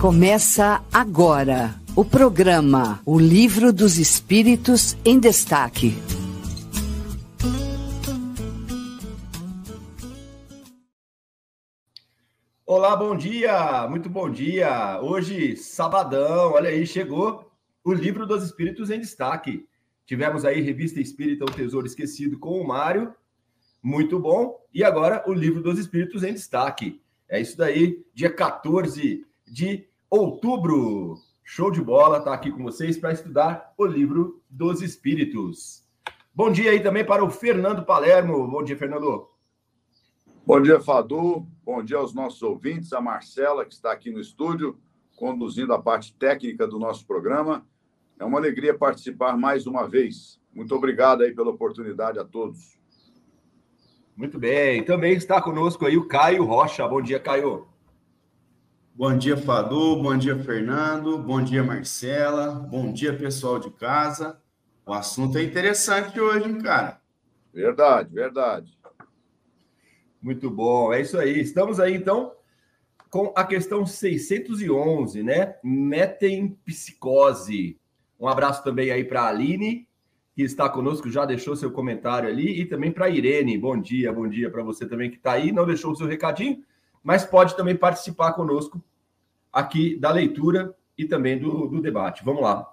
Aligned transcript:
Começa 0.00 0.80
agora 0.92 1.74
o 1.96 2.04
programa 2.04 3.02
O 3.04 3.18
Livro 3.18 3.72
dos 3.72 3.98
Espíritos 3.98 4.96
em 5.04 5.18
Destaque. 5.18 5.92
Olá, 12.64 12.94
bom 12.94 13.16
dia, 13.16 13.88
muito 13.88 14.08
bom 14.08 14.30
dia. 14.30 15.00
Hoje, 15.02 15.56
sabadão, 15.56 16.52
olha 16.52 16.70
aí, 16.70 16.86
chegou 16.86 17.50
o 17.82 17.92
Livro 17.92 18.24
dos 18.24 18.44
Espíritos 18.44 18.90
em 18.90 19.00
Destaque. 19.00 19.66
Tivemos 20.06 20.44
aí 20.44 20.60
Revista 20.60 21.00
Espírita 21.00 21.44
O 21.44 21.50
Tesouro 21.50 21.88
Esquecido 21.88 22.38
com 22.38 22.60
o 22.60 22.64
Mário, 22.64 23.12
muito 23.82 24.16
bom. 24.20 24.64
E 24.72 24.84
agora 24.84 25.24
o 25.26 25.32
Livro 25.32 25.60
dos 25.60 25.76
Espíritos 25.76 26.22
em 26.22 26.34
Destaque. 26.34 27.02
É 27.28 27.40
isso 27.40 27.58
daí, 27.58 28.06
dia 28.14 28.32
14 28.32 29.26
de 29.50 29.88
outubro. 30.10 31.16
Show 31.44 31.70
de 31.70 31.80
bola, 31.80 32.20
tá 32.20 32.34
aqui 32.34 32.50
com 32.50 32.62
vocês 32.62 32.98
para 32.98 33.12
estudar 33.12 33.72
o 33.78 33.86
livro 33.86 34.42
dos 34.50 34.82
Espíritos. 34.82 35.84
Bom 36.34 36.52
dia 36.52 36.70
aí 36.70 36.80
também 36.80 37.04
para 37.04 37.24
o 37.24 37.30
Fernando 37.30 37.84
Palermo. 37.84 38.46
Bom 38.46 38.62
dia, 38.62 38.76
Fernando. 38.76 39.28
Bom 40.46 40.60
dia, 40.60 40.78
Fadu. 40.78 41.46
Bom 41.64 41.82
dia 41.82 41.96
aos 41.96 42.14
nossos 42.14 42.42
ouvintes, 42.42 42.92
a 42.92 43.00
Marcela, 43.00 43.64
que 43.64 43.72
está 43.72 43.90
aqui 43.92 44.10
no 44.10 44.20
estúdio, 44.20 44.78
conduzindo 45.16 45.72
a 45.72 45.82
parte 45.82 46.14
técnica 46.14 46.66
do 46.66 46.78
nosso 46.78 47.06
programa. 47.06 47.66
É 48.18 48.24
uma 48.24 48.38
alegria 48.38 48.76
participar 48.76 49.36
mais 49.36 49.66
uma 49.66 49.88
vez. 49.88 50.40
Muito 50.52 50.74
obrigado 50.74 51.22
aí 51.22 51.34
pela 51.34 51.50
oportunidade 51.50 52.18
a 52.18 52.24
todos. 52.24 52.78
Muito 54.16 54.38
bem. 54.38 54.84
Também 54.84 55.14
está 55.14 55.40
conosco 55.40 55.86
aí 55.86 55.96
o 55.96 56.06
Caio 56.06 56.44
Rocha. 56.44 56.86
Bom 56.86 57.00
dia, 57.00 57.20
Caio. 57.20 57.68
Bom 58.98 59.16
dia, 59.16 59.36
Fadu. 59.36 60.02
Bom 60.02 60.18
dia, 60.18 60.36
Fernando. 60.36 61.18
Bom 61.18 61.40
dia, 61.40 61.62
Marcela. 61.62 62.50
Bom 62.50 62.92
dia, 62.92 63.16
pessoal 63.16 63.60
de 63.60 63.70
casa. 63.70 64.42
O 64.84 64.92
assunto 64.92 65.38
é 65.38 65.42
interessante 65.44 66.18
hoje, 66.18 66.48
hein, 66.48 66.58
cara? 66.58 67.00
Verdade, 67.54 68.12
verdade. 68.12 68.76
Muito 70.20 70.50
bom. 70.50 70.92
É 70.92 71.00
isso 71.00 71.16
aí. 71.16 71.38
Estamos 71.38 71.78
aí, 71.78 71.94
então, 71.94 72.32
com 73.08 73.32
a 73.36 73.44
questão 73.44 73.86
611, 73.86 75.22
né? 75.22 75.54
Metempsicose. 75.62 77.78
Um 78.18 78.26
abraço 78.26 78.64
também 78.64 78.90
aí 78.90 79.04
para 79.04 79.22
a 79.22 79.28
Aline, 79.28 79.86
que 80.34 80.42
está 80.42 80.68
conosco, 80.68 81.08
já 81.08 81.24
deixou 81.24 81.54
seu 81.54 81.70
comentário 81.70 82.28
ali, 82.28 82.60
e 82.60 82.66
também 82.66 82.90
para 82.90 83.06
a 83.06 83.10
Irene. 83.10 83.56
Bom 83.58 83.80
dia, 83.80 84.12
bom 84.12 84.26
dia 84.26 84.50
para 84.50 84.64
você 84.64 84.88
também 84.88 85.08
que 85.08 85.18
está 85.18 85.34
aí. 85.34 85.52
Não 85.52 85.64
deixou 85.64 85.92
o 85.92 85.96
seu 85.96 86.08
recadinho, 86.08 86.64
mas 87.08 87.24
pode 87.24 87.56
também 87.56 87.74
participar 87.74 88.34
conosco 88.34 88.84
aqui 89.50 89.96
da 89.96 90.12
leitura 90.12 90.76
e 90.96 91.06
também 91.06 91.38
do, 91.38 91.66
do 91.66 91.80
debate. 91.80 92.22
Vamos 92.22 92.42
lá. 92.42 92.70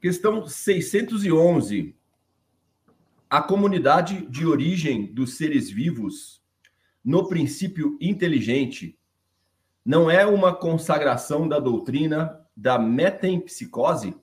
Questão 0.00 0.46
611. 0.48 1.94
A 3.28 3.42
comunidade 3.42 4.26
de 4.26 4.46
origem 4.46 5.04
dos 5.12 5.36
seres 5.36 5.68
vivos, 5.68 6.42
no 7.04 7.28
princípio 7.28 7.98
inteligente, 8.00 8.98
não 9.84 10.10
é 10.10 10.24
uma 10.24 10.56
consagração 10.56 11.46
da 11.46 11.60
doutrina 11.60 12.40
da 12.56 12.78
metempsicose? 12.78 14.16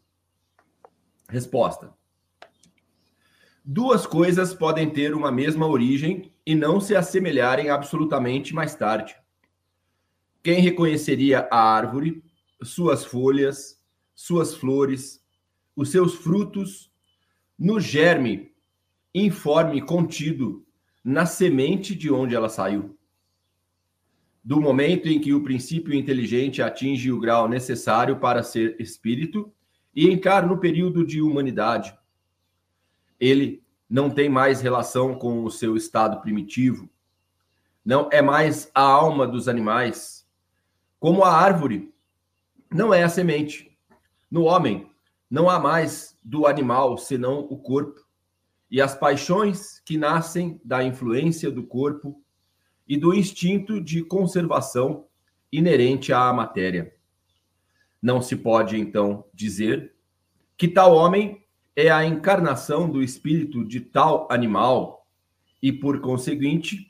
Resposta. 1.29 1.93
Duas 3.71 4.07
coisas 4.07 4.51
podem 4.51 4.89
ter 4.89 5.13
uma 5.13 5.31
mesma 5.31 5.67
origem 5.67 6.33
e 6.43 6.55
não 6.55 6.81
se 6.81 6.95
assemelharem 6.95 7.69
absolutamente 7.69 8.51
mais 8.51 8.73
tarde. 8.73 9.15
Quem 10.41 10.59
reconheceria 10.59 11.47
a 11.51 11.75
árvore, 11.75 12.23
suas 12.63 13.05
folhas, 13.05 13.79
suas 14.15 14.55
flores, 14.55 15.23
os 15.75 15.91
seus 15.91 16.15
frutos, 16.15 16.91
no 17.59 17.79
germe 17.79 18.51
informe 19.13 19.79
contido 19.83 20.65
na 21.03 21.27
semente 21.27 21.93
de 21.93 22.11
onde 22.11 22.33
ela 22.33 22.49
saiu? 22.49 22.97
Do 24.43 24.59
momento 24.59 25.07
em 25.07 25.21
que 25.21 25.31
o 25.31 25.43
princípio 25.43 25.93
inteligente 25.93 26.59
atinge 26.59 27.11
o 27.11 27.19
grau 27.19 27.47
necessário 27.47 28.19
para 28.19 28.41
ser 28.41 28.81
espírito 28.81 29.53
e 29.95 30.09
encara 30.09 30.47
no 30.47 30.57
período 30.57 31.05
de 31.05 31.21
humanidade, 31.21 31.95
ele 33.19 33.61
não 33.89 34.09
tem 34.09 34.29
mais 34.29 34.61
relação 34.61 35.15
com 35.15 35.43
o 35.43 35.49
seu 35.49 35.75
estado 35.75 36.21
primitivo, 36.21 36.87
não 37.83 38.07
é 38.11 38.21
mais 38.21 38.69
a 38.73 38.81
alma 38.81 39.27
dos 39.27 39.47
animais, 39.47 40.27
como 40.99 41.23
a 41.23 41.33
árvore 41.33 41.93
não 42.69 42.93
é 42.93 43.03
a 43.03 43.09
semente. 43.09 43.75
No 44.29 44.43
homem, 44.43 44.91
não 45.29 45.49
há 45.49 45.59
mais 45.59 46.15
do 46.23 46.45
animal 46.45 46.97
senão 46.97 47.39
o 47.39 47.57
corpo. 47.57 48.05
E 48.69 48.79
as 48.79 48.93
paixões 48.93 49.79
que 49.79 49.97
nascem 49.97 50.61
da 50.63 50.83
influência 50.83 51.49
do 51.49 51.63
corpo 51.63 52.21
e 52.87 52.95
do 52.95 53.13
instinto 53.13 53.81
de 53.81 54.03
conservação 54.03 55.07
inerente 55.51 56.13
à 56.13 56.31
matéria. 56.31 56.93
Não 58.01 58.21
se 58.21 58.35
pode, 58.35 58.79
então, 58.79 59.25
dizer 59.33 59.95
que 60.55 60.67
tal 60.67 60.93
homem 60.95 61.43
é 61.75 61.89
a 61.89 62.05
encarnação 62.05 62.89
do 62.89 63.01
espírito 63.01 63.63
de 63.63 63.79
tal 63.79 64.27
animal 64.31 65.05
e, 65.61 65.71
por 65.71 65.99
conseguinte, 65.99 66.87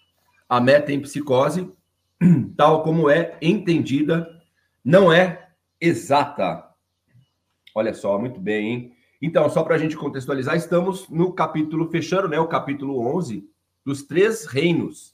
a 0.47 0.59
metempsicose 0.59 1.71
tal 2.57 2.83
como 2.83 3.09
é 3.09 3.37
entendida, 3.41 4.41
não 4.83 5.11
é 5.11 5.49
exata. 5.79 6.65
Olha 7.75 7.93
só, 7.93 8.19
muito 8.19 8.39
bem, 8.39 8.67
hein? 8.67 8.93
Então, 9.21 9.49
só 9.49 9.63
para 9.63 9.75
a 9.75 9.77
gente 9.77 9.97
contextualizar, 9.97 10.55
estamos 10.55 11.09
no 11.09 11.33
capítulo, 11.33 11.89
fechando 11.89 12.29
né, 12.29 12.39
o 12.39 12.47
capítulo 12.47 12.99
11 13.15 13.49
dos 13.85 14.03
três 14.03 14.45
reinos. 14.45 15.13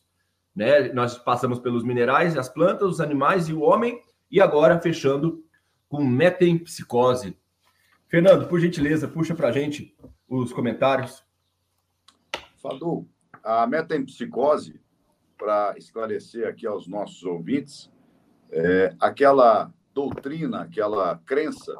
Né? 0.56 0.94
Nós 0.94 1.18
passamos 1.18 1.60
pelos 1.60 1.84
minerais, 1.84 2.38
as 2.38 2.48
plantas, 2.48 2.88
os 2.88 3.02
animais 3.02 3.50
e 3.50 3.54
o 3.54 3.62
homem, 3.62 4.00
e 4.30 4.40
agora 4.40 4.80
fechando 4.80 5.44
com 5.90 6.04
metempsicose. 6.04 7.36
Fernando, 8.08 8.48
por 8.48 8.60
gentileza, 8.60 9.08
puxa 9.08 9.34
para 9.34 9.50
a 9.50 9.52
gente 9.52 9.96
os 10.28 10.54
comentários. 10.54 11.24
Fadu, 12.62 13.08
a 13.44 13.66
metempsicose 13.66 14.80
para 15.38 15.76
esclarecer 15.78 16.48
aqui 16.48 16.68
aos 16.68 16.88
nossos 16.88 17.24
ouvintes, 17.24 17.92
é, 18.52 18.96
aquela 19.00 19.74
doutrina, 19.94 20.62
aquela 20.62 21.18
crença 21.26 21.76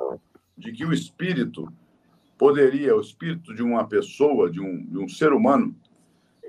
de 0.58 0.72
que 0.72 0.84
o 0.84 0.92
espírito 0.92 1.72
poderia, 2.38 2.96
o 2.96 3.02
espírito 3.02 3.54
de 3.54 3.62
uma 3.62 3.88
pessoa, 3.88 4.50
de 4.50 4.60
um, 4.60 4.86
de 4.86 4.98
um 4.98 5.08
ser 5.08 5.32
humano, 5.32 5.76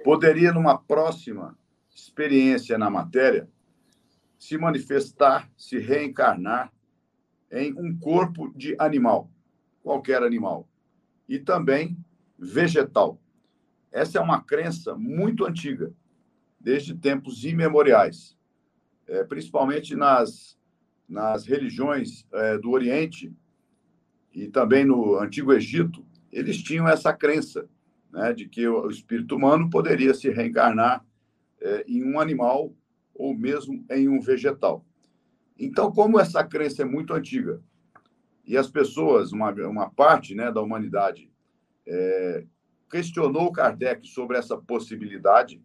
poderia, 0.02 0.52
numa 0.52 0.78
próxima 0.78 1.56
experiência 1.94 2.78
na 2.78 2.88
matéria, 2.88 3.48
se 4.38 4.56
manifestar, 4.56 5.50
se 5.56 5.78
reencarnar 5.78 6.72
em 7.50 7.72
um 7.78 7.96
corpo 7.98 8.52
de 8.56 8.74
animal, 8.78 9.30
qualquer 9.86 10.20
animal, 10.24 10.68
e 11.28 11.38
também 11.38 11.96
vegetal. 12.36 13.20
Essa 13.92 14.18
é 14.18 14.20
uma 14.20 14.42
crença 14.42 14.96
muito 14.96 15.46
antiga 15.46 15.94
desde 16.58 16.92
tempos 16.92 17.44
imemoriais, 17.44 18.36
é, 19.06 19.22
principalmente 19.22 19.94
nas, 19.94 20.58
nas 21.08 21.46
religiões 21.46 22.26
é, 22.32 22.58
do 22.58 22.72
Oriente 22.72 23.32
e 24.34 24.48
também 24.48 24.84
no 24.84 25.20
Antigo 25.20 25.52
Egito, 25.52 26.04
eles 26.32 26.60
tinham 26.60 26.88
essa 26.88 27.12
crença 27.12 27.68
né, 28.10 28.32
de 28.32 28.48
que 28.48 28.66
o 28.66 28.90
espírito 28.90 29.36
humano 29.36 29.70
poderia 29.70 30.12
se 30.14 30.28
reencarnar 30.30 31.06
é, 31.60 31.84
em 31.86 32.02
um 32.02 32.18
animal 32.18 32.74
ou 33.14 33.38
mesmo 33.38 33.84
em 33.88 34.08
um 34.08 34.20
vegetal. 34.20 34.84
Então, 35.56 35.92
como 35.92 36.18
essa 36.18 36.42
crença 36.42 36.82
é 36.82 36.84
muito 36.84 37.14
antiga 37.14 37.62
e 38.46 38.56
as 38.56 38.68
pessoas, 38.68 39.32
uma, 39.32 39.50
uma 39.66 39.90
parte 39.90 40.34
né, 40.34 40.52
da 40.52 40.62
humanidade, 40.62 41.28
é, 41.86 42.44
questionou 42.90 43.50
Kardec 43.50 44.06
sobre 44.06 44.38
essa 44.38 44.56
possibilidade, 44.56 45.60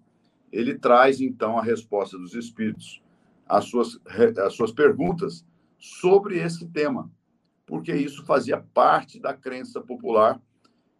ele 0.51 0.77
traz 0.77 1.21
então 1.21 1.57
a 1.57 1.63
resposta 1.63 2.17
dos 2.17 2.33
espíritos 2.33 3.01
às 3.47 3.65
suas, 3.65 3.99
às 4.43 4.53
suas 4.53 4.71
perguntas 4.71 5.45
sobre 5.77 6.39
esse 6.39 6.67
tema, 6.67 7.11
porque 7.65 7.93
isso 7.93 8.25
fazia 8.25 8.57
parte 8.73 9.19
da 9.19 9.33
crença 9.33 9.79
popular 9.79 10.41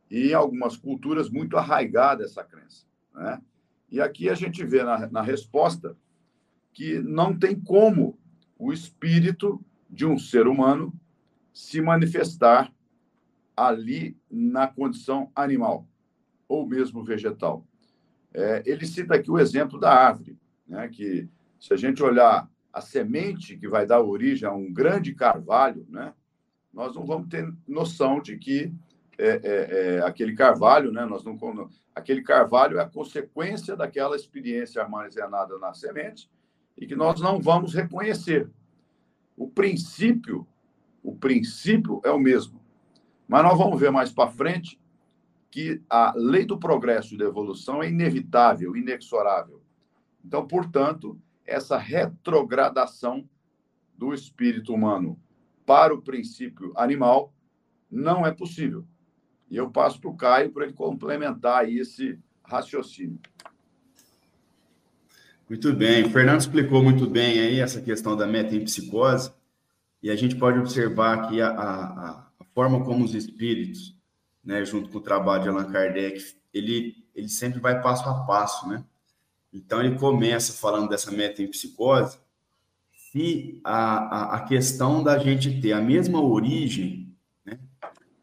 e 0.09 0.29
em 0.29 0.33
algumas 0.33 0.77
culturas 0.77 1.29
muito 1.29 1.57
arraigada 1.57 2.23
essa 2.23 2.43
crença. 2.43 2.85
Né? 3.13 3.41
E 3.89 3.99
aqui 3.99 4.29
a 4.29 4.35
gente 4.35 4.63
vê 4.63 4.83
na, 4.83 5.07
na 5.07 5.21
resposta 5.21 5.97
que 6.73 6.99
não 6.99 7.37
tem 7.37 7.59
como 7.59 8.17
o 8.57 8.71
espírito 8.71 9.63
de 9.89 10.05
um 10.05 10.17
ser 10.17 10.47
humano 10.47 10.93
se 11.61 11.79
manifestar 11.79 12.73
ali 13.55 14.17
na 14.29 14.65
condição 14.65 15.31
animal 15.35 15.87
ou 16.47 16.67
mesmo 16.67 17.03
vegetal. 17.03 17.63
É, 18.33 18.63
ele 18.65 18.87
cita 18.87 19.13
aqui 19.13 19.29
o 19.29 19.37
exemplo 19.37 19.79
da 19.79 19.93
árvore, 19.93 20.35
né, 20.67 20.87
que 20.87 21.29
se 21.59 21.71
a 21.71 21.77
gente 21.77 22.01
olhar 22.01 22.49
a 22.73 22.81
semente 22.81 23.57
que 23.57 23.67
vai 23.67 23.85
dar 23.85 24.01
origem 24.01 24.49
a 24.49 24.51
um 24.51 24.73
grande 24.73 25.13
carvalho, 25.13 25.85
né? 25.87 26.13
nós 26.73 26.95
não 26.95 27.05
vamos 27.05 27.27
ter 27.27 27.53
noção 27.67 28.19
de 28.19 28.37
que 28.37 28.73
é, 29.19 29.29
é, 29.29 29.41
é, 29.43 29.99
aquele 29.99 30.33
carvalho, 30.33 30.91
né? 30.91 31.05
Nós 31.05 31.23
não, 31.23 31.37
aquele 31.93 32.23
carvalho 32.23 32.79
é 32.79 32.81
a 32.81 32.89
consequência 32.89 33.75
daquela 33.75 34.15
experiência 34.15 34.81
armazenada 34.81 35.59
na 35.59 35.73
semente 35.73 36.31
e 36.75 36.87
que 36.87 36.95
nós 36.95 37.19
não 37.19 37.39
vamos 37.39 37.73
reconhecer. 37.73 38.49
O 39.37 39.47
princípio, 39.47 40.47
o 41.03 41.15
princípio 41.15 42.01
é 42.03 42.11
o 42.11 42.19
mesmo. 42.19 42.61
Mas 43.27 43.43
nós 43.43 43.57
vamos 43.57 43.79
ver 43.79 43.91
mais 43.91 44.11
para 44.11 44.29
frente 44.31 44.79
que 45.49 45.81
a 45.89 46.13
lei 46.15 46.45
do 46.45 46.57
progresso 46.57 47.13
e 47.13 47.17
da 47.17 47.25
evolução 47.25 47.83
é 47.83 47.89
inevitável, 47.89 48.75
inexorável. 48.75 49.61
Então, 50.23 50.45
portanto, 50.47 51.19
essa 51.45 51.77
retrogradação 51.77 53.27
do 53.97 54.13
espírito 54.13 54.73
humano 54.73 55.19
para 55.65 55.93
o 55.93 56.01
princípio 56.01 56.73
animal 56.75 57.33
não 57.89 58.25
é 58.25 58.31
possível. 58.31 58.85
E 59.49 59.57
eu 59.57 59.69
passo 59.69 59.99
para 59.99 60.09
o 60.09 60.15
Caio 60.15 60.51
para 60.51 60.63
ele 60.63 60.73
complementar 60.73 61.69
esse 61.69 62.17
raciocínio. 62.43 63.19
Muito 65.49 65.73
bem. 65.73 66.05
O 66.05 66.09
Fernando 66.09 66.39
explicou 66.39 66.81
muito 66.81 67.05
bem 67.05 67.37
aí 67.39 67.59
essa 67.59 67.81
questão 67.81 68.15
da 68.15 68.25
metempsicose, 68.25 69.33
e 70.01 70.09
a 70.09 70.15
gente 70.15 70.35
pode 70.35 70.59
observar 70.59 71.17
aqui 71.17 71.41
a, 71.41 71.49
a, 71.49 72.09
a 72.39 72.45
forma 72.53 72.83
como 72.83 73.05
os 73.05 73.13
espíritos, 73.13 73.95
né, 74.43 74.65
junto 74.65 74.89
com 74.89 74.97
o 74.97 75.01
trabalho 75.01 75.43
de 75.43 75.49
Allan 75.49 75.71
Kardec, 75.71 76.35
ele, 76.53 77.05
ele 77.15 77.29
sempre 77.29 77.59
vai 77.59 77.81
passo 77.81 78.07
a 78.09 78.25
passo, 78.25 78.67
né? 78.67 78.83
Então, 79.53 79.83
ele 79.83 79.97
começa 79.97 80.53
falando 80.53 80.89
dessa 80.89 81.11
metempsicose, 81.11 82.17
se 83.11 83.59
a, 83.63 83.97
a, 83.97 84.35
a 84.37 84.39
questão 84.45 85.03
da 85.03 85.19
gente 85.19 85.59
ter 85.59 85.73
a 85.73 85.81
mesma 85.81 86.21
origem 86.21 87.13
né, 87.45 87.59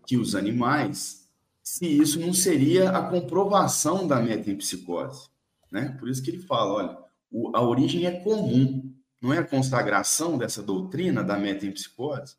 que 0.06 0.16
os 0.16 0.34
animais, 0.34 1.28
se 1.62 1.86
isso 1.86 2.18
não 2.18 2.32
seria 2.32 2.90
a 2.90 3.02
comprovação 3.02 4.06
da 4.06 4.20
metempsicose, 4.20 5.28
né? 5.70 5.94
Por 6.00 6.08
isso 6.08 6.22
que 6.22 6.30
ele 6.30 6.42
fala, 6.42 6.72
olha, 6.72 6.98
o, 7.30 7.54
a 7.54 7.60
origem 7.60 8.06
é 8.06 8.12
comum, 8.20 8.87
não 9.20 9.32
é 9.32 9.38
a 9.38 9.46
consagração 9.46 10.38
dessa 10.38 10.62
doutrina 10.62 11.22
da 11.22 11.36
metempsicose. 11.36 12.36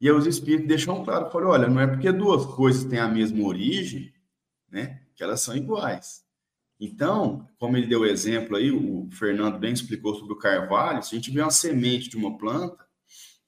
E 0.00 0.08
aí 0.08 0.14
os 0.14 0.26
espíritos 0.26 0.68
deixam 0.68 1.04
claro, 1.04 1.30
falam, 1.30 1.48
olha, 1.48 1.68
não 1.68 1.80
é 1.80 1.86
porque 1.86 2.12
duas 2.12 2.44
coisas 2.44 2.84
têm 2.84 2.98
a 2.98 3.08
mesma 3.08 3.46
origem, 3.46 4.12
né, 4.70 5.02
que 5.14 5.22
elas 5.22 5.40
são 5.40 5.56
iguais. 5.56 6.24
Então, 6.78 7.48
como 7.58 7.76
ele 7.76 7.86
deu 7.86 8.00
o 8.00 8.06
exemplo 8.06 8.56
aí, 8.56 8.70
o 8.70 9.08
Fernando 9.10 9.58
bem 9.58 9.72
explicou 9.72 10.14
sobre 10.14 10.34
o 10.34 10.38
carvalho, 10.38 11.02
se 11.02 11.14
a 11.14 11.18
gente 11.18 11.30
vê 11.30 11.40
uma 11.40 11.50
semente 11.50 12.10
de 12.10 12.16
uma 12.16 12.36
planta, 12.36 12.86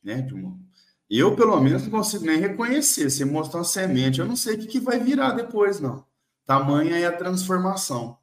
né, 0.03 0.23
de 0.23 0.33
uma... 0.33 0.59
eu 1.11 1.37
pelo 1.37 1.61
menos 1.61 1.83
não 1.83 1.91
consigo 1.91 2.25
nem 2.25 2.39
reconhecer, 2.39 3.11
se 3.11 3.25
mostrar 3.27 3.59
uma 3.59 3.65
semente, 3.65 4.21
eu 4.21 4.27
não 4.27 4.37
sei 4.37 4.55
o 4.55 4.59
que, 4.59 4.67
que 4.67 4.81
vai 4.81 4.99
virar 4.99 5.33
depois, 5.33 5.79
não. 5.81 6.07
Tamanha 6.47 6.97
é 6.97 7.05
a 7.05 7.15
transformação. 7.15 8.17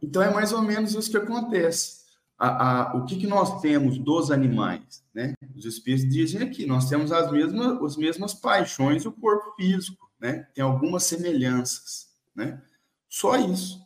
Então, 0.00 0.22
é 0.22 0.32
mais 0.32 0.52
ou 0.52 0.62
menos 0.62 0.94
isso 0.94 1.10
que 1.10 1.16
acontece. 1.16 1.99
A, 2.42 2.92
a, 2.92 2.96
o 2.96 3.04
que, 3.04 3.18
que 3.18 3.26
nós 3.26 3.60
temos 3.60 3.98
dos 3.98 4.30
animais, 4.30 5.04
né? 5.14 5.34
Os 5.54 5.66
espíritos 5.66 6.08
dizem 6.08 6.42
aqui, 6.42 6.64
nós 6.64 6.88
temos 6.88 7.12
as 7.12 7.30
mesmas, 7.30 7.82
as 7.82 7.96
mesmas 7.98 8.32
paixões 8.32 9.04
do 9.04 9.12
corpo 9.12 9.54
físico, 9.56 10.10
né? 10.18 10.48
Tem 10.54 10.64
algumas 10.64 11.04
semelhanças, 11.04 12.08
né? 12.34 12.62
Só 13.10 13.36
isso. 13.36 13.78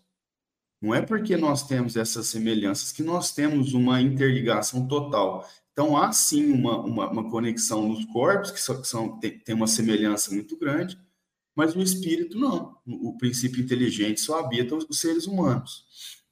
Não 0.80 0.94
é 0.94 1.02
porque 1.02 1.36
nós 1.36 1.66
temos 1.66 1.96
essas 1.96 2.28
semelhanças 2.28 2.92
que 2.92 3.02
nós 3.02 3.32
temos 3.32 3.74
uma 3.74 4.00
interligação 4.00 4.86
total. 4.86 5.48
Então, 5.72 5.96
há 5.96 6.12
sim 6.12 6.52
uma, 6.52 6.78
uma, 6.78 7.10
uma 7.10 7.30
conexão 7.30 7.88
nos 7.88 8.04
corpos, 8.04 8.52
que, 8.52 8.60
são, 8.60 8.80
que 8.80 8.86
são, 8.86 9.18
tem, 9.18 9.38
tem 9.38 9.54
uma 9.54 9.66
semelhança 9.66 10.32
muito 10.32 10.56
grande, 10.56 10.96
mas 11.54 11.74
o 11.74 11.82
espírito 11.82 12.38
não. 12.38 12.78
O, 12.86 13.16
princípio 13.18 13.62
inteligente 13.62 14.20
só 14.20 14.38
habita 14.38 14.76
os, 14.76 15.00
seres 15.00 15.26
humanos. 15.26 16.22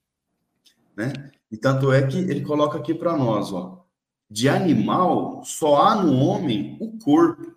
Né? 0.96 1.12
E 1.52 1.56
tanto 1.58 1.92
é 1.92 2.06
que 2.06 2.16
ele 2.16 2.40
coloca 2.40 2.78
aqui 2.78 2.94
para 2.94 3.14
nós, 3.14 3.52
ó, 3.52 3.84
de 4.30 4.48
animal 4.48 5.44
só 5.44 5.82
há 5.82 6.02
no 6.02 6.14
homem 6.14 6.78
o 6.80 6.96
corpo 6.98 7.54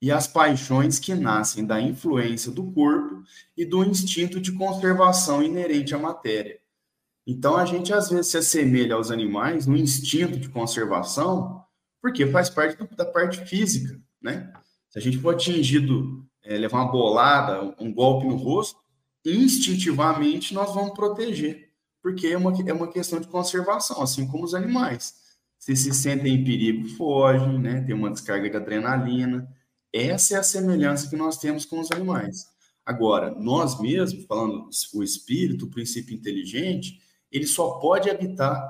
e 0.00 0.10
as 0.10 0.26
paixões 0.26 0.98
que 0.98 1.14
nascem 1.14 1.66
da 1.66 1.78
influência 1.78 2.50
do 2.50 2.72
corpo 2.72 3.22
e 3.54 3.66
do 3.66 3.84
instinto 3.84 4.40
de 4.40 4.50
conservação 4.52 5.42
inerente 5.42 5.94
à 5.94 5.98
matéria. 5.98 6.58
Então 7.26 7.56
a 7.56 7.66
gente 7.66 7.92
às 7.92 8.08
vezes 8.08 8.28
se 8.28 8.38
assemelha 8.38 8.94
aos 8.94 9.10
animais 9.10 9.66
no 9.66 9.76
instinto 9.76 10.38
de 10.38 10.48
conservação, 10.48 11.62
porque 12.00 12.26
faz 12.26 12.48
parte 12.48 12.82
da 12.96 13.04
parte 13.04 13.44
física, 13.44 14.00
né? 14.22 14.50
Se 14.88 14.98
a 14.98 15.02
gente 15.02 15.18
for 15.18 15.34
atingido, 15.34 16.26
é, 16.42 16.56
levar 16.56 16.82
uma 16.82 16.92
bolada, 16.92 17.74
um 17.78 17.92
golpe 17.92 18.26
no 18.26 18.36
rosto, 18.36 18.78
instintivamente 19.24 20.54
nós 20.54 20.74
vamos 20.74 20.94
proteger, 20.94 21.63
porque 22.04 22.26
é 22.26 22.36
uma, 22.36 22.52
é 22.66 22.72
uma 22.74 22.92
questão 22.92 23.18
de 23.18 23.26
conservação, 23.26 24.02
assim 24.02 24.26
como 24.26 24.44
os 24.44 24.54
animais. 24.54 25.14
Se 25.58 25.74
se 25.74 25.90
sentem 25.94 26.34
em 26.34 26.44
perigo, 26.44 26.86
fogem, 26.90 27.58
né? 27.58 27.80
Tem 27.80 27.94
uma 27.94 28.10
descarga 28.10 28.50
de 28.50 28.56
adrenalina. 28.58 29.48
Essa 29.90 30.34
é 30.34 30.38
a 30.38 30.42
semelhança 30.42 31.08
que 31.08 31.16
nós 31.16 31.38
temos 31.38 31.64
com 31.64 31.80
os 31.80 31.90
animais. 31.90 32.46
Agora, 32.84 33.30
nós 33.30 33.80
mesmos, 33.80 34.26
falando 34.26 34.68
o 34.92 35.02
espírito, 35.02 35.64
o 35.64 35.70
princípio 35.70 36.14
inteligente, 36.14 37.00
ele 37.32 37.46
só 37.46 37.78
pode 37.78 38.10
habitar 38.10 38.62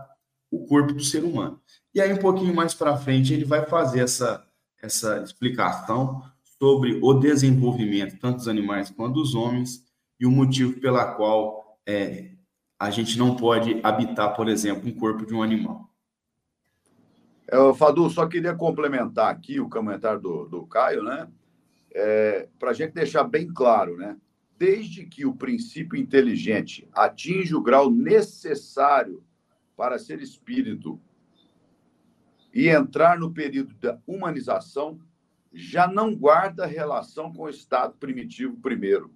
o 0.49 0.65
corpo 0.65 0.93
do 0.93 1.03
ser 1.03 1.25
humano. 1.25 1.61
E 1.93 2.01
aí, 2.01 2.13
um 2.13 2.19
pouquinho 2.19 2.55
mais 2.55 2.73
para 2.73 2.97
frente, 2.97 3.35
ele 3.35 3.45
vai 3.45 3.67
fazer 3.67 3.99
essa, 3.99 4.47
essa 4.81 5.21
explicação 5.25 6.23
sobre 6.57 7.01
o 7.03 7.15
desenvolvimento, 7.15 8.17
tanto 8.21 8.37
dos 8.37 8.47
animais 8.47 8.91
quanto 8.91 9.15
dos 9.15 9.35
homens, 9.35 9.83
e 10.21 10.25
o 10.25 10.31
motivo 10.31 10.79
pela 10.79 11.17
qual 11.17 11.81
é, 11.85 12.34
a 12.85 12.91
gente 12.91 13.19
não 13.19 13.35
pode 13.35 13.81
habitar, 13.83 14.35
por 14.37 14.49
exemplo, 14.49 14.89
um 14.89 14.95
corpo 14.95 15.25
de 15.25 15.35
um 15.35 15.43
animal. 15.43 15.89
É, 17.49 17.75
Fadu, 17.75 18.09
só 18.11 18.27
queria 18.27 18.55
complementar 18.55 19.31
aqui 19.31 19.59
o 19.59 19.69
comentário 19.69 20.21
do, 20.21 20.45
do 20.47 20.67
Caio, 20.67 21.03
né? 21.03 21.29
É, 21.95 22.49
Para 22.59 22.71
a 22.71 22.75
gente 22.75 22.93
deixar 22.93 23.25
bem 23.25 23.47
claro, 23.47 23.97
né? 23.97 24.17
Desde 24.59 25.07
que 25.07 25.25
o 25.25 25.35
princípio 25.35 25.99
inteligente 25.99 26.87
atinge 26.93 27.55
o 27.55 27.63
grau 27.63 27.91
necessário 27.91 29.25
para 29.77 29.99
ser 29.99 30.21
espírito 30.21 31.01
e 32.53 32.69
entrar 32.69 33.19
no 33.19 33.33
período 33.33 33.75
da 33.75 33.99
humanização, 34.07 35.01
já 35.53 35.89
não 35.89 36.15
guarda 36.15 36.67
relação 36.67 37.33
com 37.33 37.45
o 37.45 37.49
estado 37.49 37.95
primitivo 37.99 38.57
primeiro. 38.59 39.13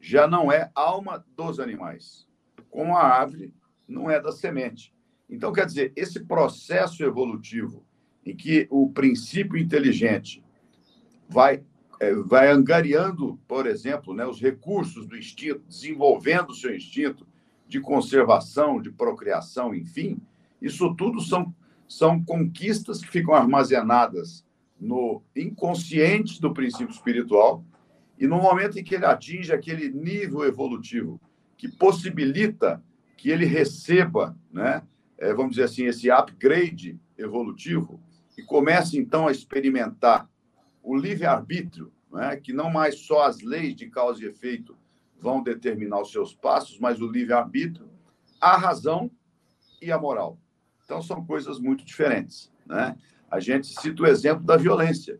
Já 0.00 0.28
não 0.28 0.52
é 0.52 0.70
alma 0.74 1.24
dos 1.34 1.58
animais. 1.58 2.27
Como 2.70 2.96
a 2.96 3.02
árvore 3.02 3.52
não 3.86 4.10
é 4.10 4.20
da 4.20 4.32
semente. 4.32 4.92
Então, 5.28 5.52
quer 5.52 5.66
dizer, 5.66 5.92
esse 5.96 6.20
processo 6.20 7.02
evolutivo 7.02 7.84
em 8.24 8.34
que 8.36 8.66
o 8.70 8.90
princípio 8.90 9.56
inteligente 9.56 10.42
vai, 11.28 11.62
é, 12.00 12.14
vai 12.14 12.50
angariando, 12.50 13.38
por 13.46 13.66
exemplo, 13.66 14.14
né, 14.14 14.26
os 14.26 14.40
recursos 14.40 15.06
do 15.06 15.16
instinto, 15.16 15.62
desenvolvendo 15.68 16.50
o 16.50 16.54
seu 16.54 16.74
instinto 16.74 17.26
de 17.66 17.80
conservação, 17.80 18.80
de 18.80 18.90
procriação, 18.90 19.74
enfim, 19.74 20.18
isso 20.60 20.94
tudo 20.94 21.20
são, 21.20 21.54
são 21.86 22.22
conquistas 22.22 23.00
que 23.00 23.08
ficam 23.08 23.34
armazenadas 23.34 24.44
no 24.80 25.22
inconsciente 25.36 26.40
do 26.40 26.52
princípio 26.52 26.92
espiritual 26.92 27.64
e 28.18 28.26
no 28.26 28.40
momento 28.40 28.78
em 28.78 28.84
que 28.84 28.94
ele 28.94 29.04
atinge 29.04 29.52
aquele 29.52 29.90
nível 29.90 30.44
evolutivo 30.44 31.20
que 31.58 31.68
possibilita 31.68 32.82
que 33.16 33.30
ele 33.30 33.44
receba, 33.44 34.34
né, 34.50 34.82
é, 35.18 35.34
vamos 35.34 35.50
dizer 35.50 35.64
assim, 35.64 35.84
esse 35.84 36.08
upgrade 36.08 36.98
evolutivo 37.18 38.00
e 38.38 38.42
comece 38.42 38.96
então 38.96 39.26
a 39.26 39.32
experimentar 39.32 40.30
o 40.80 40.96
livre-arbítrio, 40.96 41.92
né, 42.12 42.36
que 42.36 42.52
não 42.52 42.70
mais 42.70 43.00
só 43.00 43.26
as 43.26 43.42
leis 43.42 43.74
de 43.74 43.90
causa 43.90 44.22
e 44.22 44.28
efeito 44.28 44.78
vão 45.20 45.42
determinar 45.42 46.00
os 46.00 46.12
seus 46.12 46.32
passos, 46.32 46.78
mas 46.78 47.00
o 47.00 47.10
livre-arbítrio, 47.10 47.90
a 48.40 48.56
razão 48.56 49.10
e 49.82 49.90
a 49.90 49.98
moral. 49.98 50.38
Então, 50.84 51.02
são 51.02 51.24
coisas 51.26 51.58
muito 51.58 51.84
diferentes. 51.84 52.52
Né? 52.64 52.96
A 53.28 53.40
gente 53.40 53.66
cita 53.66 54.02
o 54.04 54.06
exemplo 54.06 54.44
da 54.44 54.56
violência, 54.56 55.18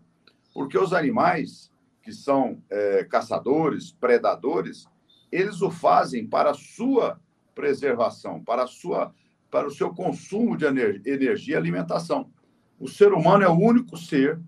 porque 0.55 0.79
os 0.79 0.93
animais, 0.93 1.71
que 2.01 2.13
são 2.13 2.63
é, 2.71 3.05
caçadores, 3.05 3.91
predadores, 3.91 4.87
eles 5.31 5.63
o 5.63 5.71
fazem 5.71 6.27
para 6.27 6.51
a 6.51 6.55
sua 6.55 7.21
preservação, 7.55 8.43
para 8.43 8.65
a 8.65 8.67
sua 8.67 9.15
para 9.51 9.67
o 9.67 9.71
seu 9.71 9.95
consumo 9.95 10.57
de 10.57 10.67
energia 10.67 11.55
e 11.55 11.57
alimentação. 11.57 12.31
O 12.79 12.87
ser 12.87 13.15
humano 13.15 13.45
é 13.45 13.49
o 13.49 13.59
único 13.59 13.97
ser 13.97 14.39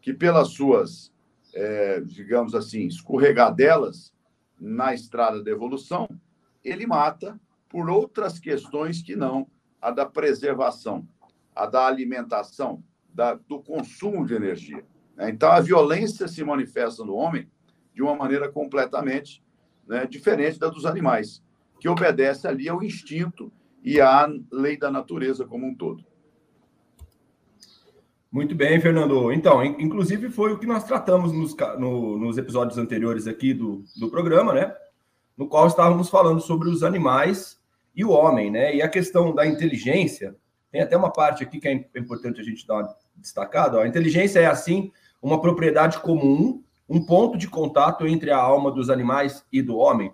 que, 0.00 0.12
pelas 0.12 0.48
suas, 0.48 1.10
é, 1.54 2.00
digamos 2.00 2.54
assim, 2.54 2.86
escorregadelas 2.86 4.12
na 4.60 4.92
estrada 4.92 5.42
da 5.42 5.50
evolução, 5.50 6.06
ele 6.62 6.86
mata 6.86 7.40
por 7.68 7.88
outras 7.88 8.38
questões 8.38 9.00
que 9.00 9.16
não 9.16 9.46
a 9.80 9.90
da 9.90 10.04
preservação. 10.06 11.08
a 11.54 11.66
da 11.66 11.86
alimentação, 11.86 12.82
da, 13.12 13.34
do 13.34 13.60
consumo 13.60 14.24
de 14.24 14.34
energia. 14.34 14.84
Né? 15.16 15.30
Então, 15.30 15.50
a 15.50 15.60
violência 15.60 16.26
se 16.26 16.42
manifesta 16.42 17.04
no 17.04 17.14
homem 17.14 17.46
de 17.94 18.02
uma 18.02 18.16
maneira 18.16 18.50
completamente 18.50 19.42
né, 19.92 20.06
diferente 20.06 20.58
da 20.58 20.68
dos 20.68 20.86
animais, 20.86 21.42
que 21.78 21.88
obedece 21.88 22.48
ali 22.48 22.68
ao 22.68 22.82
instinto 22.82 23.52
e 23.84 24.00
à 24.00 24.26
lei 24.50 24.78
da 24.78 24.90
natureza 24.90 25.44
como 25.44 25.66
um 25.66 25.74
todo. 25.74 26.04
Muito 28.30 28.54
bem, 28.54 28.80
Fernando. 28.80 29.30
Então, 29.30 29.62
inclusive 29.62 30.30
foi 30.30 30.52
o 30.52 30.58
que 30.58 30.66
nós 30.66 30.84
tratamos 30.84 31.32
nos, 31.32 31.54
no, 31.78 32.16
nos 32.16 32.38
episódios 32.38 32.78
anteriores 32.78 33.26
aqui 33.26 33.52
do, 33.52 33.84
do 34.00 34.08
programa, 34.10 34.54
né? 34.54 34.74
No 35.36 35.46
qual 35.46 35.66
estávamos 35.66 36.08
falando 36.08 36.40
sobre 36.40 36.70
os 36.70 36.82
animais 36.82 37.60
e 37.94 38.02
o 38.02 38.10
homem, 38.10 38.50
né? 38.50 38.74
E 38.74 38.80
a 38.80 38.88
questão 38.88 39.34
da 39.34 39.46
inteligência, 39.46 40.34
tem 40.70 40.80
até 40.80 40.96
uma 40.96 41.12
parte 41.12 41.42
aqui 41.42 41.60
que 41.60 41.68
é 41.68 41.98
importante 41.98 42.40
a 42.40 42.44
gente 42.44 42.66
dar 42.66 42.76
uma 42.76 42.96
destacada. 43.16 43.76
Ó. 43.76 43.82
A 43.82 43.88
inteligência 43.88 44.40
é, 44.40 44.46
assim, 44.46 44.90
uma 45.20 45.38
propriedade 45.38 45.98
comum, 46.00 46.64
um 46.92 47.02
ponto 47.02 47.38
de 47.38 47.48
contato 47.48 48.06
entre 48.06 48.30
a 48.30 48.36
alma 48.36 48.70
dos 48.70 48.90
animais 48.90 49.42
e 49.50 49.62
do 49.62 49.78
homem. 49.78 50.12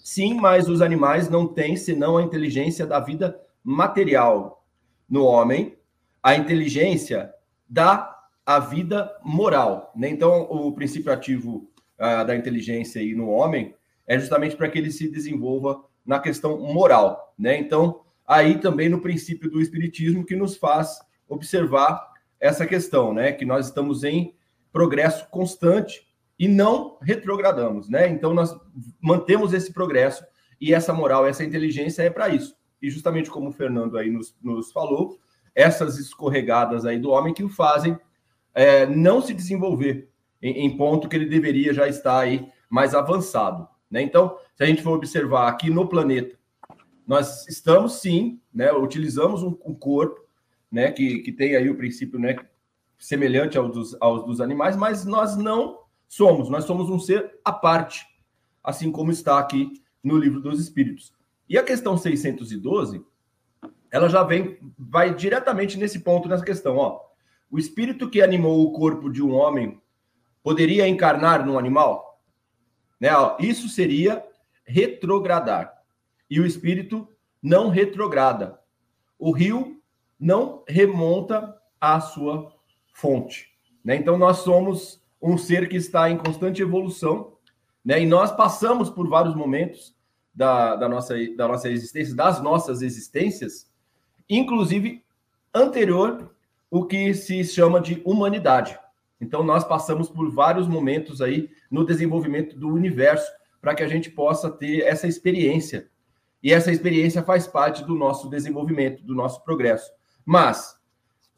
Sim, 0.00 0.34
mas 0.34 0.68
os 0.68 0.80
animais 0.80 1.28
não 1.28 1.44
têm 1.48 1.76
senão 1.76 2.16
a 2.16 2.22
inteligência 2.22 2.86
da 2.86 3.00
vida 3.00 3.36
material. 3.64 4.64
No 5.10 5.24
homem, 5.24 5.76
a 6.22 6.36
inteligência 6.36 7.34
dá 7.68 8.16
a 8.46 8.60
vida 8.60 9.12
moral. 9.24 9.92
Né? 9.96 10.08
Então, 10.08 10.42
o 10.42 10.70
princípio 10.70 11.12
ativo 11.12 11.68
uh, 11.98 12.24
da 12.24 12.36
inteligência 12.36 13.00
aí 13.00 13.12
no 13.12 13.28
homem 13.28 13.74
é 14.06 14.16
justamente 14.16 14.54
para 14.54 14.68
que 14.68 14.78
ele 14.78 14.92
se 14.92 15.08
desenvolva 15.08 15.82
na 16.06 16.20
questão 16.20 16.60
moral. 16.60 17.34
Né? 17.36 17.58
Então, 17.58 18.02
aí 18.24 18.60
também 18.60 18.88
no 18.88 19.00
princípio 19.00 19.50
do 19.50 19.60
espiritismo 19.60 20.24
que 20.24 20.36
nos 20.36 20.56
faz 20.56 21.00
observar 21.28 22.12
essa 22.38 22.64
questão, 22.64 23.12
né? 23.12 23.32
que 23.32 23.44
nós 23.44 23.66
estamos 23.66 24.04
em 24.04 24.32
progresso 24.74 25.30
constante 25.30 26.04
e 26.36 26.48
não 26.48 26.98
retrogradamos. 27.00 27.88
Né? 27.88 28.08
Então, 28.08 28.34
nós 28.34 28.52
mantemos 29.00 29.52
esse 29.52 29.72
progresso 29.72 30.24
e 30.60 30.74
essa 30.74 30.92
moral, 30.92 31.24
essa 31.24 31.44
inteligência 31.44 32.02
é 32.02 32.10
para 32.10 32.28
isso. 32.28 32.56
E 32.82 32.90
justamente 32.90 33.30
como 33.30 33.50
o 33.50 33.52
Fernando 33.52 33.96
aí 33.96 34.10
nos, 34.10 34.36
nos 34.42 34.72
falou, 34.72 35.16
essas 35.54 35.96
escorregadas 35.96 36.84
aí 36.84 36.98
do 36.98 37.10
homem 37.10 37.32
que 37.32 37.44
o 37.44 37.48
fazem 37.48 37.96
é, 38.52 38.84
não 38.84 39.22
se 39.22 39.32
desenvolver 39.32 40.10
em, 40.42 40.66
em, 40.66 40.76
ponto 40.76 41.08
que 41.08 41.14
ele 41.14 41.26
deveria 41.26 41.72
já 41.72 41.86
estar 41.86 42.18
aí 42.18 42.48
mais 42.68 42.96
avançado. 42.96 43.68
Né? 43.88 44.02
Então, 44.02 44.36
se 44.56 44.64
a 44.64 44.66
gente 44.66 44.82
for 44.82 44.96
observar 44.96 45.48
aqui 45.48 45.70
no 45.70 45.88
planeta, 45.88 46.36
nós 47.06 47.46
estamos 47.46 48.00
sim, 48.00 48.40
né, 48.52 48.72
utilizamos 48.72 49.42
um, 49.44 49.56
um 49.64 49.74
corpo 49.74 50.20
né, 50.70 50.90
que, 50.90 51.20
que 51.20 51.30
tem 51.30 51.54
aí 51.54 51.70
o 51.70 51.76
princípio 51.76 52.18
né, 52.18 52.34
semelhante 53.04 53.58
ao 53.58 53.68
dos, 53.68 53.94
aos 54.00 54.24
dos 54.24 54.40
animais, 54.40 54.76
mas 54.76 55.04
nós 55.04 55.36
não 55.36 55.80
somos, 56.08 56.48
nós 56.48 56.64
somos 56.64 56.88
um 56.88 56.98
ser 56.98 57.38
à 57.44 57.52
parte, 57.52 58.06
assim 58.62 58.90
como 58.90 59.10
está 59.10 59.38
aqui 59.38 59.82
no 60.02 60.16
livro 60.16 60.40
dos 60.40 60.58
Espíritos. 60.58 61.12
E 61.46 61.58
a 61.58 61.62
questão 61.62 61.98
612 61.98 63.04
ela 63.90 64.08
já 64.08 64.22
vem, 64.22 64.58
vai 64.78 65.14
diretamente 65.14 65.78
nesse 65.78 66.00
ponto, 66.00 66.28
nessa 66.28 66.44
questão, 66.44 66.78
ó. 66.78 67.00
O 67.50 67.58
espírito 67.58 68.08
que 68.08 68.22
animou 68.22 68.64
o 68.64 68.72
corpo 68.72 69.10
de 69.10 69.22
um 69.22 69.34
homem 69.34 69.80
poderia 70.42 70.88
encarnar 70.88 71.44
num 71.44 71.58
animal? 71.58 72.20
Né? 72.98 73.14
Ó, 73.14 73.36
isso 73.38 73.68
seria 73.68 74.24
retrogradar. 74.64 75.74
E 76.28 76.40
o 76.40 76.46
espírito 76.46 77.06
não 77.42 77.68
retrograda. 77.68 78.58
O 79.18 79.30
rio 79.30 79.80
não 80.18 80.64
remonta 80.66 81.54
à 81.78 82.00
sua 82.00 82.53
fonte. 82.94 83.48
Né? 83.84 83.96
Então, 83.96 84.16
nós 84.16 84.38
somos 84.38 85.02
um 85.20 85.36
ser 85.36 85.68
que 85.68 85.76
está 85.76 86.08
em 86.08 86.16
constante 86.16 86.62
evolução, 86.62 87.34
né? 87.84 88.00
e 88.00 88.06
nós 88.06 88.32
passamos 88.32 88.88
por 88.88 89.06
vários 89.06 89.34
momentos 89.34 89.94
da, 90.34 90.76
da, 90.76 90.88
nossa, 90.88 91.14
da 91.36 91.46
nossa 91.46 91.68
existência, 91.68 92.14
das 92.14 92.40
nossas 92.40 92.80
existências, 92.80 93.70
inclusive 94.28 95.04
anterior 95.52 96.34
o 96.70 96.84
que 96.84 97.14
se 97.14 97.44
chama 97.44 97.80
de 97.80 98.00
humanidade. 98.04 98.78
Então 99.20 99.44
nós 99.44 99.64
passamos 99.64 100.08
por 100.08 100.30
vários 100.30 100.66
momentos 100.66 101.22
aí 101.22 101.48
no 101.70 101.84
desenvolvimento 101.84 102.58
do 102.58 102.68
universo 102.68 103.30
para 103.60 103.74
que 103.74 103.82
a 103.82 103.88
gente 103.88 104.10
possa 104.10 104.50
ter 104.50 104.80
essa 104.80 105.06
experiência. 105.06 105.88
E 106.42 106.52
essa 106.52 106.70
experiência 106.70 107.22
faz 107.22 107.46
parte 107.46 107.84
do 107.84 107.94
nosso 107.94 108.28
desenvolvimento, 108.28 109.02
do 109.02 109.14
nosso 109.14 109.42
progresso. 109.44 109.90
Mas 110.26 110.76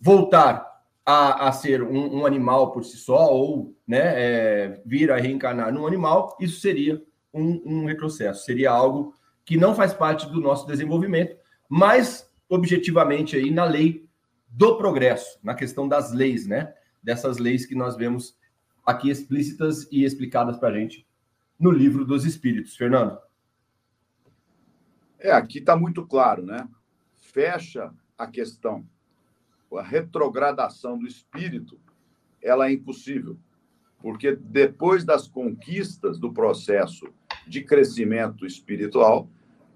voltar 0.00 0.75
a, 1.06 1.48
a 1.48 1.52
ser 1.52 1.84
um, 1.84 2.18
um, 2.18 2.26
animal 2.26 2.72
por 2.72 2.84
si 2.84 2.96
só 2.96 3.32
ou 3.32 3.76
né, 3.86 4.00
é, 4.00 4.82
vir 4.84 5.12
a 5.12 5.16
reencarnar 5.16 5.72
num 5.72 5.86
animal, 5.86 6.36
isso 6.40 6.60
seria 6.60 7.00
um, 7.32 7.62
um 7.64 7.86
retrocesso, 7.86 8.44
seria 8.44 8.72
algo 8.72 9.14
que 9.44 9.56
não 9.56 9.72
faz 9.72 9.94
parte 9.94 10.28
do 10.28 10.40
nosso 10.40 10.66
desenvolvimento, 10.66 11.36
mas 11.68 12.28
objetivamente 12.48 13.36
aí 13.36 13.52
na 13.52 13.64
lei 13.64 14.08
do 14.48 14.76
progresso, 14.76 15.38
na 15.42 15.54
questão 15.54 15.86
das 15.86 16.12
leis, 16.12 16.46
né? 16.46 16.74
Dessas 17.00 17.38
leis 17.38 17.64
que 17.64 17.74
nós 17.74 17.96
vemos 17.96 18.36
aqui 18.84 19.08
explícitas 19.08 19.86
e 19.92 20.04
explicadas 20.04 20.58
para 20.58 20.70
a 20.70 20.78
gente 20.78 21.06
no 21.58 21.70
livro 21.70 22.04
dos 22.04 22.24
Espíritos. 22.24 22.76
Fernando. 22.76 23.18
É, 25.18 25.30
aqui 25.30 25.58
está 25.58 25.76
muito 25.76 26.04
claro, 26.04 26.42
né? 26.42 26.68
Fecha 27.16 27.92
a 28.18 28.26
questão. 28.26 28.84
A 29.78 29.82
retrogradação 29.82 30.98
do 30.98 31.06
espírito, 31.06 31.78
ela 32.42 32.68
é 32.68 32.72
impossível, 32.72 33.36
porque 34.00 34.34
depois 34.34 35.04
das 35.04 35.26
conquistas 35.26 36.18
do 36.18 36.32
processo 36.32 37.06
de 37.46 37.62
crescimento 37.62 38.46
espiritual, 38.46 39.28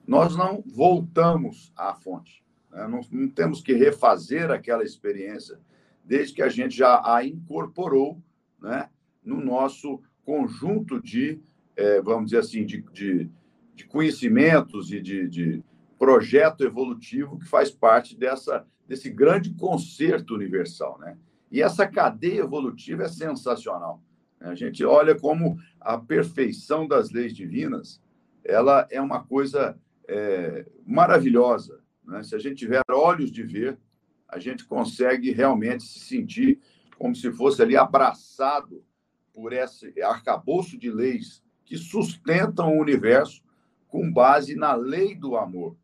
nós 0.07 0.37
não 0.37 0.63
voltamos 0.67 1.73
à 1.77 1.95
fonte. 1.95 2.43
Né? 2.71 2.87
Não, 2.89 3.01
não 3.11 3.29
temos 3.29 3.61
que 3.61 3.73
refazer 3.73 4.51
aquela 4.51 4.83
experiência, 4.83 5.59
desde 6.05 6.35
que 6.35 6.43
a 6.43 6.49
gente 6.49 6.77
já 6.77 7.01
a 7.05 7.25
incorporou 7.25 8.21
né, 8.61 8.89
no 9.25 9.41
nosso 9.41 10.01
conjunto 10.25 11.01
de, 11.01 11.41
é, 11.77 12.01
vamos 12.01 12.27
dizer 12.27 12.39
assim, 12.39 12.65
de, 12.65 12.83
de, 12.93 13.31
de 13.75 13.85
conhecimentos 13.87 14.93
e 14.93 15.01
de, 15.01 15.29
de, 15.29 15.65
projeto 15.99 16.65
evolutivo 16.65 17.39
que 17.39 17.45
faz 17.45 17.71
parte 17.71 18.17
dessa, 18.17 18.67
desse 18.91 19.09
grande 19.09 19.55
concerto 19.55 20.35
universal. 20.35 20.99
Né? 20.99 21.17
E 21.49 21.63
essa 21.63 21.87
cadeia 21.87 22.41
evolutiva 22.41 23.05
é 23.05 23.09
sensacional. 23.09 24.03
A 24.41 24.57
gente 24.57 24.85
olha 24.85 25.15
como 25.15 25.57
a 25.81 25.97
perfeição 25.97 26.89
das 26.89 27.13
leis 27.13 27.33
divinas 27.33 28.03
ela 28.43 28.89
é 28.91 29.01
uma 29.01 29.23
coisa 29.23 29.79
é, 30.09 30.67
maravilhosa. 30.85 31.81
Né? 32.05 32.25
Se 32.25 32.35
a 32.35 32.39
gente 32.41 32.57
tiver 32.57 32.83
olhos 32.91 33.31
de 33.31 33.45
ver, 33.45 33.79
a 34.29 34.41
gente 34.41 34.65
consegue 34.65 35.31
realmente 35.31 35.85
se 35.85 36.01
sentir 36.01 36.59
como 36.99 37.15
se 37.15 37.31
fosse 37.31 37.63
ali 37.63 37.77
abraçado 37.77 38.83
por 39.33 39.53
esse 39.53 40.03
arcabouço 40.03 40.77
de 40.77 40.91
leis 40.91 41.45
que 41.65 41.77
sustentam 41.77 42.77
o 42.77 42.81
universo 42.81 43.41
com 43.87 44.13
base 44.13 44.57
na 44.57 44.75
lei 44.75 45.15
do 45.15 45.37
amor. 45.37 45.77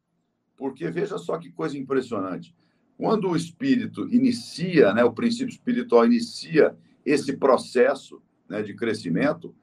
Porque 0.56 0.90
veja 0.90 1.18
só 1.18 1.38
que 1.38 1.52
coisa 1.52 1.78
impressionante. 1.78 2.52
Quando 2.96 3.28
o 3.28 3.36
espírito 3.36 4.08
inicia, 4.12 4.94
né, 4.94 5.04
o 5.04 5.12
princípio 5.12 5.50
espiritual 5.50 6.06
inicia 6.06 6.76
esse 7.04 7.36
processo 7.36 8.22
né, 8.48 8.62
de 8.62 8.74
crescimento, 8.74 9.54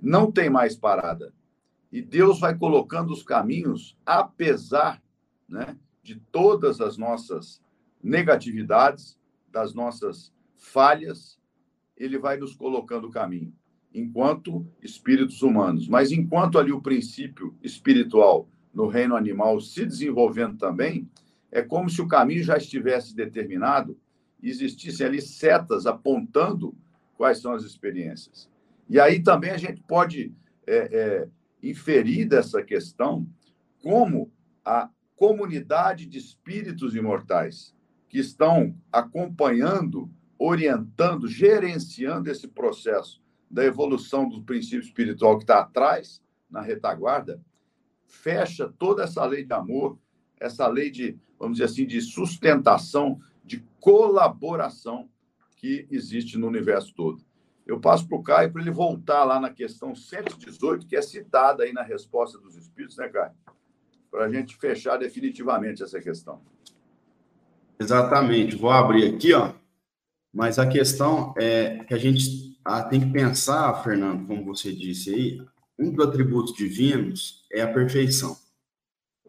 não 0.00 0.30
tem 0.30 0.48
mais 0.48 0.76
parada. 0.76 1.34
E 1.90 2.00
Deus 2.00 2.38
vai 2.38 2.56
colocando 2.56 3.12
os 3.12 3.22
caminhos, 3.22 3.96
apesar 4.06 5.02
né, 5.48 5.76
de 6.02 6.16
todas 6.30 6.80
as 6.80 6.96
nossas 6.96 7.60
negatividades, 8.02 9.18
das 9.50 9.74
nossas 9.74 10.32
falhas, 10.56 11.38
ele 11.96 12.18
vai 12.18 12.36
nos 12.36 12.54
colocando 12.54 13.08
o 13.08 13.10
caminho, 13.10 13.52
enquanto 13.92 14.66
espíritos 14.82 15.42
humanos. 15.42 15.88
Mas 15.88 16.12
enquanto 16.12 16.58
ali 16.58 16.70
o 16.70 16.82
princípio 16.82 17.56
espiritual 17.62 18.48
no 18.72 18.86
reino 18.86 19.16
animal 19.16 19.60
se 19.60 19.84
desenvolvendo 19.84 20.56
também, 20.56 21.08
é 21.50 21.62
como 21.62 21.88
se 21.88 22.00
o 22.00 22.08
caminho 22.08 22.42
já 22.42 22.56
estivesse 22.56 23.14
determinado, 23.14 23.98
existissem 24.42 25.06
ali 25.06 25.20
setas 25.20 25.86
apontando 25.86 26.74
quais 27.16 27.38
são 27.38 27.52
as 27.52 27.64
experiências. 27.64 28.48
E 28.88 29.00
aí 29.00 29.22
também 29.22 29.50
a 29.50 29.56
gente 29.56 29.82
pode 29.82 30.32
é, 30.66 30.76
é, 30.76 31.28
inferir 31.62 32.28
dessa 32.28 32.62
questão 32.62 33.28
como 33.82 34.30
a 34.64 34.88
comunidade 35.16 36.06
de 36.06 36.18
espíritos 36.18 36.94
imortais 36.94 37.74
que 38.08 38.18
estão 38.18 38.74
acompanhando, 38.90 40.10
orientando, 40.38 41.26
gerenciando 41.26 42.30
esse 42.30 42.46
processo 42.46 43.20
da 43.50 43.64
evolução 43.64 44.28
do 44.28 44.42
princípio 44.42 44.80
espiritual 44.80 45.36
que 45.36 45.44
está 45.44 45.60
atrás, 45.60 46.22
na 46.50 46.60
retaguarda, 46.60 47.40
fecha 48.06 48.72
toda 48.78 49.04
essa 49.04 49.24
lei 49.24 49.44
de 49.44 49.52
amor, 49.52 49.98
essa 50.40 50.66
lei 50.66 50.90
de, 50.90 51.18
vamos 51.38 51.58
dizer 51.58 51.70
assim, 51.70 51.86
de 51.86 52.00
sustentação, 52.00 53.20
de 53.44 53.64
colaboração 53.80 55.08
que 55.56 55.86
existe 55.90 56.38
no 56.38 56.46
universo 56.46 56.94
todo. 56.94 57.22
Eu 57.66 57.78
passo 57.78 58.08
para 58.08 58.16
o 58.16 58.22
Caio 58.22 58.52
para 58.52 58.62
ele 58.62 58.70
voltar 58.70 59.24
lá 59.24 59.38
na 59.38 59.50
questão 59.50 59.94
118, 59.94 60.86
que 60.86 60.96
é 60.96 61.02
citada 61.02 61.64
aí 61.64 61.72
na 61.72 61.82
resposta 61.82 62.38
dos 62.38 62.56
Espíritos, 62.56 62.96
né, 62.96 63.08
Caio? 63.08 63.32
Para 64.10 64.24
a 64.24 64.32
gente 64.32 64.56
fechar 64.56 64.96
definitivamente 64.96 65.82
essa 65.82 66.00
questão. 66.00 66.40
Exatamente. 67.78 68.56
Vou 68.56 68.70
abrir 68.70 69.14
aqui, 69.14 69.34
ó. 69.34 69.52
Mas 70.32 70.58
a 70.58 70.66
questão 70.66 71.34
é 71.38 71.84
que 71.84 71.92
a 71.92 71.98
gente 71.98 72.58
tem 72.88 73.00
que 73.00 73.12
pensar, 73.12 73.82
Fernando, 73.82 74.26
como 74.26 74.44
você 74.44 74.72
disse 74.72 75.14
aí, 75.14 75.42
um 75.78 75.90
dos 75.90 76.06
atributos 76.06 76.54
divinos 76.54 77.46
é 77.52 77.60
a 77.60 77.72
perfeição. 77.72 78.36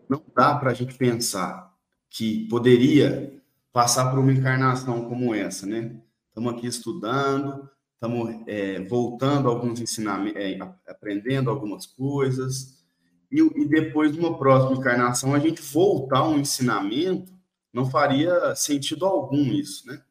Não 0.10 0.24
dá 0.36 0.56
para 0.56 0.72
a 0.72 0.74
gente 0.74 0.96
pensar 0.96 1.72
que 2.10 2.48
poderia 2.48 3.40
passar 3.72 4.10
por 4.10 4.18
uma 4.18 4.34
encarnação 4.34 5.08
como 5.08 5.36
essa, 5.36 5.68
né? 5.68 6.02
Estamos 6.28 6.54
aqui 6.54 6.66
estudando, 6.66 7.70
estamos 7.94 8.44
é, 8.48 8.80
voltando 8.86 9.48
alguns 9.48 9.80
ensinamentos, 9.80 10.42
é, 10.42 10.58
aprendendo 10.88 11.52
algumas 11.52 11.86
coisas, 11.86 12.84
e, 13.32 13.40
e 13.40 13.66
depois 13.68 14.12
de 14.12 14.20
uma 14.20 14.38
próxima 14.38 14.80
encarnação 14.80 15.36
a 15.36 15.40
gente 15.40 15.62
voltar 15.62 16.20
a 16.20 16.28
um 16.28 16.40
ensinamento, 16.40 17.32
não 17.72 17.88
faria 17.88 18.56
sentido 18.56 19.06
algum 19.06 19.44
isso, 19.54 19.88
né? 19.88 20.02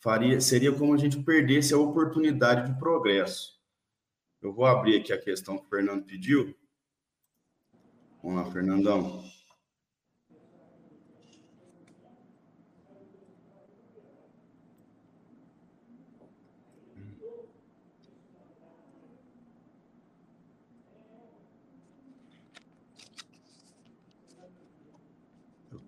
Faria, 0.00 0.40
seria 0.40 0.72
como 0.72 0.92
a 0.92 0.98
gente 0.98 1.22
perdesse 1.22 1.72
a 1.72 1.78
oportunidade 1.78 2.70
de 2.70 2.78
progresso. 2.78 3.54
Eu 4.42 4.52
vou 4.52 4.66
abrir 4.66 5.00
aqui 5.00 5.12
a 5.12 5.20
questão 5.20 5.56
que 5.56 5.64
o 5.64 5.68
Fernando 5.68 6.04
pediu. 6.04 6.54
Vamos 8.22 8.44
lá, 8.44 8.52
Fernandão. 8.52 9.24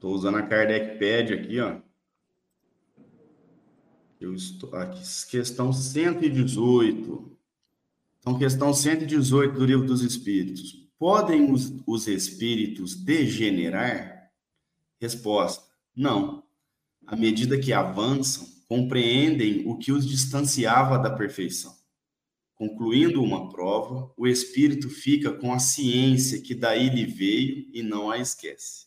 Estou 0.07 0.19
usando 0.19 0.37
a 0.37 0.43
Kardec 0.43 1.35
aqui, 1.35 1.59
ó. 1.59 1.81
Eu 4.21 4.33
estou 4.35 4.73
aqui, 4.73 5.03
questão 5.29 5.73
118. 5.73 7.37
Então, 8.21 8.39
questão 8.39 8.73
118 8.73 9.59
do 9.59 9.67
Livro 9.67 9.85
dos 9.85 10.03
Espíritos. 10.03 10.89
Podem 10.97 11.51
os, 11.51 11.75
os 11.85 12.07
espíritos 12.07 12.95
degenerar? 12.95 14.31
Resposta: 15.01 15.65
não. 15.95 16.45
À 17.05 17.17
medida 17.17 17.59
que 17.59 17.73
avançam, 17.73 18.47
compreendem 18.69 19.69
o 19.69 19.77
que 19.77 19.91
os 19.91 20.07
distanciava 20.07 21.01
da 21.01 21.11
perfeição. 21.11 21.75
Concluindo 22.55 23.21
uma 23.21 23.49
prova, 23.49 24.13
o 24.17 24.29
espírito 24.29 24.89
fica 24.89 25.33
com 25.33 25.53
a 25.53 25.59
ciência 25.59 26.41
que 26.41 26.55
daí 26.55 26.91
lhe 26.91 27.07
veio 27.07 27.69
e 27.73 27.83
não 27.83 28.09
a 28.09 28.19
esquece 28.19 28.87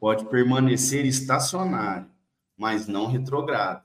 pode 0.00 0.24
permanecer 0.26 1.04
estacionário, 1.04 2.06
mas 2.56 2.86
não 2.86 3.06
retrograda. 3.06 3.84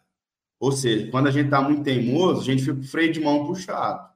Ou 0.59 0.71
seja, 0.71 1.09
quando 1.09 1.27
a 1.27 1.31
gente 1.31 1.45
está 1.45 1.61
muito 1.61 1.83
teimoso, 1.83 2.41
a 2.41 2.43
gente 2.43 2.61
fica 2.61 2.75
com 2.75 2.81
o 2.81 2.87
freio 2.87 3.11
de 3.11 3.19
mão 3.19 3.45
puxado, 3.45 4.09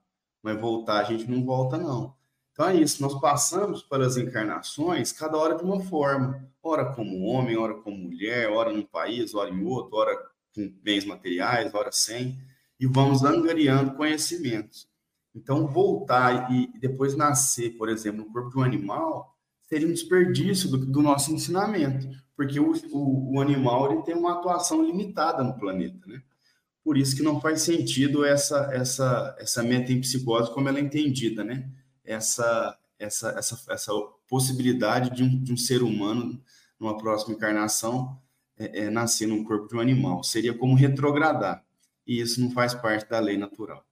mas 0.44 0.60
voltar 0.60 1.00
a 1.00 1.04
gente 1.04 1.30
não 1.30 1.44
volta, 1.44 1.78
não. 1.78 2.14
Então 2.52 2.68
é 2.68 2.76
isso, 2.76 3.02
nós 3.02 3.20
passamos 3.20 3.84
pelas 3.84 4.16
encarnações, 4.16 5.12
cada 5.12 5.38
hora 5.38 5.56
de 5.56 5.64
uma 5.64 5.82
forma. 5.82 6.48
Ora 6.64 6.86
como 6.94 7.26
homem, 7.26 7.58
ora 7.58 7.74
como 7.74 7.98
mulher, 7.98 8.50
ora 8.50 8.72
num 8.72 8.86
país, 8.86 9.36
ora 9.36 9.50
em 9.50 9.66
outro, 9.66 9.98
ora 9.98 10.16
com 10.56 10.74
bens 10.82 11.04
materiais, 11.04 11.74
ora 11.74 11.92
sem, 11.92 12.40
e 12.80 12.88
vamos 12.88 13.26
angariando 13.26 13.96
conhecimentos. 13.96 14.88
Então, 15.36 15.68
voltar 15.68 16.50
e 16.50 16.72
depois 16.80 17.14
nascer, 17.16 17.72
por 17.72 17.90
exemplo, 17.90 18.24
no 18.24 18.32
corpo 18.32 18.52
de 18.52 18.58
um 18.58 18.64
animal, 18.64 19.35
seria 19.68 19.88
um 19.88 19.94
desperdício 19.94 20.70
do, 20.70 20.78
do 20.78 21.02
nosso 21.02 21.34
ensinamento, 21.34 22.08
porque 22.36 22.60
o, 22.60 22.72
o, 22.92 23.36
o, 23.36 23.42
animal 23.42 23.92
ele 23.92 24.04
tem 24.04 24.16
uma 24.16 24.34
atuação 24.34 24.84
limitada 24.86 25.44
no 25.44 25.58
planeta, 25.58 26.06
né? 26.08 26.22
Por 26.84 26.98
isso 26.98 27.16
que 27.16 27.24
não 27.24 27.42
faz 27.42 27.62
sentido 27.62 28.24
essa 28.24 28.70
essa 28.72 29.36
essa 29.40 29.64
metempsicose 29.64 30.54
como 30.54 30.70
ela 30.70 30.78
é 30.78 30.82
entendida, 30.82 31.44
né? 31.44 31.70
Essa 32.04 32.78
essa 33.00 33.30
essa, 33.32 33.74
essa 33.74 33.92
possibilidade 34.28 35.16
de 35.16 35.24
um, 35.24 35.44
de 35.44 35.54
um 35.54 35.58
ser 35.58 35.82
humano 35.82 36.42
numa 36.80 36.98
próxima 36.98 37.36
encarnação 37.36 38.20
é, 38.58 38.84
é, 38.84 38.90
nascer 38.90 39.28
num 39.28 39.44
corpo 39.44 39.68
de 39.68 39.76
um 39.76 39.80
animal 39.80 40.24
seria 40.24 40.54
como 40.54 40.76
retrogradar 40.76 41.66
e 42.06 42.22
isso 42.22 42.40
não 42.40 42.52
faz 42.52 42.74
parte 42.74 43.10
da 43.10 43.20
lei 43.20 43.38
natural. 43.38 43.84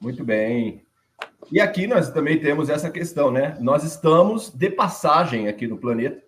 Muito 0.00 0.24
bem. 0.24 0.86
E 1.50 1.60
aqui 1.60 1.86
nós 1.86 2.10
também 2.10 2.38
temos 2.38 2.68
essa 2.68 2.90
questão, 2.90 3.30
né? 3.30 3.56
Nós 3.60 3.82
estamos 3.82 4.50
de 4.50 4.70
passagem 4.70 5.48
aqui 5.48 5.66
no 5.66 5.78
planeta, 5.78 6.22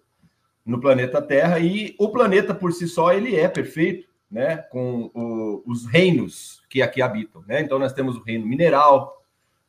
no 0.65 0.81
planeta 0.81 1.21
Terra, 1.21 1.59
e 1.59 1.95
o 1.99 2.11
planeta 2.11 2.55
por 2.55 2.73
si 2.73 2.89
só 2.89 3.13
ele 3.13 3.37
é 3.37 3.49
perfeito, 3.49 4.09
né? 4.31 4.57
Com 4.57 5.11
o, 5.15 5.63
os 5.67 5.87
reinos 5.87 6.63
que 6.69 6.83
aqui 6.83 7.01
habitam, 7.01 7.43
né? 7.47 7.61
Então 7.61 7.79
nós 7.79 7.93
temos 7.93 8.17
o 8.17 8.23
reino 8.23 8.47
mineral, 8.47 9.25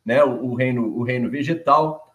né? 0.05 0.23
O, 0.23 0.51
o 0.51 0.55
reino, 0.55 0.97
o 0.97 1.03
reino 1.03 1.29
vegetal, 1.29 2.13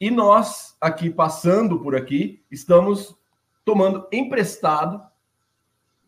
e 0.00 0.10
nós 0.10 0.76
aqui 0.80 1.08
passando 1.08 1.80
por 1.80 1.96
aqui 1.96 2.42
estamos 2.50 3.16
tomando 3.64 4.06
emprestado, 4.12 5.00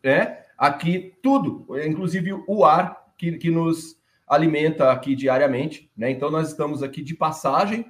né? 0.03 0.43
Aqui 0.57 1.15
tudo, 1.23 1.65
inclusive 1.83 2.33
o 2.47 2.65
ar 2.65 3.07
que, 3.17 3.37
que 3.37 3.49
nos 3.49 3.96
alimenta 4.27 4.91
aqui 4.91 5.15
diariamente, 5.15 5.89
né? 5.95 6.11
Então 6.11 6.29
nós 6.29 6.49
estamos 6.49 6.83
aqui 6.83 7.01
de 7.01 7.15
passagem 7.15 7.85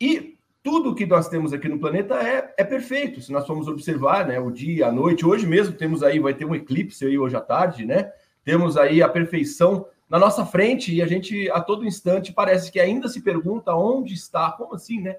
e 0.00 0.36
tudo 0.62 0.94
que 0.94 1.06
nós 1.06 1.28
temos 1.28 1.52
aqui 1.52 1.68
no 1.68 1.78
planeta 1.78 2.14
é, 2.14 2.54
é 2.56 2.64
perfeito. 2.64 3.20
Se 3.20 3.32
nós 3.32 3.46
formos 3.46 3.68
observar, 3.68 4.26
né, 4.26 4.38
o 4.38 4.50
dia, 4.50 4.86
a 4.88 4.92
noite, 4.92 5.26
hoje 5.26 5.46
mesmo 5.46 5.74
temos 5.74 6.02
aí, 6.02 6.20
vai 6.20 6.34
ter 6.34 6.44
um 6.44 6.54
eclipse 6.54 7.04
aí 7.04 7.18
hoje 7.18 7.36
à 7.36 7.40
tarde, 7.40 7.84
né? 7.84 8.12
Temos 8.44 8.76
aí 8.76 9.02
a 9.02 9.08
perfeição 9.08 9.86
na 10.08 10.18
nossa 10.18 10.44
frente 10.44 10.94
e 10.94 11.00
a 11.00 11.06
gente 11.06 11.50
a 11.50 11.60
todo 11.60 11.86
instante 11.86 12.32
parece 12.32 12.70
que 12.70 12.78
ainda 12.78 13.08
se 13.08 13.22
pergunta 13.22 13.74
onde 13.74 14.14
está, 14.14 14.52
como 14.52 14.74
assim, 14.74 15.00
né? 15.00 15.16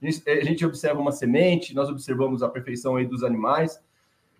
A 0.00 0.06
gente, 0.06 0.30
a 0.30 0.44
gente 0.44 0.66
observa 0.66 1.00
uma 1.00 1.12
semente, 1.12 1.74
nós 1.74 1.88
observamos 1.88 2.42
a 2.42 2.48
perfeição 2.48 2.96
aí 2.96 3.06
dos 3.06 3.24
animais, 3.24 3.82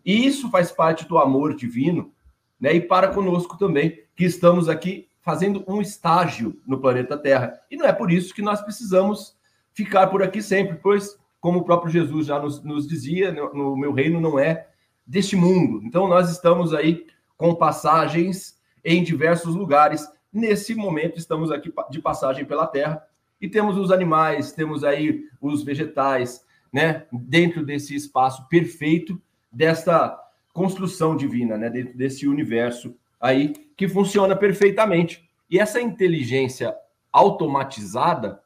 e 0.04 0.26
isso 0.26 0.50
faz 0.50 0.70
parte 0.70 1.08
do 1.08 1.18
amor 1.18 1.54
divino, 1.54 2.12
né? 2.60 2.74
E 2.74 2.80
para 2.80 3.08
conosco 3.08 3.58
também, 3.58 4.02
que 4.14 4.24
estamos 4.24 4.68
aqui 4.68 5.08
fazendo 5.26 5.64
um 5.66 5.82
estágio 5.82 6.56
no 6.64 6.80
planeta 6.80 7.18
Terra. 7.18 7.60
E 7.68 7.76
não 7.76 7.84
é 7.84 7.92
por 7.92 8.12
isso 8.12 8.32
que 8.32 8.40
nós 8.40 8.60
precisamos 8.60 9.36
ficar 9.74 10.06
por 10.06 10.22
aqui 10.22 10.40
sempre, 10.40 10.76
pois, 10.76 11.18
como 11.40 11.58
o 11.58 11.64
próprio 11.64 11.90
Jesus 11.90 12.28
já 12.28 12.38
nos, 12.38 12.62
nos 12.62 12.86
dizia, 12.86 13.32
no, 13.32 13.52
no 13.52 13.76
meu 13.76 13.92
reino 13.92 14.20
não 14.20 14.38
é 14.38 14.68
deste 15.04 15.34
mundo. 15.34 15.84
Então, 15.84 16.06
nós 16.06 16.30
estamos 16.30 16.72
aí 16.72 17.04
com 17.36 17.52
passagens 17.56 18.56
em 18.84 19.02
diversos 19.02 19.56
lugares. 19.56 20.08
Nesse 20.32 20.76
momento, 20.76 21.18
estamos 21.18 21.50
aqui 21.50 21.72
de 21.90 22.00
passagem 22.00 22.44
pela 22.44 22.68
Terra 22.68 23.02
e 23.40 23.48
temos 23.48 23.76
os 23.76 23.90
animais, 23.90 24.52
temos 24.52 24.84
aí 24.84 25.24
os 25.40 25.64
vegetais, 25.64 26.40
né, 26.72 27.04
dentro 27.10 27.66
desse 27.66 27.96
espaço 27.96 28.46
perfeito 28.48 29.20
desta 29.50 30.16
construção 30.52 31.16
divina, 31.16 31.58
né, 31.58 31.68
dentro 31.68 31.98
desse 31.98 32.28
universo 32.28 32.94
aí 33.26 33.54
que 33.76 33.88
funciona 33.88 34.36
perfeitamente. 34.36 35.28
E 35.50 35.58
essa 35.58 35.80
inteligência 35.80 36.74
automatizada, 37.12 38.40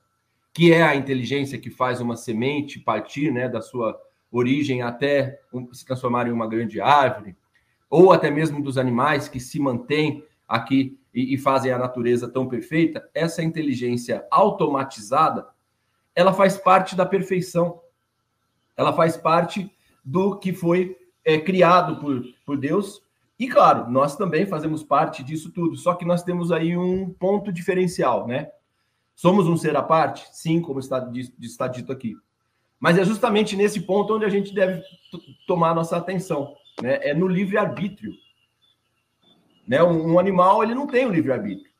que 0.52 0.72
é 0.72 0.82
a 0.82 0.96
inteligência 0.96 1.58
que 1.58 1.70
faz 1.70 2.00
uma 2.00 2.16
semente 2.16 2.80
partir 2.80 3.30
né, 3.30 3.48
da 3.48 3.60
sua 3.60 4.00
origem 4.32 4.82
até 4.82 5.40
se 5.72 5.84
transformar 5.84 6.26
em 6.26 6.32
uma 6.32 6.48
grande 6.48 6.80
árvore, 6.80 7.36
ou 7.88 8.12
até 8.12 8.30
mesmo 8.30 8.62
dos 8.62 8.78
animais 8.78 9.28
que 9.28 9.40
se 9.40 9.58
mantêm 9.58 10.24
aqui 10.48 10.98
e, 11.12 11.34
e 11.34 11.38
fazem 11.38 11.72
a 11.72 11.78
natureza 11.78 12.28
tão 12.28 12.48
perfeita, 12.48 13.08
essa 13.12 13.42
inteligência 13.42 14.26
automatizada, 14.30 15.46
ela 16.14 16.32
faz 16.32 16.56
parte 16.56 16.96
da 16.96 17.04
perfeição. 17.04 17.80
Ela 18.76 18.92
faz 18.92 19.16
parte 19.16 19.70
do 20.04 20.38
que 20.38 20.52
foi 20.52 20.96
é, 21.24 21.38
criado 21.38 22.00
por, 22.00 22.22
por 22.46 22.56
Deus 22.56 23.02
e 23.40 23.48
claro, 23.48 23.90
nós 23.90 24.16
também 24.16 24.44
fazemos 24.44 24.84
parte 24.84 25.24
disso 25.24 25.50
tudo, 25.50 25.74
só 25.74 25.94
que 25.94 26.04
nós 26.04 26.22
temos 26.22 26.52
aí 26.52 26.76
um 26.76 27.08
ponto 27.08 27.50
diferencial, 27.50 28.26
né? 28.26 28.50
Somos 29.16 29.48
um 29.48 29.56
ser 29.56 29.74
à 29.74 29.82
parte? 29.82 30.28
Sim, 30.30 30.60
como 30.60 30.78
está, 30.78 31.10
está 31.40 31.66
dito 31.66 31.90
aqui. 31.90 32.14
Mas 32.78 32.98
é 32.98 33.04
justamente 33.04 33.56
nesse 33.56 33.80
ponto 33.80 34.14
onde 34.14 34.26
a 34.26 34.28
gente 34.28 34.54
deve 34.54 34.82
tomar 35.46 35.74
nossa 35.74 35.96
atenção, 35.96 36.54
né? 36.82 36.98
É 37.00 37.14
no 37.14 37.26
livre-arbítrio. 37.26 38.12
Né? 39.66 39.82
Um, 39.82 40.12
um 40.12 40.18
animal, 40.18 40.62
ele 40.62 40.74
não 40.74 40.86
tem 40.86 41.06
o 41.06 41.08
um 41.08 41.12
livre-arbítrio. 41.12 41.70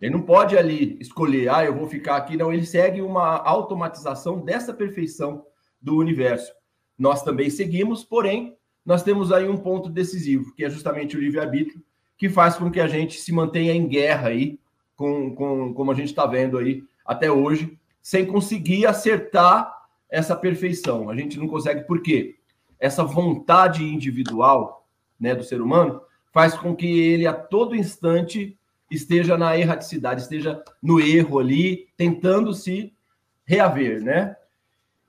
Ele 0.00 0.12
não 0.12 0.22
pode 0.22 0.56
ali 0.56 0.96
escolher, 1.00 1.48
ah, 1.48 1.64
eu 1.64 1.74
vou 1.74 1.88
ficar 1.88 2.14
aqui. 2.14 2.36
Não, 2.36 2.52
ele 2.52 2.64
segue 2.64 3.02
uma 3.02 3.38
automatização 3.38 4.38
dessa 4.38 4.72
perfeição 4.72 5.44
do 5.82 5.96
universo. 5.96 6.52
Nós 6.96 7.24
também 7.24 7.50
seguimos, 7.50 8.04
porém, 8.04 8.56
nós 8.84 9.02
temos 9.02 9.32
aí 9.32 9.48
um 9.48 9.56
ponto 9.56 9.88
decisivo, 9.88 10.54
que 10.54 10.64
é 10.64 10.70
justamente 10.70 11.16
o 11.16 11.20
livre-arbítrio, 11.20 11.82
que 12.16 12.28
faz 12.28 12.56
com 12.56 12.70
que 12.70 12.80
a 12.80 12.86
gente 12.86 13.20
se 13.20 13.32
mantenha 13.32 13.72
em 13.72 13.86
guerra 13.86 14.28
aí, 14.28 14.58
com, 14.94 15.34
com 15.34 15.74
como 15.74 15.90
a 15.90 15.94
gente 15.94 16.08
está 16.08 16.26
vendo 16.26 16.58
aí 16.58 16.84
até 17.04 17.30
hoje, 17.30 17.78
sem 18.02 18.26
conseguir 18.26 18.86
acertar 18.86 19.72
essa 20.10 20.36
perfeição. 20.36 21.10
A 21.10 21.16
gente 21.16 21.38
não 21.38 21.48
consegue, 21.48 21.82
por 21.84 22.02
quê? 22.02 22.36
Essa 22.78 23.02
vontade 23.02 23.82
individual 23.82 24.86
né, 25.18 25.34
do 25.34 25.42
ser 25.42 25.60
humano 25.60 26.02
faz 26.32 26.54
com 26.54 26.74
que 26.74 26.86
ele 26.86 27.26
a 27.26 27.32
todo 27.32 27.74
instante 27.74 28.56
esteja 28.90 29.36
na 29.36 29.56
erraticidade, 29.56 30.22
esteja 30.22 30.62
no 30.82 31.00
erro 31.00 31.38
ali, 31.38 31.88
tentando 31.96 32.52
se 32.52 32.92
reaver, 33.44 34.02
né? 34.02 34.36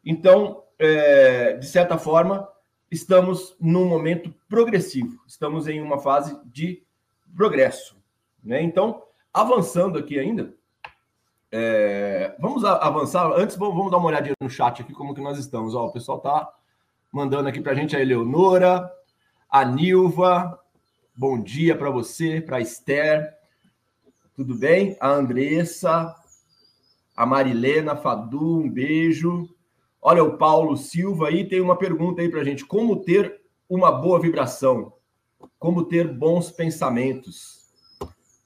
Então, 0.04 0.64
é, 0.80 1.54
de 1.54 1.66
certa 1.66 1.98
forma, 1.98 2.48
estamos 2.96 3.56
num 3.60 3.86
momento 3.86 4.34
progressivo, 4.48 5.22
estamos 5.28 5.68
em 5.68 5.82
uma 5.82 6.00
fase 6.00 6.40
de 6.46 6.84
progresso, 7.36 7.98
né? 8.44 8.62
Então, 8.64 9.04
avançando 9.34 10.00
aqui 10.00 10.18
ainda, 10.18 10.54
é, 11.52 12.36
vamos 12.40 12.64
avançar. 12.64 13.32
Antes, 13.34 13.58
vamos, 13.58 13.92
dar 13.92 13.98
uma 13.98 14.08
olhadinha 14.08 14.34
no 14.42 14.50
chat 14.50 14.82
aqui, 14.82 14.94
como 14.94 15.14
que 15.14 15.22
nós 15.22 15.38
estamos. 15.38 15.76
Ó, 15.76 15.88
o 15.88 15.92
pessoal 15.92 16.20
tá 16.20 16.50
mandando 17.12 17.50
aqui 17.50 17.62
para 17.62 17.74
a 17.74 17.76
gente 17.76 17.96
a 17.96 18.02
Eleonora, 18.02 18.90
a 19.50 19.64
Nilva, 19.66 20.60
bom 21.16 21.42
dia 21.42 21.78
para 21.78 21.90
você, 21.90 22.42
para 22.42 22.62
Esther, 22.62 23.34
tudo 24.36 24.56
bem? 24.56 24.98
A 25.00 25.10
Andressa, 25.10 26.16
a 27.16 27.26
Marilena 27.26 27.96
Fadu, 27.96 28.60
um 28.60 28.70
beijo. 28.70 29.50
Olha 30.08 30.24
o 30.24 30.38
Paulo 30.38 30.78
Silva 30.78 31.30
aí, 31.30 31.50
tem 31.50 31.60
uma 31.60 31.76
pergunta 31.76 32.22
aí 32.22 32.30
para 32.30 32.42
a 32.42 32.44
gente. 32.44 32.64
Como 32.64 32.98
ter 32.98 33.42
uma 33.68 33.92
boa 33.92 34.20
vibração? 34.20 34.94
Como 35.58 35.84
ter 35.84 36.08
bons 36.08 36.52
pensamentos? 36.52 37.74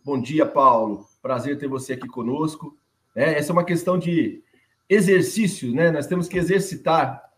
Bom 0.05 0.21
dia, 0.21 0.45
Paulo. 0.45 1.05
Prazer 1.21 1.59
ter 1.59 1.67
você 1.67 1.91
aqui 1.91 2.07
conosco. 2.07 2.77
É, 3.13 3.37
essa 3.37 3.51
é 3.51 3.53
uma 3.53 3.65
questão 3.65 3.99
de 3.99 4.41
exercício, 4.87 5.75
né? 5.75 5.91
Nós 5.91 6.07
temos 6.07 6.29
que 6.29 6.37
exercitar 6.37 7.29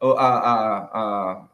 a, 0.00 0.08
a, 0.08 0.78
a, 0.78 1.48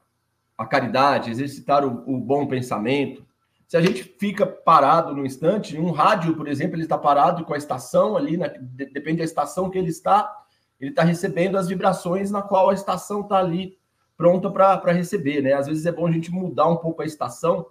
a 0.57 0.65
caridade, 0.65 1.31
exercitar 1.31 1.85
o, 1.85 2.11
o 2.11 2.19
bom 2.19 2.47
pensamento, 2.47 3.23
se 3.67 3.77
a 3.77 3.83
gente 3.83 4.03
fica 4.03 4.47
parado 4.47 5.15
no 5.15 5.27
instante, 5.27 5.79
um 5.79 5.91
rádio, 5.91 6.35
por 6.35 6.49
exemplo, 6.49 6.75
ele 6.75 6.85
está 6.85 6.97
parado 6.97 7.45
com 7.45 7.53
a 7.53 7.59
estação 7.59 8.17
ali, 8.17 8.39
né, 8.39 8.49
depende 8.95 9.19
da 9.19 9.25
estação 9.25 9.69
que 9.69 9.77
ele 9.77 9.91
está, 9.91 10.35
ele 10.81 10.91
está 10.91 11.03
recebendo 11.03 11.57
as 11.57 11.69
vibrações 11.69 12.31
na 12.31 12.43
qual 12.43 12.71
a 12.71 12.75
estação 12.75 13.23
está 13.23 13.39
ali 13.39 13.77
pronta 14.17 14.51
para 14.51 14.93
receber, 14.93 15.43
né? 15.43 15.53
Às 15.53 15.67
vezes 15.67 15.87
é 15.87 15.93
bom 15.93 16.07
a 16.07 16.11
gente 16.11 16.31
mudar 16.31 16.69
um 16.69 16.77
pouco 16.77 17.03
a 17.03 17.07
estação 17.07 17.67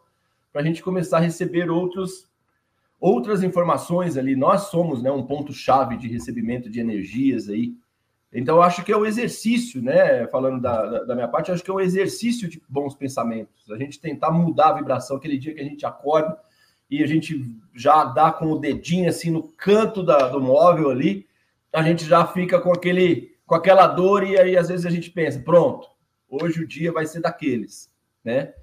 para 0.51 0.61
a 0.61 0.65
gente 0.65 0.81
começar 0.81 1.17
a 1.17 1.21
receber 1.21 1.69
outros 1.69 2.27
outras 2.99 3.43
informações 3.43 4.17
ali. 4.17 4.35
Nós 4.35 4.69
somos, 4.69 5.03
né, 5.03 5.11
um 5.11 5.23
ponto 5.23 5.53
chave 5.53 5.97
de 5.97 6.07
recebimento 6.07 6.69
de 6.69 6.79
energias 6.79 7.47
aí 7.47 7.75
então, 8.31 8.61
acho 8.61 8.83
que 8.83 8.91
é 8.91 8.97
o 8.97 9.05
exercício, 9.05 9.81
né? 9.81 10.27
Falando 10.27 10.61
da, 10.61 11.03
da, 11.05 11.15
minha 11.15 11.27
parte, 11.27 11.51
acho 11.51 11.63
que 11.63 11.71
é 11.71 11.73
o 11.73 11.79
exercício 11.79 12.49
de 12.49 12.61
bons 12.67 12.93
pensamentos. 12.93 13.69
A 13.71 13.77
gente 13.77 13.99
tentar 13.99 14.31
mudar 14.31 14.69
a 14.69 14.73
vibração, 14.73 15.17
aquele 15.17 15.37
dia 15.37 15.53
que 15.53 15.61
a 15.61 15.63
gente 15.63 15.85
acorda 15.85 16.37
e 16.89 17.03
a 17.03 17.07
gente 17.07 17.43
já 17.73 18.03
dá 18.03 18.31
com 18.31 18.51
o 18.51 18.59
dedinho 18.59 19.09
assim 19.09 19.31
no 19.31 19.43
canto 19.43 20.03
da, 20.03 20.27
do 20.27 20.41
móvel 20.41 20.89
ali, 20.89 21.26
a 21.73 21.83
gente 21.83 22.05
já 22.05 22.25
fica 22.25 22.59
com 22.59 22.71
aquele 22.71 23.35
com 23.45 23.55
aquela 23.55 23.87
dor 23.87 24.23
e 24.23 24.37
aí 24.37 24.57
às 24.57 24.67
vezes 24.67 24.85
a 24.85 24.89
gente 24.89 25.09
pensa, 25.09 25.39
pronto, 25.39 25.87
hoje 26.29 26.61
o 26.61 26.67
dia 26.67 26.91
vai 26.91 27.05
ser 27.05 27.21
daqueles, 27.21 27.89
né? 28.23 28.53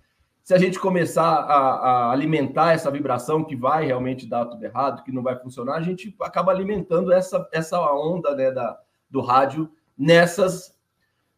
Se 0.42 0.52
a 0.52 0.58
gente 0.58 0.78
começar 0.78 1.24
a, 1.24 1.56
a 1.56 2.12
alimentar 2.12 2.74
essa 2.74 2.90
vibração 2.90 3.42
que 3.42 3.56
vai 3.56 3.86
realmente 3.86 4.28
dar 4.28 4.44
tudo 4.44 4.62
errado, 4.62 5.02
que 5.02 5.10
não 5.10 5.22
vai 5.22 5.38
funcionar, 5.38 5.76
a 5.76 5.80
gente 5.80 6.14
acaba 6.20 6.52
alimentando 6.52 7.10
essa, 7.10 7.48
essa 7.50 7.80
onda 7.94 8.36
né, 8.36 8.50
da, 8.50 8.78
do 9.08 9.22
rádio 9.22 9.72
nessas, 9.96 10.78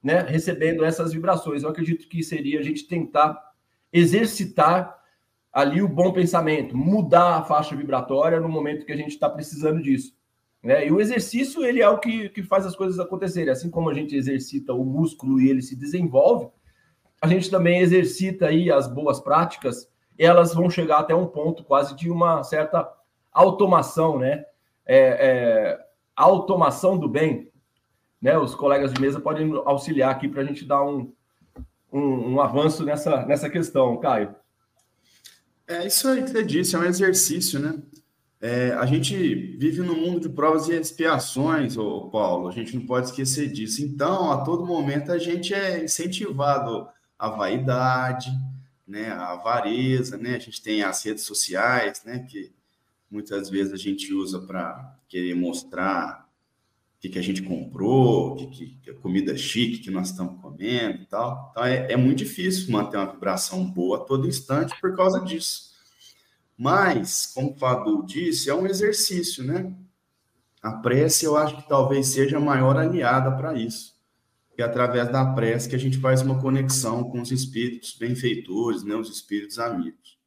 né, 0.03 0.23
recebendo 0.23 0.85
essas 0.85 1.13
vibrações. 1.13 1.63
Eu 1.63 1.69
acredito 1.69 2.09
que 2.09 2.21
seria 2.21 2.59
a 2.59 2.63
gente 2.65 2.89
tentar 2.89 3.41
exercitar 3.93 4.99
ali 5.53 5.81
o 5.81 5.89
bom 5.89 6.13
pensamento, 6.13 6.77
mudar 6.77 7.37
a 7.37 7.43
faixa 7.45 7.77
vibratória 7.77 8.41
no 8.41 8.49
momento 8.49 8.85
que 8.85 8.93
a 8.93 8.97
gente 8.97 9.11
está 9.11 9.31
precisando 9.31 9.81
disso. 9.81 10.17
Né? 10.67 10.89
E 10.89 10.91
o 10.91 11.01
exercício 11.01 11.65
ele 11.65 11.81
é 11.81 11.89
o 11.89 11.97
que, 11.97 12.29
que 12.29 12.43
faz 12.43 12.67
as 12.67 12.75
coisas 12.75 12.99
acontecerem. 12.99 13.51
Assim 13.53 13.71
como 13.71 13.89
a 13.89 13.95
gente 13.95 14.17
exercita 14.17 14.75
o 14.75 14.85
músculo 14.85 15.41
e 15.41 15.49
ele 15.49 15.63
se 15.63 15.77
desenvolve, 15.77 16.49
a 17.23 17.29
gente 17.29 17.49
também 17.49 17.79
exercita 17.79 18.49
aí 18.49 18.69
as 18.69 18.89
boas 18.89 19.21
práticas, 19.21 19.89
elas 20.19 20.53
vão 20.53 20.69
chegar 20.69 20.99
até 20.99 21.15
um 21.15 21.29
ponto 21.29 21.63
quase 21.63 21.95
de 21.95 22.11
uma 22.11 22.43
certa 22.43 22.85
automação, 23.33 24.19
né? 24.19 24.45
É, 24.85 24.99
é, 24.99 25.87
automação 26.17 26.99
do 26.99 27.09
bem, 27.09 27.49
né, 28.21 28.37
os 28.37 28.55
colegas 28.55 28.93
de 28.93 29.01
mesa 29.01 29.21
podem 29.21 29.53
auxiliar 29.67 30.11
aqui 30.11 30.27
para 30.27 30.43
a 30.43 30.45
gente 30.45 30.65
dar 30.65 30.83
um, 30.83 31.13
um, 31.93 32.35
um, 32.35 32.41
avanço 32.41 32.85
nessa, 32.85 33.25
nessa 33.25 33.49
questão, 33.49 33.97
Caio. 33.99 34.35
É 35.69 35.87
isso 35.87 36.09
aí 36.09 36.25
que 36.25 36.31
você 36.31 36.43
disse, 36.43 36.75
é 36.75 36.79
um 36.79 36.85
exercício, 36.85 37.61
né? 37.61 37.81
É, 38.47 38.73
a 38.75 38.87
gente 38.87 39.17
vive 39.59 39.83
num 39.83 39.97
mundo 39.97 40.21
de 40.21 40.29
provas 40.29 40.69
e 40.69 40.73
expiações, 40.73 41.77
ô 41.77 42.09
Paulo, 42.11 42.47
a 42.47 42.53
gente 42.53 42.77
não 42.77 42.87
pode 42.87 43.07
esquecer 43.07 43.51
disso. 43.51 43.83
Então, 43.83 44.31
a 44.31 44.45
todo 44.45 44.65
momento, 44.65 45.11
a 45.11 45.19
gente 45.19 45.53
é 45.53 45.83
incentivado 45.83 46.87
à 47.19 47.29
vaidade, 47.29 48.31
né, 48.87 49.11
à 49.11 49.33
avareza, 49.33 50.17
né? 50.17 50.37
A 50.37 50.39
gente 50.39 50.63
tem 50.63 50.85
as 50.85 51.05
redes 51.05 51.25
sociais, 51.25 52.05
né, 52.05 52.21
que 52.21 52.53
muitas 53.11 53.51
vezes 53.51 53.73
a 53.73 53.77
gente 53.77 54.15
usa 54.15 54.39
para 54.39 54.97
querer 55.09 55.35
mostrar 55.35 56.31
que, 57.01 57.09
que 57.09 57.19
a 57.19 57.23
gente 57.23 57.43
comprou, 57.43 58.37
que, 58.37 58.47
que, 58.47 58.67
que 58.81 58.91
a 58.91 58.95
comida 58.95 59.37
chique 59.37 59.79
que 59.79 59.91
nós 59.91 60.11
estamos 60.11 60.41
comendo 60.41 61.03
e 61.03 61.07
tal. 61.07 61.49
Então 61.51 61.65
é, 61.65 61.91
é 61.91 61.97
muito 61.97 62.19
difícil 62.19 62.71
manter 62.71 62.97
uma 62.97 63.11
vibração 63.13 63.69
boa 63.69 63.97
a 63.97 64.01
todo 64.05 64.29
instante 64.29 64.81
por 64.81 64.95
causa 64.95 65.21
disso. 65.21 65.75
Mas, 66.57 67.33
como 67.35 67.53
o 67.53 67.57
Fadu 67.57 68.05
disse, 68.07 68.49
é 68.49 68.55
um 68.55 68.67
exercício, 68.67 69.45
né? 69.45 69.73
A 70.63 70.73
prece 70.73 71.25
eu 71.25 71.37
acho 71.37 71.57
que 71.57 71.69
talvez 71.69 72.09
seja 72.09 72.39
a 72.39 72.41
maior 72.41 72.77
aliada 72.77 73.31
para 73.31 73.55
isso. 73.55 73.95
E 74.57 74.63
é 74.63 74.65
através 74.65 75.11
da 75.13 75.35
prece 75.35 75.69
que 75.69 75.77
a 75.77 75.79
gente 75.79 75.99
faz 75.99 76.23
uma 76.23 76.41
conexão 76.41 77.05
com 77.05 77.21
os 77.21 77.31
espíritos 77.31 77.95
benfeitores, 77.99 78.83
né? 78.83 78.95
os 78.95 79.11
espíritos 79.11 79.59
amigos. 79.59 80.19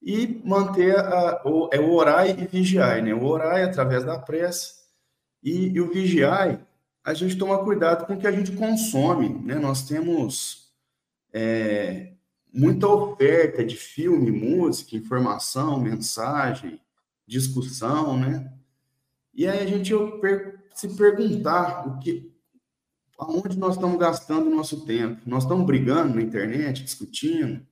E 0.00 0.40
manter 0.44 0.96
a, 0.96 1.42
o, 1.44 1.68
é 1.72 1.80
o 1.80 1.92
orar 1.92 2.28
e 2.28 2.46
vigiar, 2.46 3.02
né? 3.02 3.12
O 3.12 3.24
orar 3.24 3.58
é 3.58 3.64
através 3.64 4.04
da 4.04 4.18
prece, 4.18 4.84
e, 5.42 5.68
e 5.68 5.80
o 5.80 5.90
vigiar, 5.90 6.66
a 7.02 7.12
gente 7.12 7.36
toma 7.36 7.62
cuidado 7.64 8.06
com 8.06 8.14
o 8.14 8.18
que 8.18 8.26
a 8.26 8.32
gente 8.32 8.52
consome, 8.52 9.28
né? 9.28 9.56
Nós 9.56 9.86
temos 9.86 10.72
é, 11.32 12.13
muita 12.54 12.86
oferta 12.86 13.64
de 13.64 13.74
filme, 13.74 14.30
música, 14.30 14.96
informação, 14.96 15.80
mensagem, 15.80 16.80
discussão, 17.26 18.16
né? 18.16 18.52
E 19.34 19.48
aí 19.48 19.58
a 19.58 19.66
gente 19.66 19.92
se 20.72 20.96
perguntar 20.96 21.88
o 21.88 21.98
que, 21.98 22.32
aonde 23.18 23.58
nós 23.58 23.74
estamos 23.74 23.98
gastando 23.98 24.46
o 24.46 24.54
nosso 24.54 24.86
tempo. 24.86 25.20
Nós 25.26 25.42
estamos 25.42 25.66
brigando 25.66 26.14
na 26.14 26.22
internet, 26.22 26.84
discutindo, 26.84 27.66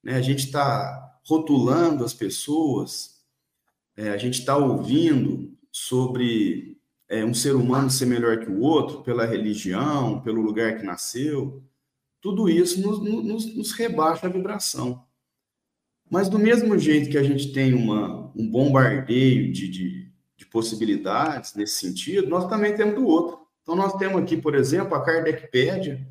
né? 0.00 0.14
A 0.14 0.22
gente 0.22 0.44
está 0.44 1.18
rotulando 1.26 2.04
as 2.04 2.14
pessoas, 2.14 3.24
é, 3.96 4.10
a 4.10 4.16
gente 4.16 4.38
está 4.38 4.56
ouvindo 4.56 5.52
sobre 5.72 6.80
é, 7.08 7.24
um 7.24 7.34
ser 7.34 7.56
humano 7.56 7.90
ser 7.90 8.06
melhor 8.06 8.38
que 8.38 8.48
o 8.48 8.60
outro 8.60 9.02
pela 9.02 9.26
religião, 9.26 10.20
pelo 10.20 10.40
lugar 10.40 10.78
que 10.78 10.86
nasceu, 10.86 11.64
tudo 12.20 12.48
isso 12.48 12.80
nos, 12.80 13.00
nos, 13.00 13.56
nos 13.56 13.72
rebaixa 13.72 14.26
a 14.26 14.30
vibração. 14.30 15.04
Mas 16.10 16.28
do 16.28 16.38
mesmo 16.38 16.76
jeito 16.78 17.10
que 17.10 17.18
a 17.18 17.22
gente 17.22 17.52
tem 17.52 17.72
uma, 17.74 18.32
um 18.34 18.50
bombardeio 18.50 19.52
de, 19.52 19.68
de, 19.68 20.12
de, 20.36 20.46
possibilidades 20.46 21.54
nesse 21.54 21.76
sentido, 21.76 22.28
nós 22.28 22.48
também 22.48 22.74
temos 22.74 22.96
do 22.96 23.06
outro. 23.06 23.38
Então 23.62 23.76
nós 23.76 23.94
temos 23.94 24.20
aqui, 24.20 24.36
por 24.36 24.54
exemplo, 24.54 24.94
a 24.94 25.04
Kardecpédia, 25.04 26.06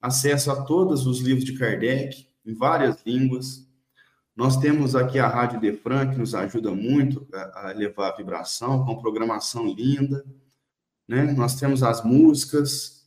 acesso 0.00 0.50
a 0.50 0.64
todos 0.64 1.06
os 1.06 1.20
livros 1.20 1.44
de 1.44 1.52
Kardec, 1.52 2.26
em 2.46 2.54
várias 2.54 3.04
línguas. 3.04 3.68
Nós 4.34 4.56
temos 4.56 4.96
aqui 4.96 5.18
a 5.18 5.28
Rádio 5.28 5.60
Defran, 5.60 6.10
que 6.10 6.18
nos 6.18 6.34
ajuda 6.34 6.70
muito 6.70 7.26
a, 7.32 7.68
a 7.68 7.72
levar 7.72 8.08
a 8.08 8.16
vibração, 8.16 8.84
com 8.84 8.96
programação 8.96 9.66
linda 9.66 10.24
né? 11.12 11.24
Nós 11.32 11.56
temos 11.56 11.82
as 11.82 12.02
músicas. 12.02 13.01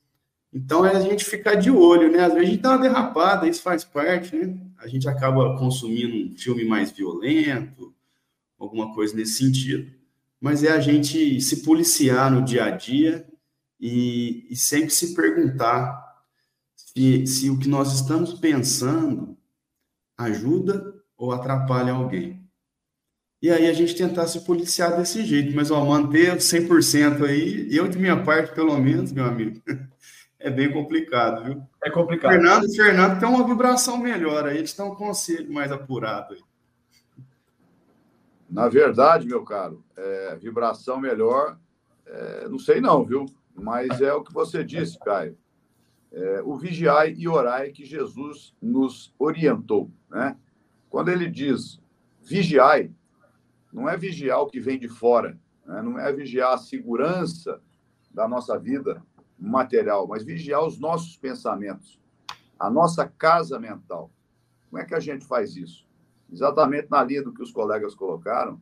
Então 0.56 0.86
é 0.86 0.96
a 0.96 1.02
gente 1.02 1.26
ficar 1.26 1.56
de 1.56 1.70
olho, 1.70 2.10
né? 2.10 2.20
Às 2.24 2.34
vezes 2.34 2.48
a 2.48 2.52
gente 2.52 2.62
dá 2.62 2.70
uma 2.70 2.82
derrapada, 2.82 3.46
isso 3.46 3.62
faz 3.62 3.84
parte, 3.84 4.34
né? 4.34 4.58
A 4.78 4.88
gente 4.88 5.06
acaba 5.06 5.58
consumindo 5.58 6.34
um 6.34 6.38
filme 6.38 6.63
mais 6.63 6.91
violento, 6.91 7.94
alguma 8.58 8.96
coisa 8.96 9.13
nesse 9.13 9.34
sentido. 9.34 9.91
Mas 10.39 10.63
é 10.63 10.72
a 10.72 10.80
gente 10.80 11.41
se 11.41 11.62
policiar 11.62 12.32
no 12.32 12.41
dia 12.41 12.63
a 12.63 12.72
dia 12.72 13.28
e, 13.78 14.48
e 14.50 14.56
sempre 14.56 14.91
se 14.91 15.13
perguntar 15.13 16.24
se, 16.74 17.28
se 17.28 17.50
o 17.50 17.60
que 17.60 17.68
nós 17.68 17.94
estamos 17.94 18.36
pensando 18.36 19.38
ajuda 20.18 20.96
ou 21.18 21.34
atrapalha 21.34 21.91
alguém. 21.91 22.41
E 23.41 23.52
aí 23.52 23.68
a 23.68 23.74
gente 23.74 23.94
tentar 23.94 24.26
se 24.28 24.46
policiar 24.46 24.96
desse 24.96 25.26
jeito, 25.26 25.54
mas 25.54 25.70
ó, 25.70 25.84
manter 25.84 26.38
100% 26.38 27.26
aí, 27.26 27.68
eu 27.70 27.89
de 27.89 27.98
minha 27.98 28.24
parte, 28.24 28.56
pelo 28.56 28.78
menos, 28.78 29.12
meu 29.12 29.26
amigo, 29.26 29.62
é 30.46 30.52
bem 30.52 30.72
complicado, 30.72 31.44
viu? 31.44 31.64
É 31.84 31.90
complicado. 31.90 32.32
Fernando, 32.32 32.72
Fernando 32.72 33.20
tem 33.20 33.28
uma 33.28 33.44
vibração 33.44 33.98
melhor 33.98 34.46
aí, 34.46 34.58
eles 34.58 34.70
estão 34.70 34.92
um 34.92 34.96
conselho 34.96 35.52
mais 35.52 35.72
apurado 35.72 36.36
aí. 36.36 36.42
Na 38.48 38.70
verdade, 38.70 39.26
meu 39.26 39.44
caro, 39.44 39.84
é, 39.98 40.36
vibração 40.36 41.00
melhor, 41.00 41.58
é, 42.06 42.48
não 42.48 42.60
sei 42.60 42.80
não, 42.80 43.04
viu? 43.04 43.26
Mas 43.56 44.00
é 44.02 44.14
o 44.14 44.24
que 44.24 44.32
você 44.32 44.64
disse, 44.64 45.00
Caio. 45.00 45.36
É, 46.12 46.44
o 46.44 46.56
vigiai 46.56 47.16
e 47.18 47.28
orai 47.28 47.72
que 47.72 47.84
Jesus 47.84 48.56
nos 48.62 49.12
orientou, 49.18 49.90
né? 50.08 50.38
Quando 50.92 51.10
ele 51.10 51.28
diz 51.28 51.82
vigiai, 52.22 52.92
não 53.74 53.90
é 53.90 53.98
vigiar 53.98 54.42
o 54.42 54.48
que 54.48 54.60
vem 54.60 54.78
de 54.78 54.88
fora, 54.88 55.40
né? 55.66 55.82
não 55.82 55.98
é 56.00 56.14
vigiar 56.14 56.54
a 56.54 56.58
segurança 56.58 57.60
da 58.12 58.28
nossa 58.28 58.60
vida 58.60 59.04
material, 59.39 60.08
mas 60.08 60.24
vigiar 60.24 60.63
os 60.65 60.80
nossos 60.80 61.17
pensamentos, 61.17 62.00
a 62.60 62.69
nossa 62.69 63.08
casa 63.08 63.60
mental. 63.60 64.10
Como 64.69 64.82
é 64.82 64.86
que 64.86 64.95
a 64.95 65.00
gente 65.00 65.26
faz 65.26 65.56
isso? 65.56 65.86
Exatamente 66.32 66.89
na 66.89 67.04
linha 67.04 67.24
do 67.24 67.34
que 67.34 67.43
os 67.43 67.52
colegas 67.52 67.93
colocaram, 67.93 68.60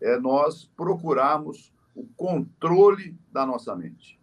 é 0.00 0.18
nós 0.18 0.64
procurarmos 0.76 1.72
o 1.94 2.04
controle 2.16 3.18
da 3.32 3.46
nossa 3.46 3.74
mente. 3.74 4.20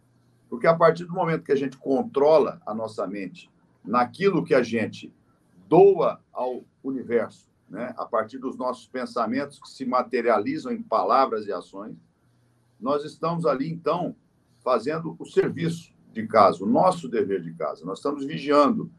Porque 0.50 0.68
a 0.68 0.76
partir 0.76 1.06
do 1.06 1.14
momento 1.14 1.44
que 1.44 1.52
a 1.52 1.58
gente 1.58 1.78
controla 1.78 2.62
a 2.66 2.74
nossa 2.74 3.08
mente 3.08 3.50
naquilo 3.84 4.44
que 4.44 4.54
a 4.54 4.62
gente 4.62 5.14
doa 5.68 6.22
ao 6.32 6.64
universo, 6.84 7.48
né, 7.68 7.94
a 7.98 8.06
partir 8.06 8.38
dos 8.38 8.56
nossos 8.56 8.88
pensamentos 8.88 9.60
que 9.60 9.68
se 9.70 9.86
materializam 9.86 10.72
em 10.72 10.82
palavras 10.82 11.48
e 11.48 11.52
ações, 11.52 11.98
nós 12.80 13.04
estamos 13.04 13.46
ali, 13.46 13.72
então, 13.72 14.16
fazendo 14.64 15.16
o 15.20 15.26
serviço 15.26 15.94
de 16.12 16.26
casa, 16.28 16.64
o 16.64 16.68
nosso 16.68 17.10
dever 17.10 17.42
de 17.42 17.54
casa. 17.54 17.86
Nós 17.86 18.00
estamos 18.00 18.26
vigiando 18.26 18.90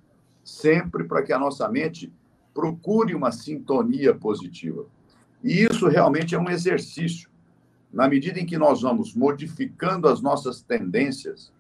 sempre 0.42 1.05
para 1.05 1.22
que 1.22 1.33
a 1.33 1.38
nossa 1.38 1.68
mente 1.68 2.12
procure 2.53 3.14
uma 3.14 3.33
sintonia 3.33 4.14
positiva. 4.14 4.87
E 5.42 5.62
isso 5.62 5.88
realmente 5.88 6.35
é 6.35 6.38
um 6.38 6.50
exercício. 6.50 7.31
Na 7.92 8.09
medida 8.09 8.40
em 8.40 8.46
que 8.46 8.59
nós 8.59 8.83
vamos 8.83 9.14
modificando 9.14 10.09
as 10.09 10.20
nossas 10.20 10.61
tendências, 10.61 11.53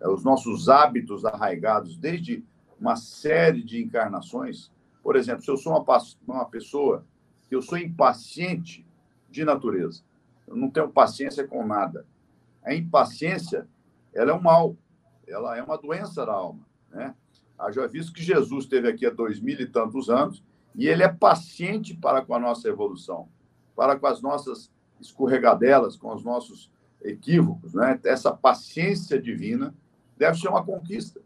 eh, 0.00 0.08
os 0.08 0.24
nossos 0.24 0.68
hábitos 0.68 1.24
arraigados 1.24 1.96
desde 1.96 2.44
uma 2.80 2.96
série 2.96 3.62
de 3.62 3.82
encarnações, 3.82 4.70
por 5.02 5.16
exemplo, 5.16 5.42
se 5.42 5.50
eu 5.50 5.56
sou 5.56 5.72
uma, 5.72 5.98
uma 6.26 6.44
pessoa 6.44 7.04
que 7.48 7.54
eu 7.54 7.62
sou 7.62 7.76
impaciente 7.76 8.86
de 9.30 9.44
natureza, 9.44 10.02
eu 10.46 10.56
não 10.56 10.70
tenho 10.70 10.88
paciência 10.88 11.46
com 11.46 11.66
nada. 11.66 12.06
A 12.64 12.74
impaciência, 12.74 13.68
ela 14.12 14.30
é 14.30 14.34
um 14.34 14.40
mal, 14.40 14.76
ela 15.26 15.56
é 15.56 15.62
uma 15.62 15.76
doença 15.76 16.24
da 16.24 16.32
alma, 16.32 16.66
né? 16.90 17.14
Haja 17.58 17.86
visto 17.86 18.12
que 18.12 18.22
Jesus 18.22 18.64
esteve 18.64 18.88
aqui 18.88 19.06
há 19.06 19.10
dois 19.10 19.38
mil 19.40 19.60
e 19.60 19.66
tantos 19.66 20.10
anos 20.10 20.42
e 20.74 20.88
ele 20.88 21.02
é 21.02 21.08
paciente 21.08 21.94
para 21.94 22.22
com 22.24 22.34
a 22.34 22.38
nossa 22.38 22.68
evolução, 22.68 23.28
para 23.76 23.96
com 23.96 24.06
as 24.06 24.20
nossas 24.20 24.72
escorregadelas, 25.00 25.96
com 25.96 26.12
os 26.12 26.24
nossos 26.24 26.70
equívocos, 27.02 27.74
né? 27.74 28.00
Essa 28.04 28.32
paciência 28.32 29.20
divina 29.20 29.74
deve 30.16 30.38
ser 30.38 30.48
uma 30.48 30.64
conquista. 30.64 31.20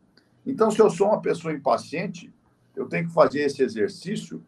Então, 0.44 0.70
se 0.70 0.81
eu 0.81 0.90
sou 0.90 1.09
uma 1.09 1.20
pessoa 1.20 1.53
impaciente, 1.53 2.33
eu 2.74 2.87
tenho 2.87 3.07
que 3.07 3.14
fazer 3.14 3.40
esse 3.40 3.62
exercício 3.62 4.42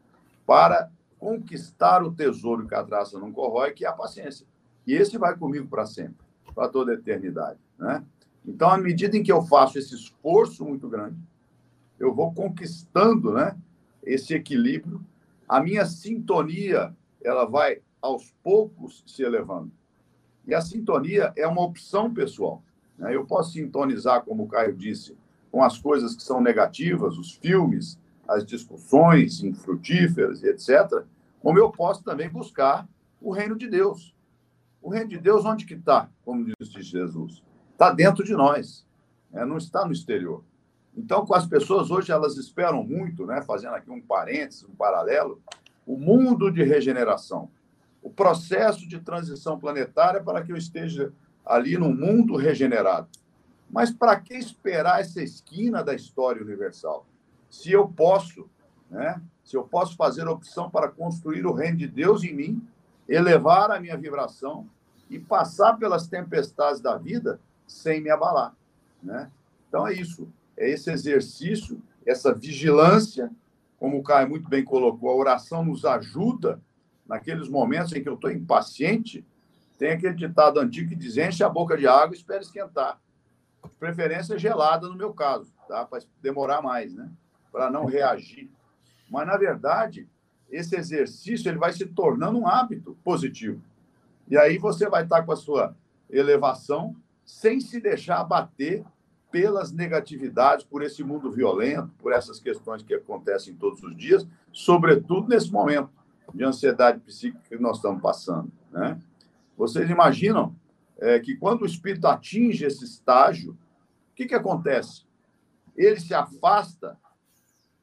para 0.47 0.91
conquistar 1.19 2.03
o 2.03 2.13
tesouro 2.13 2.67
que 2.67 2.75
a 2.75 2.83
traça 2.83 3.19
não 3.19 3.31
corrói, 3.31 3.73
que 3.73 3.85
é 3.85 3.89
a 3.89 3.93
paciência. 3.93 4.47
E 4.87 4.95
esse 4.95 5.19
vai 5.19 5.37
comigo 5.37 5.69
para 5.69 5.87
sempre, 5.87 6.25
para 6.55 6.69
toda 6.69 6.93
a 6.93 6.95
eternidade. 6.95 7.59
Né? 7.79 8.05
Então, 8.47 8.71
à 8.71 8.79
medida 8.79 9.17
em 9.17 9.23
que 9.23 9.33
eu 9.33 9.43
faço 9.43 9.79
esse 9.79 9.95
esforço 9.95 10.65
muito 10.65 10.89
grande, 10.89 11.17
eu 11.99 12.15
vou 12.15 12.33
conquistando 12.33 13.33
né, 13.33 13.57
esse 14.03 14.35
equilíbrio, 14.35 15.05
a 15.49 15.61
minha 15.61 15.85
sintonia 15.85 16.95
ela 17.23 17.45
vai 17.45 17.81
aos 18.01 18.33
poucos 18.43 19.03
se 19.07 19.23
elevando. 19.23 19.71
E 20.47 20.55
a 20.55 20.61
sintonia 20.61 21.33
é 21.37 21.47
uma 21.47 21.63
opção 21.63 22.13
pessoal. 22.13 22.63
Né? 22.97 23.15
Eu 23.15 23.27
posso 23.27 23.53
sintonizar, 23.53 24.25
como 24.25 24.45
o 24.45 24.49
Caio 24.49 24.75
disse, 24.75 25.17
com 25.53 25.63
as 25.63 25.79
coisas 25.79 26.17
que 26.17 26.23
são 26.23 26.41
negativas, 26.41 27.19
os 27.19 27.33
filmes, 27.33 27.99
as 28.27 28.47
discussões 28.47 29.43
infrutíferas 29.43 30.43
e 30.43 30.49
etc., 30.49 31.05
como 31.41 31.59
eu 31.59 31.71
posso 31.71 32.03
também 32.05 32.29
buscar 32.29 32.89
o 33.21 33.33
reino 33.33 33.57
de 33.57 33.69
Deus. 33.69 34.15
O 34.83 34.91
reino 34.91 35.09
de 35.09 35.19
Deus, 35.19 35.45
onde 35.45 35.67
que 35.67 35.75
está, 35.75 36.09
como 36.25 36.47
disse 36.59 36.83
Jesus? 36.83 37.43
Está 37.73 37.91
dentro 37.93 38.25
de 38.25 38.33
nós, 38.33 38.87
né? 39.31 39.45
não 39.45 39.57
está 39.57 39.85
no 39.85 39.93
exterior. 39.93 40.43
Então, 40.97 41.25
com 41.25 41.35
as 41.35 41.47
pessoas 41.47 41.91
hoje, 41.91 42.11
elas 42.11 42.37
esperam 42.37 42.83
muito, 42.83 43.27
né? 43.27 43.43
fazendo 43.43 43.75
aqui 43.75 43.91
um 43.91 44.01
parênteses, 44.01 44.65
um 44.65 44.75
paralelo, 44.75 45.41
o 45.87 45.97
mundo 45.97 46.51
de 46.51 46.63
regeneração, 46.63 47.51
o 48.03 48.11
processo 48.11 48.89
de 48.89 49.01
transição 49.01 49.59
planetária 49.59 50.23
para 50.23 50.43
que 50.43 50.53
eu 50.53 50.57
esteja 50.57 51.13
ali 51.45 51.77
no 51.77 51.95
mundo 51.95 52.37
regenerado. 52.37 53.09
Mas 53.71 53.91
para 53.91 54.19
que 54.19 54.35
esperar 54.35 55.01
essa 55.01 55.23
esquina 55.23 55.83
da 55.83 55.95
história 55.95 56.43
universal? 56.43 57.07
se 57.51 57.73
eu 57.73 57.89
posso, 57.89 58.49
né? 58.89 59.21
Se 59.43 59.57
eu 59.57 59.65
posso 59.65 59.97
fazer 59.97 60.29
opção 60.29 60.71
para 60.71 60.89
construir 60.89 61.45
o 61.45 61.53
reino 61.53 61.77
de 61.77 61.89
Deus 61.89 62.23
em 62.23 62.33
mim, 62.33 62.69
elevar 63.11 63.71
a 63.71 63.81
minha 63.81 63.97
vibração 63.97 64.69
e 65.09 65.19
passar 65.19 65.77
pelas 65.77 66.07
tempestades 66.07 66.81
da 66.81 66.97
vida 66.97 67.41
sem 67.67 68.01
me 68.01 68.11
abalar, 68.11 68.55
né? 69.03 69.31
Então 69.69 69.87
é 69.87 69.93
isso, 69.93 70.29
é 70.57 70.71
esse 70.71 70.91
exercício, 70.91 71.83
essa 72.07 72.35
vigilância, 72.35 73.31
como 73.79 73.99
o 73.99 74.03
Caio 74.03 74.29
muito 74.29 74.49
bem 74.49 74.65
colocou, 74.65 75.11
a 75.11 75.17
oração 75.17 75.65
nos 75.65 75.85
ajuda 75.85 76.61
naqueles 77.07 77.49
momentos 77.49 77.93
em 77.93 78.03
que 78.03 78.09
eu 78.09 78.15
estou 78.15 78.31
impaciente. 78.31 79.25
Tem 79.79 79.93
aquele 79.93 80.15
ditado 80.15 80.61
antigo 80.61 80.91
que 80.91 80.97
diz: 80.97 81.17
enche 81.17 81.43
a 81.43 81.49
boca 81.49 81.77
de 81.77 81.87
água 81.87 82.15
e 82.15 82.19
espera 82.19 82.41
esquentar. 82.41 83.01
De 83.65 83.71
preferência 83.71 84.39
gelada, 84.39 84.89
no 84.89 84.97
meu 84.97 85.13
caso, 85.13 85.53
tá? 85.69 85.85
Para 85.85 86.03
demorar 86.23 86.63
mais, 86.63 86.95
né? 86.95 87.11
para 87.51 87.71
não 87.71 87.85
reagir. 87.85 88.51
Mas, 89.09 89.27
na 89.27 89.37
verdade, 89.37 90.09
esse 90.51 90.77
exercício 90.77 91.49
ele 91.49 91.59
vai 91.59 91.73
se 91.73 91.87
tornando 91.87 92.39
um 92.39 92.47
hábito 92.47 92.97
positivo. 93.05 93.63
E 94.29 94.37
aí 94.37 94.59
você 94.59 94.89
vai 94.89 95.05
estar 95.05 95.23
com 95.23 95.33
a 95.33 95.37
sua 95.37 95.77
elevação 96.09 96.95
sem 97.25 97.61
se 97.61 97.81
deixar 97.81 98.21
abater 98.21 98.85
pelas 99.31 99.71
negatividades, 99.71 100.65
por 100.65 100.83
esse 100.83 101.05
mundo 101.05 101.31
violento, 101.31 101.93
por 101.99 102.13
essas 102.13 102.41
questões 102.41 102.83
que 102.83 102.95
acontecem 102.95 103.55
todos 103.55 103.83
os 103.83 103.97
dias, 103.97 104.27
sobretudo 104.53 105.29
nesse 105.29 105.53
momento 105.53 105.91
de 106.35 106.45
ansiedade 106.45 106.99
psíquica 107.01 107.43
que 107.49 107.63
nós 107.63 107.77
estamos 107.77 108.03
passando. 108.03 108.51
Né? 108.73 109.01
Vocês 109.57 109.89
imaginam 109.89 110.55
é, 110.99 111.19
que 111.21 111.37
quando 111.37 111.63
o 111.63 111.67
espírito 111.67 112.07
atinge 112.07 112.65
esse 112.65 112.85
estágio, 112.85 113.53
o 113.53 114.15
que, 114.15 114.27
que 114.27 114.35
acontece? 114.35 115.05
Ele 115.77 115.99
se 116.01 116.13
afasta 116.13 116.99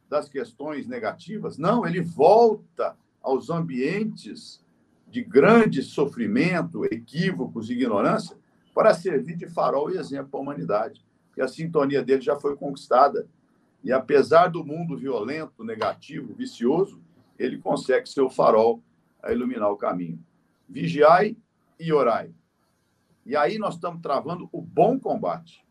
das 0.09 0.29
questões 0.29 0.87
negativas. 0.87 1.57
Não, 1.57 1.85
ele 1.85 2.01
volta 2.01 2.95
aos 3.21 3.49
ambientes 3.49 4.63
de 5.07 5.23
grande 5.23 5.81
sofrimento, 5.81 6.85
equívocos 6.85 7.69
ignorância 7.69 8.37
para 8.73 8.93
servir 8.93 9.35
de 9.35 9.47
farol 9.47 9.91
e 9.91 9.97
exemplo 9.97 10.29
para 10.29 10.39
a 10.39 10.43
humanidade. 10.43 11.05
E 11.35 11.41
a 11.41 11.47
sintonia 11.47 12.03
dele 12.03 12.21
já 12.21 12.35
foi 12.35 12.55
conquistada. 12.55 13.27
E 13.83 13.91
apesar 13.91 14.47
do 14.47 14.65
mundo 14.65 14.97
violento, 14.97 15.63
negativo, 15.63 16.33
vicioso, 16.33 17.01
ele 17.37 17.57
consegue 17.57 18.09
ser 18.09 18.21
o 18.21 18.29
farol 18.29 18.81
a 19.21 19.31
iluminar 19.31 19.71
o 19.71 19.77
caminho. 19.77 20.19
Vigiai 20.67 21.37
e 21.79 21.93
orai. 21.93 22.31
E 23.25 23.35
aí 23.35 23.57
nós 23.57 23.75
estamos 23.75 24.01
travando 24.01 24.49
o 24.51 24.61
bom 24.61 24.99
combate. 24.99 25.65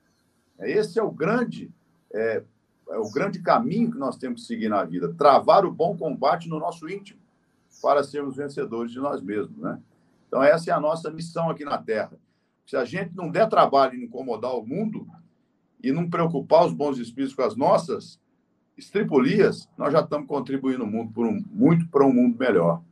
Esse 0.58 0.98
é 0.98 1.02
o 1.02 1.10
grande 1.10 1.70
é, 2.12 2.42
é 2.88 2.98
o 2.98 3.10
grande 3.10 3.40
caminho 3.40 3.90
que 3.90 3.98
nós 3.98 4.16
temos 4.16 4.42
que 4.42 4.46
seguir 4.46 4.68
na 4.68 4.84
vida, 4.84 5.12
travar 5.14 5.64
o 5.64 5.72
bom 5.72 5.96
combate 5.96 6.48
no 6.48 6.58
nosso 6.58 6.88
íntimo, 6.88 7.20
para 7.82 8.02
sermos 8.02 8.36
vencedores 8.36 8.92
de 8.92 8.98
nós 8.98 9.20
mesmos, 9.20 9.56
né? 9.58 9.80
Então, 10.28 10.42
essa 10.42 10.70
é 10.70 10.72
a 10.72 10.80
nossa 10.80 11.10
missão 11.10 11.50
aqui 11.50 11.64
na 11.64 11.78
Terra. 11.78 12.12
Se 12.66 12.76
a 12.76 12.84
gente 12.84 13.14
não 13.14 13.30
der 13.30 13.48
trabalho 13.48 13.94
em 13.94 14.04
incomodar 14.04 14.54
o 14.56 14.66
mundo 14.66 15.06
e 15.82 15.92
não 15.92 16.10
preocupar 16.10 16.66
os 16.66 16.72
bons 16.72 16.98
espíritos 16.98 17.34
com 17.34 17.42
as 17.42 17.56
nossas 17.56 18.20
estripulias, 18.76 19.68
nós 19.78 19.92
já 19.92 20.00
estamos 20.00 20.26
contribuindo 20.26 20.84
por 21.12 21.26
um, 21.26 21.42
muito 21.50 21.86
para 21.88 22.04
um 22.04 22.12
mundo 22.12 22.36
melhor. 22.38 22.82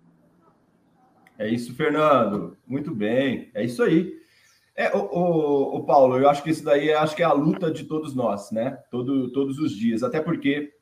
É 1.36 1.48
isso, 1.48 1.74
Fernando. 1.74 2.56
Muito 2.66 2.94
bem. 2.94 3.50
É 3.52 3.64
isso 3.64 3.82
aí. 3.82 4.16
É, 4.76 4.94
o, 4.96 5.00
o, 5.00 5.76
o, 5.76 5.84
Paulo, 5.84 6.18
eu 6.18 6.28
acho 6.28 6.42
que 6.42 6.50
isso 6.50 6.64
daí 6.64 6.92
acho 6.92 7.14
que 7.14 7.22
é 7.22 7.26
a 7.26 7.32
luta 7.32 7.70
de 7.70 7.84
todos 7.84 8.14
nós, 8.14 8.50
né? 8.50 8.78
Todo, 8.90 9.30
todos 9.30 9.58
os 9.58 9.72
dias. 9.72 10.02
Até 10.02 10.20
porque, 10.20 10.72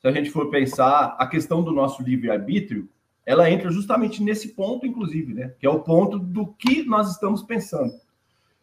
se 0.00 0.06
a 0.06 0.12
gente 0.12 0.30
for 0.30 0.50
pensar, 0.50 1.16
a 1.18 1.26
questão 1.26 1.62
do 1.62 1.72
nosso 1.72 2.02
livre-arbítrio, 2.02 2.88
ela 3.24 3.50
entra 3.50 3.70
justamente 3.70 4.22
nesse 4.22 4.48
ponto, 4.48 4.86
inclusive, 4.86 5.32
né? 5.32 5.54
Que 5.58 5.66
é 5.66 5.70
o 5.70 5.80
ponto 5.80 6.18
do 6.18 6.48
que 6.48 6.82
nós 6.82 7.10
estamos 7.12 7.42
pensando. 7.42 7.94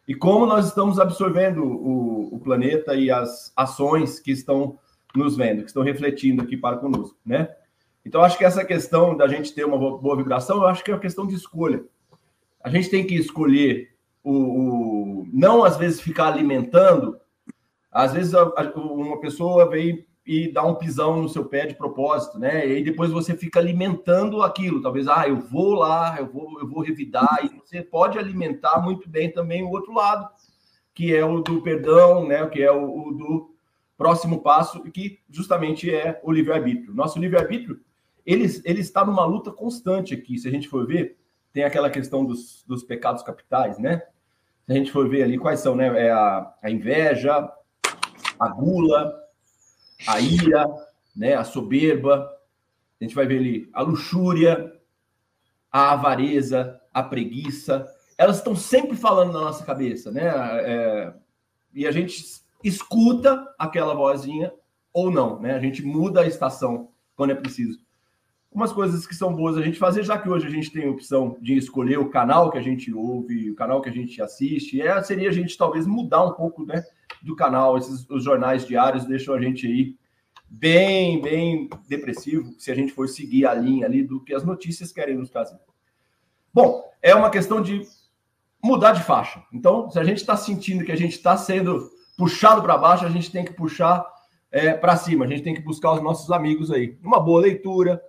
E 0.06 0.14
como 0.14 0.46
nós 0.46 0.68
estamos 0.68 1.00
absorvendo 1.00 1.64
o, 1.64 2.36
o 2.36 2.38
planeta 2.38 2.94
e 2.94 3.10
as 3.10 3.52
ações 3.56 4.20
que 4.20 4.30
estão 4.30 4.78
nos 5.14 5.36
vendo, 5.36 5.62
que 5.62 5.68
estão 5.68 5.82
refletindo 5.82 6.42
aqui 6.42 6.56
para 6.56 6.76
conosco, 6.76 7.18
né? 7.26 7.48
Então, 8.06 8.22
acho 8.22 8.38
que 8.38 8.44
essa 8.44 8.64
questão 8.64 9.16
da 9.16 9.26
gente 9.26 9.52
ter 9.52 9.66
uma 9.66 9.76
boa 9.76 10.16
vibração, 10.16 10.58
eu 10.58 10.66
acho 10.66 10.84
que 10.84 10.90
é 10.90 10.94
uma 10.94 11.00
questão 11.00 11.26
de 11.26 11.34
escolha. 11.34 11.84
A 12.62 12.70
gente 12.70 12.88
tem 12.88 13.06
que 13.06 13.14
escolher 13.14 13.97
o, 14.22 14.32
o 14.32 15.26
não 15.32 15.64
às 15.64 15.76
vezes 15.76 16.00
ficar 16.00 16.28
alimentando. 16.28 17.18
Às 17.90 18.12
vezes 18.12 18.34
uma 18.74 19.20
pessoa 19.20 19.68
vem 19.68 20.06
e 20.26 20.52
dá 20.52 20.62
um 20.62 20.74
pisão 20.74 21.22
no 21.22 21.28
seu 21.28 21.46
pé 21.46 21.66
de 21.66 21.74
propósito, 21.74 22.38
né? 22.38 22.66
E 22.66 22.76
aí 22.76 22.84
depois 22.84 23.10
você 23.10 23.34
fica 23.34 23.58
alimentando 23.58 24.42
aquilo. 24.42 24.82
Talvez, 24.82 25.08
ah, 25.08 25.26
eu 25.26 25.36
vou 25.36 25.72
lá, 25.72 26.16
eu 26.18 26.26
vou, 26.26 26.60
eu 26.60 26.68
vou 26.68 26.82
revidar. 26.82 27.38
E 27.42 27.58
você 27.58 27.82
pode 27.82 28.18
alimentar 28.18 28.80
muito 28.82 29.08
bem 29.08 29.32
também 29.32 29.62
o 29.62 29.70
outro 29.70 29.94
lado, 29.94 30.28
que 30.94 31.14
é 31.14 31.24
o 31.24 31.40
do 31.40 31.62
perdão, 31.62 32.26
né? 32.26 32.46
Que 32.46 32.62
é 32.62 32.70
o, 32.70 33.08
o 33.08 33.12
do 33.12 33.54
próximo 33.96 34.42
passo, 34.42 34.82
que 34.82 35.18
justamente 35.30 35.92
é 35.92 36.20
o 36.22 36.30
livre-arbítrio. 36.30 36.94
Nosso 36.94 37.18
livre-arbítrio 37.18 37.80
ele, 38.28 38.44
ele 38.62 38.80
está 38.80 39.06
numa 39.06 39.24
luta 39.24 39.50
constante 39.50 40.12
aqui. 40.12 40.36
Se 40.36 40.46
a 40.46 40.50
gente 40.50 40.68
for 40.68 40.86
ver, 40.86 41.16
tem 41.52 41.64
aquela 41.64 41.90
questão 41.90 42.24
dos, 42.24 42.64
dos 42.66 42.82
pecados 42.82 43.22
capitais, 43.22 43.78
né? 43.78 44.02
Se 44.66 44.72
a 44.72 44.74
gente 44.74 44.92
for 44.92 45.08
ver 45.08 45.22
ali 45.22 45.38
quais 45.38 45.60
são, 45.60 45.74
né? 45.74 46.06
É 46.06 46.10
a, 46.10 46.54
a 46.62 46.70
inveja, 46.70 47.50
a 48.38 48.48
gula, 48.48 49.12
a 50.06 50.20
ira, 50.20 50.66
né? 51.16 51.34
A 51.34 51.44
soberba. 51.44 52.30
A 53.00 53.04
gente 53.04 53.14
vai 53.14 53.26
ver 53.26 53.38
ali 53.38 53.70
a 53.72 53.82
luxúria, 53.82 54.72
a 55.70 55.92
avareza, 55.92 56.80
a 56.92 57.02
preguiça. 57.02 57.86
Elas 58.16 58.38
estão 58.38 58.56
sempre 58.56 58.96
falando 58.96 59.32
na 59.32 59.40
nossa 59.40 59.64
cabeça, 59.64 60.10
né? 60.10 60.26
É, 60.26 61.14
e 61.72 61.86
a 61.86 61.92
gente 61.92 62.22
escuta 62.62 63.54
aquela 63.58 63.94
vozinha 63.94 64.52
ou 64.92 65.10
não, 65.10 65.40
né? 65.40 65.54
A 65.54 65.60
gente 65.60 65.82
muda 65.82 66.22
a 66.22 66.26
estação 66.26 66.90
quando 67.14 67.30
é 67.30 67.34
preciso 67.34 67.78
umas 68.50 68.72
coisas 68.72 69.06
que 69.06 69.14
são 69.14 69.34
boas 69.34 69.56
a 69.56 69.62
gente 69.62 69.78
fazer, 69.78 70.02
já 70.02 70.18
que 70.18 70.28
hoje 70.28 70.46
a 70.46 70.50
gente 70.50 70.70
tem 70.70 70.86
a 70.86 70.90
opção 70.90 71.36
de 71.40 71.56
escolher 71.56 71.98
o 71.98 72.08
canal 72.08 72.50
que 72.50 72.58
a 72.58 72.62
gente 72.62 72.92
ouve, 72.92 73.50
o 73.50 73.54
canal 73.54 73.80
que 73.80 73.88
a 73.88 73.92
gente 73.92 74.20
assiste, 74.22 74.80
é, 74.80 75.02
seria 75.02 75.28
a 75.28 75.32
gente 75.32 75.56
talvez 75.56 75.86
mudar 75.86 76.24
um 76.24 76.32
pouco 76.32 76.64
né, 76.64 76.82
do 77.22 77.36
canal. 77.36 77.76
Esses, 77.76 78.08
os 78.08 78.24
jornais 78.24 78.66
diários 78.66 79.04
deixam 79.04 79.34
a 79.34 79.40
gente 79.40 79.66
aí 79.66 79.96
bem, 80.48 81.20
bem 81.20 81.68
depressivo, 81.86 82.54
se 82.58 82.70
a 82.70 82.74
gente 82.74 82.92
for 82.92 83.08
seguir 83.08 83.46
a 83.46 83.54
linha 83.54 83.86
ali 83.86 84.02
do 84.02 84.22
que 84.22 84.34
as 84.34 84.44
notícias 84.44 84.92
querem 84.92 85.16
nos 85.16 85.28
trazer. 85.28 85.58
Bom, 86.52 86.82
é 87.02 87.14
uma 87.14 87.30
questão 87.30 87.60
de 87.60 87.82
mudar 88.64 88.92
de 88.92 89.02
faixa. 89.02 89.42
Então, 89.52 89.90
se 89.90 89.98
a 89.98 90.04
gente 90.04 90.18
está 90.18 90.36
sentindo 90.36 90.84
que 90.84 90.92
a 90.92 90.96
gente 90.96 91.12
está 91.12 91.36
sendo 91.36 91.90
puxado 92.16 92.62
para 92.62 92.78
baixo, 92.78 93.04
a 93.04 93.10
gente 93.10 93.30
tem 93.30 93.44
que 93.44 93.52
puxar 93.52 94.04
é, 94.50 94.72
para 94.72 94.96
cima, 94.96 95.24
a 95.24 95.28
gente 95.28 95.42
tem 95.42 95.54
que 95.54 95.60
buscar 95.60 95.92
os 95.92 96.02
nossos 96.02 96.30
amigos 96.30 96.70
aí. 96.70 96.98
Uma 97.02 97.20
boa 97.20 97.42
leitura, 97.42 98.02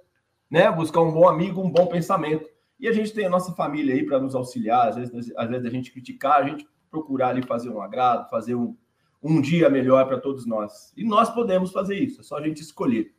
né? 0.50 0.72
Buscar 0.72 1.02
um 1.02 1.12
bom 1.12 1.28
amigo, 1.28 1.62
um 1.62 1.70
bom 1.70 1.88
pensamento. 1.88 2.50
E 2.80 2.88
a 2.88 2.94
gente 2.94 3.14
tem 3.14 3.26
a 3.26 3.30
nossa 3.30 3.54
família 3.54 3.94
aí 3.94 4.06
para 4.06 4.20
nos 4.20 4.34
auxiliar, 4.34 4.88
às 4.88 4.96
vezes, 4.96 5.34
às 5.36 5.50
vezes 5.50 5.66
a 5.66 5.70
gente 5.70 5.92
criticar, 5.92 6.42
a 6.42 6.48
gente 6.48 6.68
procurar 6.90 7.30
ali 7.30 7.44
fazer 7.44 7.70
um 7.70 7.82
agrado, 7.82 8.30
fazer 8.30 8.56
um, 8.56 8.76
um 9.22 9.42
dia 9.42 9.70
melhor 9.70 10.08
para 10.08 10.20
todos 10.20 10.46
nós. 10.46 10.94
E 10.96 11.04
nós 11.04 11.30
podemos 11.30 11.72
fazer 11.72 11.96
isso, 11.96 12.22
é 12.22 12.24
só 12.24 12.38
a 12.38 12.42
gente 12.42 12.62
escolher. 12.62 13.14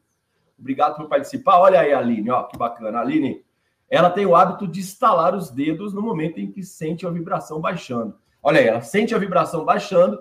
Obrigado 0.58 0.96
por 0.96 1.08
participar. 1.08 1.58
Olha 1.58 1.80
aí 1.80 1.92
a 1.92 1.98
Aline, 1.98 2.30
ó, 2.30 2.42
que 2.44 2.56
bacana. 2.56 2.98
A 2.98 3.00
Aline, 3.00 3.44
ela 3.88 4.10
tem 4.10 4.26
o 4.26 4.36
hábito 4.36 4.66
de 4.66 4.80
estalar 4.80 5.34
os 5.34 5.50
dedos 5.50 5.94
no 5.94 6.02
momento 6.02 6.38
em 6.38 6.50
que 6.50 6.62
sente 6.62 7.06
a 7.06 7.10
vibração 7.10 7.60
baixando. 7.60 8.18
Olha 8.42 8.60
aí, 8.60 8.66
ela 8.66 8.82
sente 8.82 9.14
a 9.14 9.18
vibração 9.18 9.64
baixando, 9.64 10.18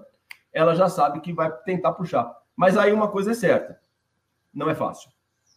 ela 0.52 0.76
já 0.76 0.90
sabe 0.90 1.22
que 1.22 1.34
vai 1.34 1.52
tentar 1.64 1.94
puxar. 1.94 2.34
Mas 2.56 2.78
aí 2.78 2.92
uma 2.92 3.08
coisa 3.08 3.32
é 3.32 3.34
certa, 3.34 3.80
não 4.54 4.70
é 4.70 4.76
fácil, 4.76 5.10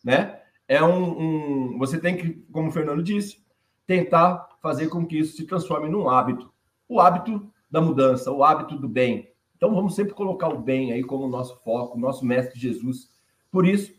né? 0.04 0.41
É 0.68 0.82
um, 0.82 1.74
um, 1.74 1.78
Você 1.78 1.98
tem 1.98 2.16
que, 2.16 2.30
como 2.52 2.68
o 2.68 2.72
Fernando 2.72 3.02
disse, 3.02 3.44
tentar 3.86 4.48
fazer 4.60 4.88
com 4.88 5.06
que 5.06 5.18
isso 5.18 5.36
se 5.36 5.46
transforme 5.46 5.88
num 5.88 6.08
hábito. 6.08 6.52
O 6.88 7.00
hábito 7.00 7.50
da 7.70 7.80
mudança, 7.80 8.30
o 8.30 8.44
hábito 8.44 8.76
do 8.76 8.88
bem. 8.88 9.32
Então 9.56 9.74
vamos 9.74 9.94
sempre 9.94 10.14
colocar 10.14 10.48
o 10.48 10.58
bem 10.58 10.92
aí 10.92 11.02
como 11.02 11.28
nosso 11.28 11.56
foco, 11.62 11.98
nosso 11.98 12.24
mestre 12.24 12.58
Jesus. 12.58 13.10
Por 13.50 13.66
isso, 13.66 13.92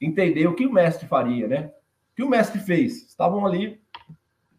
entender 0.00 0.46
o 0.46 0.54
que 0.54 0.66
o 0.66 0.72
mestre 0.72 1.06
faria, 1.06 1.48
né? 1.48 1.72
O 2.12 2.16
que 2.16 2.22
o 2.22 2.28
mestre 2.28 2.60
fez? 2.60 3.06
Estavam 3.08 3.46
ali 3.46 3.80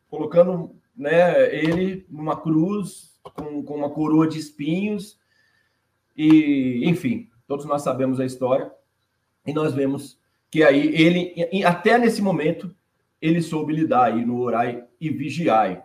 colocando 0.09 0.75
né, 0.95 1.53
ele 1.53 2.05
numa 2.09 2.35
cruz 2.35 3.19
com, 3.35 3.63
com 3.63 3.75
uma 3.75 3.89
coroa 3.89 4.27
de 4.27 4.39
espinhos 4.39 5.19
e, 6.15 6.81
enfim, 6.85 7.29
todos 7.47 7.65
nós 7.65 7.83
sabemos 7.83 8.19
a 8.19 8.25
história 8.25 8.71
e 9.45 9.53
nós 9.53 9.73
vemos 9.73 10.19
que 10.49 10.63
aí 10.63 10.93
ele, 10.95 11.63
até 11.63 11.97
nesse 11.97 12.21
momento, 12.21 12.73
ele 13.21 13.41
soube 13.41 13.73
lidar 13.73 14.05
aí 14.05 14.25
no 14.25 14.39
orai 14.39 14.83
e 14.99 15.09
vigiai. 15.09 15.83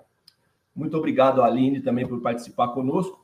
Muito 0.75 0.97
obrigado, 0.97 1.43
Aline, 1.43 1.81
também 1.81 2.07
por 2.07 2.21
participar 2.21 2.69
conosco. 2.69 3.23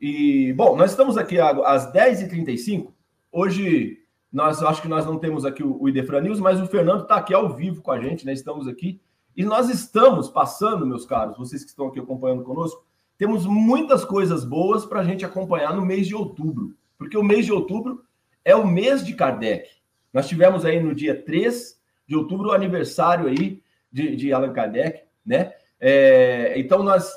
E, 0.00 0.52
bom, 0.54 0.76
nós 0.76 0.90
estamos 0.90 1.16
aqui 1.16 1.38
às 1.38 1.92
10h35. 1.92 2.92
Hoje, 3.30 4.00
nós 4.32 4.62
acho 4.62 4.82
que 4.82 4.88
nós 4.88 5.06
não 5.06 5.18
temos 5.18 5.44
aqui 5.44 5.62
o, 5.62 5.80
o 5.80 5.88
Idefran 5.88 6.22
News, 6.22 6.40
mas 6.40 6.60
o 6.60 6.66
Fernando 6.66 7.02
está 7.02 7.16
aqui 7.16 7.32
ao 7.32 7.54
vivo 7.54 7.82
com 7.82 7.92
a 7.92 8.00
gente, 8.00 8.26
né? 8.26 8.32
Estamos 8.32 8.66
aqui. 8.66 9.00
E 9.36 9.44
nós 9.44 9.70
estamos 9.70 10.28
passando, 10.28 10.86
meus 10.86 11.06
caros, 11.06 11.38
vocês 11.38 11.62
que 11.62 11.70
estão 11.70 11.86
aqui 11.86 12.00
acompanhando 12.00 12.42
conosco, 12.42 12.84
temos 13.16 13.46
muitas 13.46 14.04
coisas 14.04 14.44
boas 14.44 14.84
para 14.84 15.00
a 15.00 15.04
gente 15.04 15.24
acompanhar 15.24 15.74
no 15.74 15.86
mês 15.86 16.08
de 16.08 16.14
outubro. 16.14 16.74
Porque 16.98 17.16
o 17.16 17.22
mês 17.22 17.46
de 17.46 17.52
outubro 17.52 18.04
é 18.44 18.56
o 18.56 18.66
mês 18.66 19.04
de 19.04 19.14
Kardec. 19.14 19.68
Nós 20.12 20.28
tivemos 20.28 20.64
aí 20.64 20.80
no 20.80 20.94
dia 20.94 21.20
3 21.20 21.80
de 22.06 22.16
outubro 22.16 22.48
o 22.48 22.52
aniversário 22.52 23.28
aí 23.28 23.62
de, 23.90 24.16
de 24.16 24.32
Allan 24.32 24.52
Kardec, 24.52 25.04
né? 25.24 25.54
É, 25.80 26.58
então 26.58 26.82
nós 26.82 27.10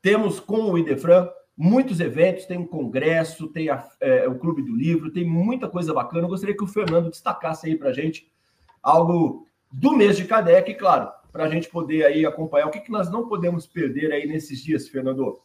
temos 0.00 0.38
com 0.38 0.70
o 0.70 0.78
Idefran 0.78 1.28
muitos 1.56 2.00
eventos, 2.00 2.46
tem 2.46 2.58
um 2.58 2.66
congresso, 2.66 3.48
tem 3.48 3.68
a, 3.68 3.86
é, 4.00 4.28
o 4.28 4.38
Clube 4.38 4.62
do 4.62 4.74
Livro, 4.74 5.12
tem 5.12 5.24
muita 5.24 5.68
coisa 5.68 5.92
bacana. 5.92 6.24
Eu 6.24 6.28
gostaria 6.28 6.56
que 6.56 6.64
o 6.64 6.68
Fernando 6.68 7.10
destacasse 7.10 7.66
aí 7.66 7.76
para 7.76 7.90
a 7.90 7.92
gente 7.92 8.30
algo 8.82 9.46
do 9.70 9.96
mês 9.96 10.16
de 10.16 10.24
Kardec, 10.24 10.74
claro, 10.74 11.10
para 11.30 11.44
a 11.44 11.48
gente 11.48 11.68
poder 11.68 12.04
aí 12.04 12.26
acompanhar 12.26 12.66
o 12.66 12.70
que, 12.70 12.80
que 12.80 12.90
nós 12.90 13.10
não 13.10 13.28
podemos 13.28 13.66
perder 13.66 14.12
aí 14.12 14.26
nesses 14.26 14.62
dias, 14.62 14.88
Fernando. 14.88 15.40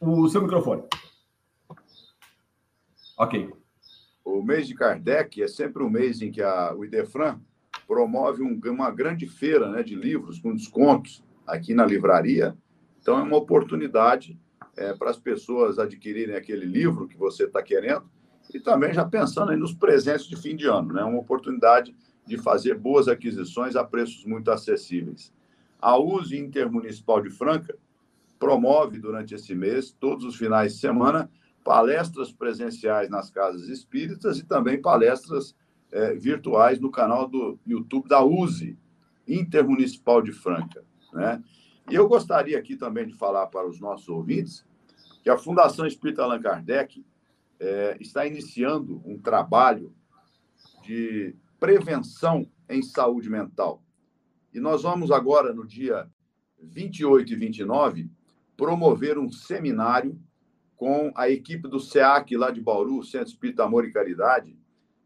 O 0.00 0.28
seu 0.28 0.42
microfone. 0.42 0.82
Ok. 3.16 3.61
O 4.24 4.42
mês 4.42 4.66
de 4.66 4.74
Kardec 4.74 5.42
é 5.42 5.48
sempre 5.48 5.82
um 5.82 5.90
mês 5.90 6.22
em 6.22 6.30
que 6.30 6.42
a, 6.42 6.74
o 6.74 6.84
Idefran 6.84 7.40
promove 7.86 8.42
um, 8.42 8.60
uma 8.70 8.90
grande 8.90 9.26
feira 9.26 9.70
né, 9.70 9.82
de 9.82 9.94
livros 9.94 10.38
com 10.38 10.54
descontos 10.54 11.22
aqui 11.46 11.74
na 11.74 11.84
livraria. 11.84 12.56
Então, 13.00 13.18
é 13.18 13.22
uma 13.22 13.36
oportunidade 13.36 14.38
é, 14.76 14.94
para 14.94 15.10
as 15.10 15.18
pessoas 15.18 15.78
adquirirem 15.78 16.36
aquele 16.36 16.64
livro 16.64 17.08
que 17.08 17.16
você 17.16 17.44
está 17.44 17.62
querendo 17.62 18.04
e 18.52 18.60
também 18.60 18.92
já 18.92 19.04
pensando 19.04 19.56
nos 19.56 19.74
presentes 19.74 20.26
de 20.26 20.36
fim 20.36 20.56
de 20.56 20.66
ano, 20.66 20.92
né? 20.92 21.02
Uma 21.02 21.18
oportunidade 21.18 21.94
de 22.26 22.38
fazer 22.38 22.74
boas 22.74 23.08
aquisições 23.08 23.76
a 23.76 23.84
preços 23.84 24.24
muito 24.24 24.50
acessíveis. 24.50 25.32
A 25.80 25.98
USE 25.98 26.38
Intermunicipal 26.38 27.20
de 27.20 27.30
Franca 27.30 27.76
promove 28.38 28.98
durante 28.98 29.34
esse 29.34 29.54
mês, 29.54 29.92
todos 29.92 30.24
os 30.24 30.36
finais 30.36 30.74
de 30.74 30.80
semana, 30.80 31.30
palestras 31.64 32.32
presenciais 32.32 33.08
nas 33.08 33.30
casas 33.30 33.68
espíritas 33.68 34.38
e 34.38 34.44
também 34.44 34.80
palestras 34.80 35.54
é, 35.90 36.14
virtuais 36.14 36.80
no 36.80 36.90
canal 36.90 37.28
do 37.28 37.58
YouTube 37.66 38.08
da 38.08 38.24
USE, 38.24 38.78
Intermunicipal 39.26 40.20
de 40.20 40.32
Franca. 40.32 40.84
Né? 41.12 41.42
E 41.90 41.94
eu 41.94 42.08
gostaria 42.08 42.58
aqui 42.58 42.76
também 42.76 43.06
de 43.06 43.14
falar 43.14 43.46
para 43.46 43.68
os 43.68 43.78
nossos 43.80 44.08
ouvintes 44.08 44.64
que 45.22 45.30
a 45.30 45.38
Fundação 45.38 45.86
Espírita 45.86 46.22
Allan 46.22 46.40
Kardec 46.40 47.04
é, 47.60 47.96
está 48.00 48.26
iniciando 48.26 49.00
um 49.04 49.18
trabalho 49.18 49.94
de 50.82 51.36
prevenção 51.60 52.50
em 52.68 52.82
saúde 52.82 53.30
mental. 53.30 53.82
E 54.52 54.58
nós 54.58 54.82
vamos 54.82 55.10
agora, 55.10 55.52
no 55.52 55.66
dia 55.66 56.10
28 56.60 57.32
e 57.32 57.36
29, 57.36 58.10
promover 58.56 59.18
um 59.18 59.30
seminário 59.30 60.20
com 60.82 61.12
a 61.14 61.30
equipe 61.30 61.68
do 61.68 61.78
SEAC 61.78 62.36
lá 62.36 62.50
de 62.50 62.60
Bauru, 62.60 63.04
Centro 63.04 63.28
Espírita 63.28 63.62
Amor 63.62 63.84
e 63.84 63.92
Caridade, 63.92 64.58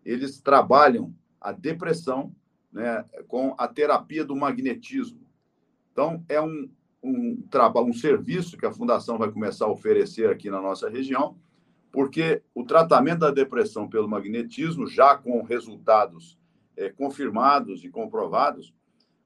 eles 0.06 0.40
trabalham 0.40 1.14
a 1.38 1.52
depressão 1.52 2.34
né, 2.72 3.04
com 3.28 3.54
a 3.58 3.68
terapia 3.68 4.24
do 4.24 4.34
magnetismo. 4.34 5.20
Então, 5.92 6.24
é 6.30 6.40
um, 6.40 6.70
um 7.02 7.46
um 7.52 7.92
serviço 7.92 8.56
que 8.56 8.64
a 8.64 8.72
fundação 8.72 9.18
vai 9.18 9.30
começar 9.30 9.66
a 9.66 9.70
oferecer 9.70 10.30
aqui 10.30 10.48
na 10.48 10.62
nossa 10.62 10.88
região, 10.88 11.36
porque 11.92 12.42
o 12.54 12.64
tratamento 12.64 13.18
da 13.18 13.30
depressão 13.30 13.86
pelo 13.86 14.08
magnetismo, 14.08 14.86
já 14.86 15.14
com 15.14 15.42
resultados 15.42 16.38
é, 16.74 16.88
confirmados 16.88 17.84
e 17.84 17.90
comprovados, 17.90 18.72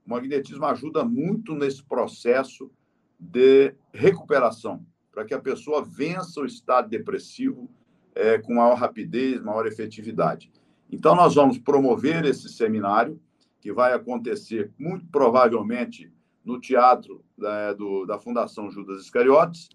o 0.04 0.10
magnetismo 0.10 0.64
ajuda 0.64 1.04
muito 1.04 1.54
nesse 1.54 1.84
processo 1.84 2.72
de 3.20 3.72
recuperação, 3.94 4.84
para 5.12 5.24
que 5.24 5.34
a 5.34 5.40
pessoa 5.40 5.84
vença 5.84 6.40
o 6.40 6.46
estado 6.46 6.88
depressivo 6.88 7.68
é, 8.14 8.38
com 8.38 8.54
maior 8.54 8.74
rapidez, 8.74 9.42
maior 9.42 9.66
efetividade. 9.66 10.50
Então, 10.90 11.14
nós 11.14 11.34
vamos 11.34 11.58
promover 11.58 12.24
esse 12.24 12.48
seminário, 12.48 13.20
que 13.60 13.72
vai 13.72 13.92
acontecer 13.92 14.72
muito 14.78 15.06
provavelmente 15.06 16.10
no 16.44 16.58
Teatro 16.58 17.22
da, 17.36 17.72
do, 17.74 18.06
da 18.06 18.18
Fundação 18.18 18.70
Judas 18.70 19.02
Iscariotes, 19.02 19.68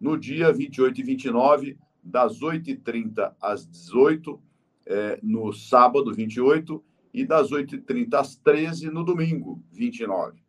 no 0.00 0.18
dia 0.18 0.52
28 0.52 1.00
e 1.00 1.02
29, 1.02 1.78
das 2.02 2.40
8h30 2.40 3.32
às 3.40 3.66
18 3.66 4.40
é, 4.86 5.18
no 5.22 5.52
sábado 5.52 6.12
28 6.12 6.82
e 7.14 7.24
das 7.24 7.50
8h30 7.50 8.14
às 8.14 8.36
13 8.36 8.90
no 8.90 9.04
domingo 9.04 9.62
29. 9.70 10.42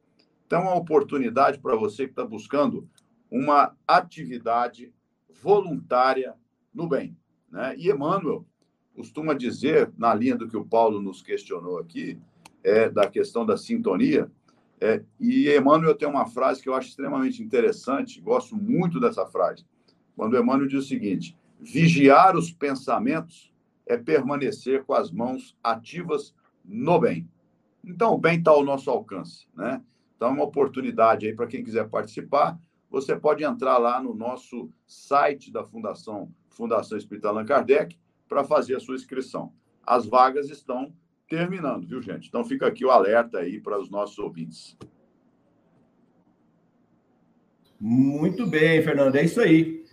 Então, 0.45 0.61
é 0.61 0.63
uma 0.63 0.75
oportunidade 0.75 1.59
para 1.59 1.75
você 1.75 2.05
que 2.05 2.11
está 2.11 2.25
buscando 2.25 2.89
uma 3.33 3.75
atividade 3.87 4.93
voluntária 5.41 6.35
no 6.71 6.87
bem. 6.87 7.17
Né? 7.49 7.75
E 7.79 7.89
Emmanuel 7.89 8.45
costuma 8.95 9.33
dizer, 9.33 9.91
na 9.97 10.13
linha 10.13 10.37
do 10.37 10.47
que 10.47 10.55
o 10.55 10.63
Paulo 10.63 11.01
nos 11.01 11.23
questionou 11.23 11.79
aqui, 11.79 12.19
é, 12.63 12.87
da 12.91 13.09
questão 13.09 13.43
da 13.43 13.57
sintonia, 13.57 14.31
é, 14.79 15.01
e 15.19 15.49
Emmanuel 15.49 15.95
tem 15.95 16.07
uma 16.07 16.27
frase 16.27 16.61
que 16.61 16.69
eu 16.69 16.75
acho 16.75 16.89
extremamente 16.89 17.41
interessante, 17.41 18.21
gosto 18.21 18.55
muito 18.55 18.99
dessa 18.99 19.25
frase, 19.25 19.65
quando 20.15 20.37
Emmanuel 20.37 20.67
diz 20.67 20.83
o 20.83 20.87
seguinte: 20.87 21.35
vigiar 21.59 22.37
os 22.37 22.51
pensamentos 22.51 23.51
é 23.87 23.97
permanecer 23.97 24.83
com 24.83 24.93
as 24.93 25.09
mãos 25.09 25.57
ativas 25.63 26.35
no 26.63 26.99
bem. 26.99 27.27
Então, 27.83 28.13
o 28.13 28.17
bem 28.17 28.37
está 28.37 28.51
ao 28.51 28.63
nosso 28.63 28.91
alcance, 28.91 29.47
né? 29.55 29.81
Então, 30.15 30.27
é 30.27 30.31
uma 30.31 30.43
oportunidade 30.43 31.25
aí 31.25 31.33
para 31.33 31.47
quem 31.47 31.63
quiser 31.63 31.89
participar. 31.89 32.59
Você 32.93 33.15
pode 33.15 33.43
entrar 33.43 33.79
lá 33.79 33.99
no 33.99 34.13
nosso 34.13 34.69
site 34.85 35.51
da 35.51 35.63
Fundação 35.63 36.31
Fundação 36.51 36.95
Espírita 36.95 37.27
Allan 37.27 37.43
Kardec 37.43 37.97
para 38.29 38.43
fazer 38.43 38.75
a 38.75 38.79
sua 38.79 38.93
inscrição. 38.93 39.51
As 39.83 40.05
vagas 40.05 40.51
estão 40.51 40.93
terminando, 41.27 41.87
viu, 41.87 41.99
gente? 42.03 42.27
Então 42.27 42.45
fica 42.45 42.67
aqui 42.67 42.85
o 42.85 42.91
alerta 42.91 43.39
aí 43.39 43.59
para 43.59 43.79
os 43.79 43.89
nossos 43.89 44.19
ouvintes. 44.19 44.77
Muito 47.79 48.45
bem, 48.45 48.83
Fernando, 48.83 49.15
é 49.15 49.25
isso 49.25 49.41
aí. 49.41 49.83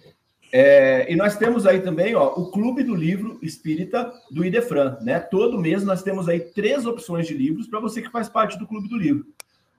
É, 0.52 1.10
e 1.10 1.16
nós 1.16 1.38
temos 1.38 1.66
aí 1.66 1.80
também 1.80 2.14
ó, 2.14 2.34
o 2.34 2.50
Clube 2.50 2.82
do 2.82 2.94
Livro 2.94 3.38
Espírita 3.40 4.12
do 4.30 4.44
Idefran, 4.44 4.98
né? 5.00 5.18
Todo 5.20 5.58
mês 5.58 5.82
nós 5.84 6.02
temos 6.02 6.28
aí 6.28 6.40
três 6.40 6.84
opções 6.84 7.26
de 7.26 7.32
livros 7.32 7.66
para 7.66 7.80
você 7.80 8.02
que 8.02 8.10
faz 8.10 8.28
parte 8.28 8.58
do 8.58 8.66
Clube 8.66 8.90
do 8.90 8.98
Livro. 8.98 9.24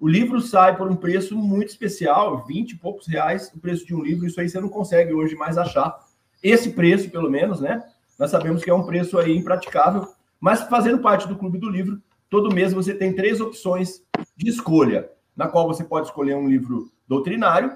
O 0.01 0.09
livro 0.09 0.41
sai 0.41 0.75
por 0.75 0.89
um 0.89 0.95
preço 0.95 1.37
muito 1.37 1.69
especial, 1.69 2.43
20 2.47 2.71
e 2.71 2.75
poucos 2.75 3.05
reais 3.05 3.51
o 3.55 3.59
preço 3.59 3.85
de 3.85 3.93
um 3.93 4.01
livro, 4.01 4.25
isso 4.25 4.41
aí 4.41 4.49
você 4.49 4.59
não 4.59 4.67
consegue 4.67 5.13
hoje 5.13 5.35
mais 5.35 5.59
achar. 5.59 5.95
Esse 6.41 6.71
preço, 6.71 7.11
pelo 7.11 7.29
menos, 7.29 7.61
né? 7.61 7.83
Nós 8.17 8.31
sabemos 8.31 8.63
que 8.63 8.71
é 8.71 8.73
um 8.73 8.81
preço 8.81 9.19
aí 9.19 9.37
impraticável, 9.37 10.07
mas 10.39 10.63
fazendo 10.63 11.03
parte 11.03 11.27
do 11.27 11.35
Clube 11.35 11.59
do 11.59 11.69
Livro, 11.69 12.01
todo 12.31 12.51
mês 12.51 12.73
você 12.73 12.95
tem 12.95 13.13
três 13.13 13.39
opções 13.39 14.01
de 14.35 14.49
escolha, 14.49 15.07
na 15.35 15.47
qual 15.47 15.67
você 15.67 15.83
pode 15.83 16.07
escolher 16.07 16.35
um 16.35 16.49
livro 16.49 16.91
doutrinário, 17.07 17.71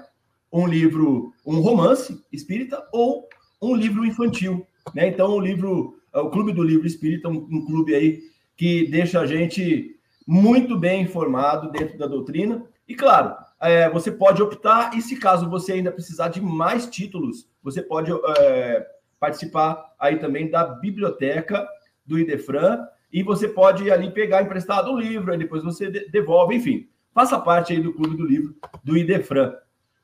um 0.52 0.66
livro, 0.66 1.32
um 1.46 1.60
romance 1.60 2.20
espírita 2.32 2.84
ou 2.92 3.28
um 3.62 3.76
livro 3.76 4.04
infantil. 4.04 4.66
Né? 4.92 5.06
Então, 5.06 5.30
o 5.30 5.38
livro, 5.38 5.96
o 6.12 6.28
Clube 6.30 6.52
do 6.52 6.64
Livro 6.64 6.88
Espírita, 6.88 7.28
um, 7.28 7.46
um 7.48 7.64
clube 7.64 7.94
aí 7.94 8.20
que 8.56 8.88
deixa 8.88 9.20
a 9.20 9.26
gente 9.26 9.95
muito 10.26 10.76
bem 10.76 11.02
informado 11.02 11.70
dentro 11.70 11.96
da 11.96 12.06
doutrina. 12.06 12.64
E 12.88 12.94
claro, 12.94 13.34
é, 13.60 13.88
você 13.88 14.10
pode 14.10 14.42
optar, 14.42 14.96
e 14.96 15.00
se 15.00 15.16
caso 15.16 15.48
você 15.48 15.74
ainda 15.74 15.92
precisar 15.92 16.28
de 16.28 16.40
mais 16.40 16.86
títulos, 16.86 17.48
você 17.62 17.80
pode 17.82 18.10
é, 18.38 18.86
participar 19.18 19.94
aí 19.98 20.18
também 20.18 20.50
da 20.50 20.64
biblioteca 20.64 21.66
do 22.04 22.18
Idefran, 22.18 22.86
e 23.12 23.22
você 23.22 23.48
pode 23.48 23.90
ali 23.90 24.10
pegar 24.10 24.42
emprestado 24.42 24.90
o 24.90 24.98
livro, 24.98 25.32
aí 25.32 25.38
depois 25.38 25.62
você 25.62 25.88
devolve, 25.88 26.56
enfim. 26.56 26.88
Faça 27.14 27.38
parte 27.38 27.72
aí 27.72 27.80
do 27.80 27.94
Clube 27.94 28.16
do 28.16 28.26
Livro 28.26 28.54
do 28.84 28.96
Idefran. 28.96 29.54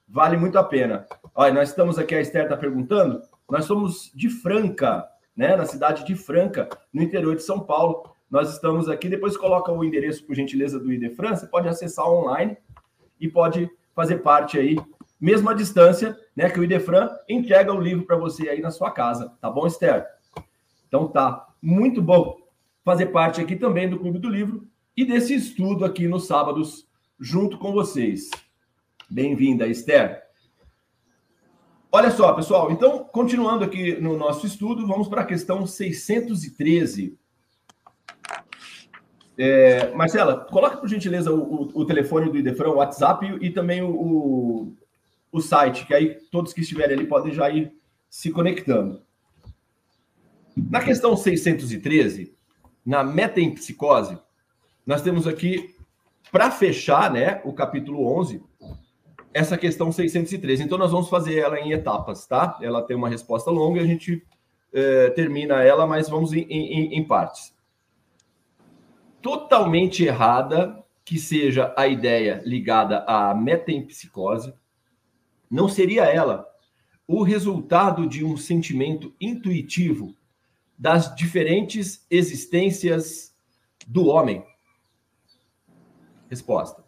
Vale 0.08 0.36
muito 0.36 0.58
a 0.58 0.64
pena. 0.64 1.06
Olha, 1.34 1.52
nós 1.52 1.70
estamos 1.70 1.98
aqui, 1.98 2.14
a 2.14 2.20
Esther 2.20 2.44
está 2.44 2.56
perguntando, 2.56 3.22
nós 3.50 3.64
somos 3.64 4.10
de 4.14 4.30
Franca, 4.30 5.06
né, 5.36 5.56
na 5.56 5.64
cidade 5.64 6.06
de 6.06 6.14
Franca, 6.14 6.68
no 6.92 7.02
interior 7.02 7.36
de 7.36 7.42
São 7.42 7.60
Paulo. 7.60 8.10
Nós 8.32 8.50
estamos 8.50 8.88
aqui, 8.88 9.10
depois 9.10 9.36
coloca 9.36 9.70
o 9.70 9.84
endereço, 9.84 10.24
por 10.24 10.34
gentileza, 10.34 10.80
do 10.80 10.90
Idefran, 10.90 11.36
você 11.36 11.46
pode 11.46 11.68
acessar 11.68 12.08
online 12.08 12.56
e 13.20 13.28
pode 13.28 13.70
fazer 13.94 14.20
parte 14.20 14.58
aí, 14.58 14.74
mesmo 15.20 15.50
à 15.50 15.52
distância, 15.52 16.18
né, 16.34 16.48
que 16.48 16.58
o 16.58 16.64
Idefran 16.64 17.10
entrega 17.28 17.74
o 17.74 17.78
livro 17.78 18.06
para 18.06 18.16
você 18.16 18.48
aí 18.48 18.62
na 18.62 18.70
sua 18.70 18.90
casa, 18.90 19.36
tá 19.38 19.50
bom, 19.50 19.66
Esther? 19.66 20.06
Então 20.88 21.08
tá. 21.08 21.46
Muito 21.60 22.00
bom 22.00 22.38
fazer 22.82 23.06
parte 23.06 23.38
aqui 23.38 23.54
também 23.54 23.88
do 23.88 23.98
Clube 23.98 24.18
do 24.18 24.30
Livro 24.30 24.66
e 24.96 25.04
desse 25.04 25.34
estudo 25.34 25.84
aqui 25.84 26.08
nos 26.08 26.26
sábados 26.26 26.88
junto 27.20 27.58
com 27.58 27.70
vocês. 27.70 28.30
Bem-vinda, 29.10 29.66
Esther. 29.66 30.22
Olha 31.92 32.10
só, 32.10 32.32
pessoal, 32.32 32.72
então, 32.72 33.04
continuando 33.04 33.62
aqui 33.62 34.00
no 34.00 34.16
nosso 34.16 34.46
estudo, 34.46 34.86
vamos 34.86 35.06
para 35.06 35.20
a 35.20 35.26
questão 35.26 35.66
613. 35.66 37.20
É, 39.36 39.92
Marcela, 39.94 40.44
coloque 40.50 40.76
por 40.78 40.88
gentileza 40.88 41.32
o, 41.32 41.40
o, 41.40 41.80
o, 41.80 41.84
telefone 41.84 42.30
do 42.30 42.36
Idefran, 42.36 42.70
o 42.70 42.76
WhatsApp 42.76 43.26
e, 43.26 43.46
e 43.46 43.50
também 43.50 43.82
o, 43.82 44.74
o, 45.30 45.40
site, 45.40 45.86
que 45.86 45.94
aí 45.94 46.18
todos 46.30 46.52
que 46.52 46.60
estiverem 46.60 46.96
ali 46.96 47.06
podem 47.06 47.32
já 47.32 47.48
ir 47.48 47.72
se 48.10 48.30
conectando. 48.30 49.00
Na 50.54 50.82
questão 50.82 51.16
613, 51.16 52.34
na 52.84 53.02
metempsicose, 53.02 54.18
nós 54.86 55.00
temos 55.00 55.26
aqui, 55.26 55.74
para 56.30 56.50
fechar 56.50 57.10
né, 57.10 57.40
o 57.44 57.54
capítulo 57.54 58.06
11, 58.18 58.42
essa 59.32 59.56
questão 59.56 59.90
613. 59.90 60.62
Então, 60.62 60.76
nós 60.76 60.92
vamos 60.92 61.08
fazer 61.08 61.38
ela 61.38 61.58
em 61.58 61.72
etapas, 61.72 62.26
tá? 62.26 62.58
Ela 62.60 62.82
tem 62.82 62.96
uma 62.96 63.08
resposta 63.08 63.50
longa 63.50 63.80
e 63.80 63.84
a 63.84 63.86
gente 63.86 64.22
é, 64.74 65.08
termina 65.10 65.62
ela, 65.62 65.86
mas 65.86 66.08
vamos 66.08 66.34
em, 66.34 66.42
em, 66.42 66.98
em 66.98 67.04
partes. 67.04 67.54
Totalmente 69.22 70.04
errada 70.04 70.84
que 71.04 71.18
seja 71.18 71.72
a 71.76 71.86
ideia 71.86 72.42
ligada 72.44 73.04
à 73.06 73.34
metempsicose, 73.34 74.52
não 75.50 75.68
seria 75.68 76.04
ela 76.04 76.46
o 77.06 77.22
resultado 77.22 78.08
de 78.08 78.24
um 78.24 78.36
sentimento 78.36 79.14
intuitivo 79.20 80.16
das 80.78 81.14
diferentes 81.14 82.06
existências 82.10 83.34
do 83.86 84.06
homem? 84.06 84.44
Resposta. 86.28 86.82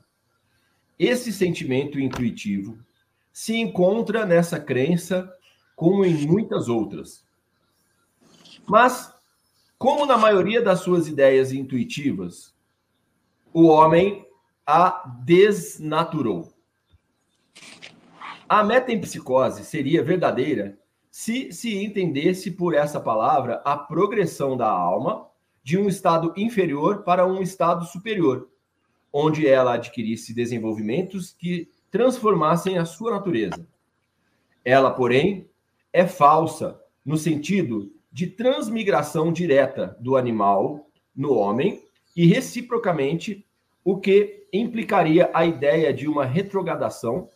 Esse 0.99 1.33
sentimento 1.33 2.01
intuitivo 2.01 2.79
se 3.33 3.57
encontra 3.57 4.25
nessa 4.25 4.59
crença, 4.59 5.31
como 5.77 6.05
em 6.05 6.27
muitas 6.27 6.69
outras. 6.69 7.25
Mas, 8.67 9.14
como 9.79 10.07
na 10.07 10.17
maioria 10.17 10.63
das 10.63 10.81
suas 10.81 11.09
ideias 11.09 11.53
intuitivas, 11.53 12.55
o 13.53 13.67
homem 13.67 14.27
a 14.67 15.21
desnaturou. 15.25 16.53
A 18.49 18.63
metempsicose 18.63 19.65
seria 19.65 20.03
verdadeira 20.03 20.79
se 21.11 21.53
se 21.53 21.83
entendesse 21.83 22.51
por 22.51 22.75
essa 22.75 23.01
palavra 23.01 23.63
a 23.65 23.77
progressão 23.77 24.57
da 24.57 24.69
alma 24.69 25.29
de 25.63 25.79
um 25.79 25.89
estado 25.89 26.35
inferior 26.37 27.05
para 27.05 27.27
um 27.27 27.41
estado 27.41 27.85
superior, 27.87 28.49
onde 29.13 29.47
ela 29.47 29.75
adquirisse 29.75 30.35
desenvolvimentos 30.35 31.33
que 31.33 31.71
transformassem 31.91 32.77
a 32.77 32.85
sua 32.85 33.13
natureza. 33.13 33.67
Ela, 34.65 34.91
porém, 34.91 35.49
é 35.93 36.07
falsa 36.07 36.81
no 37.05 37.17
sentido 37.17 37.94
de 38.15 38.29
transmigração 38.29 39.33
direta 39.33 39.97
do 39.99 40.17
animal 40.17 40.89
no 41.13 41.35
homem 41.35 41.83
e 42.15 42.25
reciprocamente, 42.27 43.45
o 43.85 43.99
que 43.99 44.47
implicaria 44.53 45.31
a 45.35 45.45
ideia 45.45 45.93
de 45.93 46.07
uma 46.07 46.25
retrogradação 46.25 47.29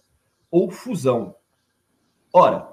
ou 0.49 0.71
fusão. 0.71 1.35
Ora, 2.33 2.73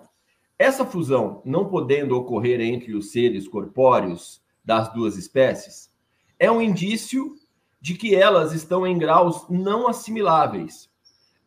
essa 0.58 0.86
fusão, 0.86 1.42
não 1.44 1.68
podendo 1.68 2.16
ocorrer 2.16 2.62
entre 2.62 2.94
os 2.94 3.12
seres 3.12 3.48
corpóreos 3.48 4.40
das 4.64 4.94
duas 4.94 5.18
espécies, 5.18 5.92
é 6.38 6.50
um 6.52 6.62
indício 6.62 7.36
de 7.82 7.96
que 7.96 8.16
elas 8.16 8.54
estão 8.54 8.86
em 8.86 9.00
graus 9.00 9.50
não 9.50 9.88
assimiláveis, 9.88 10.90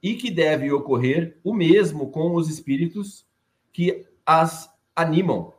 e 0.02 0.14
que 0.14 0.28
deve 0.28 0.72
ocorrer 0.72 1.38
o 1.44 1.54
mesmo 1.54 2.10
com 2.10 2.34
os 2.34 2.48
espíritos 2.48 3.24
que 3.72 4.06
as 4.26 4.68
animam. 4.94 5.57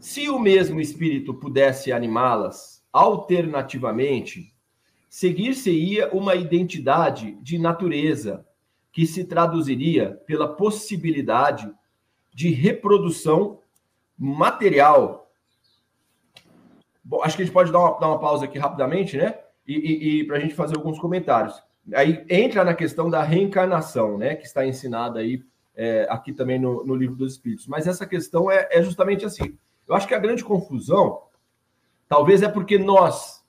Se 0.00 0.28
o 0.30 0.38
mesmo 0.38 0.80
espírito 0.80 1.34
pudesse 1.34 1.92
animá-las 1.92 2.84
alternativamente, 2.92 4.54
seguir-se-ia 5.08 6.08
uma 6.12 6.34
identidade 6.36 7.32
de 7.42 7.58
natureza 7.58 8.46
que 8.92 9.06
se 9.06 9.24
traduziria 9.24 10.20
pela 10.26 10.48
possibilidade 10.48 11.72
de 12.32 12.50
reprodução 12.50 13.60
material. 14.16 15.30
Bom, 17.02 17.22
acho 17.22 17.36
que 17.36 17.42
a 17.42 17.44
gente 17.44 17.54
pode 17.54 17.72
dar 17.72 17.78
uma, 17.78 17.98
dar 17.98 18.08
uma 18.08 18.18
pausa 18.18 18.44
aqui 18.44 18.58
rapidamente, 18.58 19.16
né? 19.16 19.38
E, 19.66 19.74
e, 19.74 20.20
e 20.20 20.24
para 20.24 20.36
a 20.36 20.40
gente 20.40 20.54
fazer 20.54 20.76
alguns 20.76 20.98
comentários. 20.98 21.60
Aí 21.92 22.24
entra 22.28 22.64
na 22.64 22.74
questão 22.74 23.10
da 23.10 23.22
reencarnação, 23.22 24.16
né? 24.16 24.34
Que 24.36 24.46
está 24.46 24.66
ensinada 24.66 25.20
aí 25.20 25.42
é, 25.74 26.06
aqui 26.10 26.32
também 26.32 26.58
no, 26.58 26.84
no, 26.84 26.94
livro 26.94 27.16
dos 27.16 27.32
Espíritos. 27.32 27.66
Mas 27.66 27.86
essa 27.86 28.06
questão 28.06 28.50
é, 28.50 28.68
é 28.70 28.82
justamente 28.82 29.24
assim. 29.24 29.56
Eu 29.88 29.94
acho 29.94 30.06
que 30.06 30.14
a 30.14 30.18
grande 30.18 30.44
confusão, 30.44 31.22
talvez 32.08 32.42
é 32.42 32.48
porque 32.48 32.78
nós 32.78 33.42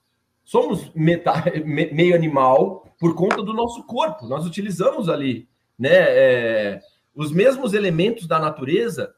somos 0.43 0.91
meta, 0.95 1.33
meio 1.65 2.15
animal 2.15 2.87
por 2.99 3.13
conta 3.13 3.43
do 3.43 3.53
nosso 3.53 3.83
corpo. 3.83 4.25
Nós 4.25 4.45
utilizamos 4.45 5.09
ali, 5.09 5.47
né? 5.77 5.89
É, 5.91 6.81
os 7.13 7.31
mesmos 7.31 7.73
elementos 7.73 8.25
da 8.25 8.39
natureza 8.39 9.13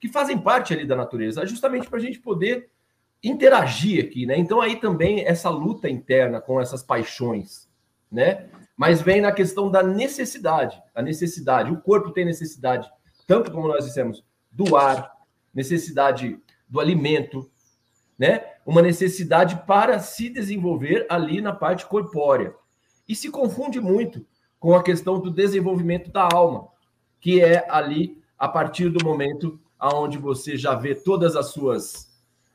que 0.00 0.08
fazem 0.08 0.38
parte 0.38 0.72
ali 0.72 0.86
da 0.86 0.96
natureza, 0.96 1.46
justamente 1.46 1.88
para 1.88 1.98
a 1.98 2.02
gente 2.02 2.18
poder 2.18 2.70
interagir 3.22 4.04
aqui, 4.04 4.26
né? 4.26 4.36
Então 4.36 4.60
aí 4.60 4.76
também 4.76 5.24
essa 5.26 5.48
luta 5.48 5.88
interna 5.88 6.40
com 6.40 6.60
essas 6.60 6.82
paixões, 6.82 7.68
né? 8.10 8.48
Mas 8.76 9.00
vem 9.00 9.20
na 9.20 9.32
questão 9.32 9.70
da 9.70 9.82
necessidade, 9.82 10.82
a 10.94 11.00
necessidade. 11.00 11.70
O 11.70 11.80
corpo 11.80 12.10
tem 12.10 12.24
necessidade, 12.24 12.90
tanto 13.26 13.50
como 13.50 13.68
nós 13.68 13.84
dissemos, 13.84 14.24
do 14.50 14.76
ar, 14.76 15.12
necessidade 15.54 16.38
do 16.74 16.80
alimento, 16.80 17.48
né? 18.18 18.44
Uma 18.66 18.82
necessidade 18.82 19.62
para 19.64 20.00
se 20.00 20.28
desenvolver 20.28 21.06
ali 21.08 21.40
na 21.40 21.52
parte 21.52 21.86
corpórea. 21.86 22.52
E 23.08 23.14
se 23.14 23.30
confunde 23.30 23.80
muito 23.80 24.26
com 24.58 24.74
a 24.74 24.82
questão 24.82 25.20
do 25.20 25.30
desenvolvimento 25.30 26.10
da 26.10 26.28
alma, 26.32 26.66
que 27.20 27.40
é 27.40 27.64
ali 27.70 28.20
a 28.36 28.48
partir 28.48 28.88
do 28.88 29.04
momento 29.04 29.60
aonde 29.78 30.18
você 30.18 30.56
já 30.56 30.74
vê 30.74 30.96
todas 30.96 31.36
as 31.36 31.52
suas 31.52 32.12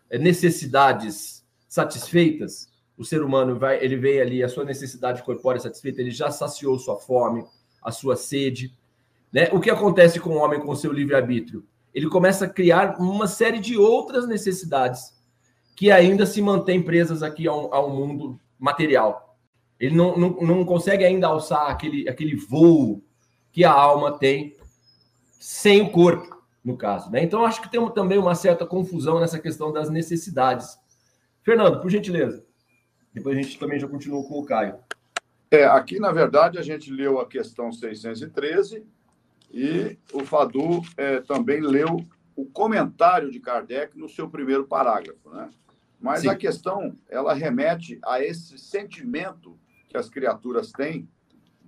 eh, 0.10 0.18
necessidades 0.18 1.46
satisfeitas, 1.70 2.68
o 2.98 3.06
ser 3.06 3.24
humano 3.24 3.58
vai, 3.58 3.82
ele 3.82 3.96
vê 3.96 4.20
ali 4.20 4.44
a 4.44 4.50
sua 4.50 4.66
necessidade 4.66 5.24
corpórea 5.24 5.62
satisfeita, 5.62 6.02
ele 6.02 6.12
já 6.12 6.30
saciou 6.30 6.78
sua 6.78 6.98
fome, 7.00 7.46
a 7.82 7.90
sua 7.90 8.18
sede, 8.18 8.78
né? 9.32 9.48
O 9.54 9.62
que 9.62 9.70
acontece 9.70 10.20
com 10.20 10.32
o 10.32 10.40
homem 10.40 10.60
com 10.60 10.76
seu 10.76 10.92
livre-arbítrio? 10.92 11.64
Ele 11.94 12.08
começa 12.08 12.46
a 12.46 12.50
criar 12.50 13.00
uma 13.00 13.28
série 13.28 13.60
de 13.60 13.78
outras 13.78 14.28
necessidades 14.28 15.18
que 15.76 15.92
ainda 15.92 16.26
se 16.26 16.42
mantêm 16.42 16.84
presas 16.84 17.24
aqui 17.24 17.48
ao, 17.48 17.74
ao 17.74 17.90
mundo 17.90 18.40
material. 18.58 19.38
Ele 19.80 19.96
não, 19.96 20.18
não, 20.18 20.30
não 20.42 20.66
consegue 20.66 21.06
ainda 21.06 21.28
alçar 21.28 21.70
aquele, 21.70 22.08
aquele 22.10 22.36
voo 22.36 23.02
que 23.52 23.64
a 23.64 23.72
alma 23.72 24.18
tem 24.18 24.58
sem 25.40 25.82
o 25.82 25.90
corpo, 25.90 26.44
no 26.64 26.76
caso. 26.78 27.10
Né? 27.10 27.24
Então, 27.24 27.46
acho 27.46 27.62
que 27.62 27.72
tem 27.72 27.90
também 27.92 28.18
uma 28.18 28.36
certa 28.36 28.66
confusão 28.66 29.20
nessa 29.20 29.40
questão 29.40 29.72
das 29.72 29.90
necessidades. 29.90 30.78
Fernando, 31.42 31.80
por 31.80 31.90
gentileza. 31.90 32.46
Depois 33.14 33.38
a 33.38 33.42
gente 33.42 33.58
também 33.58 33.80
já 33.80 33.88
continua 33.88 34.24
com 34.24 34.38
o 34.38 34.46
Caio. 34.46 34.76
É, 35.50 35.64
aqui, 35.66 36.00
na 36.00 36.12
verdade, 36.12 36.60
a 36.60 36.62
gente 36.62 36.92
leu 36.92 37.20
a 37.20 37.26
questão 37.26 37.72
613 37.72 38.86
e 39.52 39.98
o 40.14 40.24
Fadu 40.26 40.82
é, 40.96 41.22
também 41.22 41.60
leu 41.60 42.06
o 42.36 42.46
comentário 42.46 43.32
de 43.32 43.40
Kardec 43.40 43.98
no 43.98 44.08
seu 44.08 44.30
primeiro 44.30 44.66
parágrafo, 44.66 45.30
né? 45.30 45.50
Mas 46.00 46.22
Sim. 46.22 46.30
a 46.30 46.36
questão, 46.36 46.96
ela 47.10 47.34
remete 47.34 48.00
a 48.06 48.24
esse 48.24 48.58
sentimento 48.58 49.60
que 49.90 49.98
as 49.98 50.10
criaturas 50.10 50.72
têm 50.72 51.10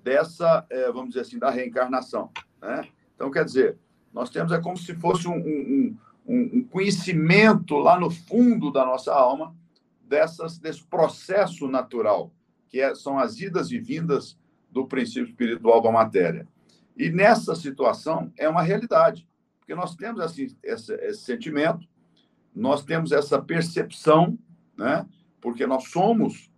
dessa, 0.01 0.65
é, 0.69 0.89
vamos 0.91 1.09
dizer 1.09 1.21
assim, 1.21 1.38
da 1.38 1.49
reencarnação, 1.49 2.32
né? 2.61 2.88
Então, 3.15 3.29
quer 3.29 3.43
dizer, 3.43 3.77
nós 4.13 4.29
temos, 4.29 4.51
é 4.51 4.59
como 4.59 4.77
se 4.77 4.95
fosse 4.95 5.27
um, 5.27 5.36
um, 5.36 5.97
um, 6.25 6.49
um 6.53 6.63
conhecimento 6.63 7.77
lá 7.77 7.99
no 7.99 8.09
fundo 8.09 8.71
da 8.71 8.86
nossa 8.86 9.13
alma 9.13 9.55
dessas, 10.01 10.57
desse 10.57 10.84
processo 10.84 11.67
natural, 11.67 12.32
que 12.69 12.79
é, 12.79 12.95
são 12.95 13.19
as 13.19 13.39
idas 13.39 13.71
e 13.71 13.79
vindas 13.79 14.38
do 14.69 14.88
princípio 14.88 15.25
espiritual 15.25 15.82
da 15.82 15.91
matéria. 15.91 16.47
E 16.97 17.09
nessa 17.09 17.55
situação 17.55 18.31
é 18.37 18.47
uma 18.47 18.61
realidade, 18.61 19.27
porque 19.59 19.73
nós 19.73 19.95
temos 19.95 20.19
assim, 20.21 20.55
esse, 20.63 20.93
esse 20.95 21.21
sentimento, 21.21 21.87
nós 22.53 22.83
temos 22.83 23.11
essa 23.11 23.41
percepção, 23.41 24.37
né? 24.77 25.07
porque 25.39 25.65
nós 25.65 25.89
somos 25.89 26.51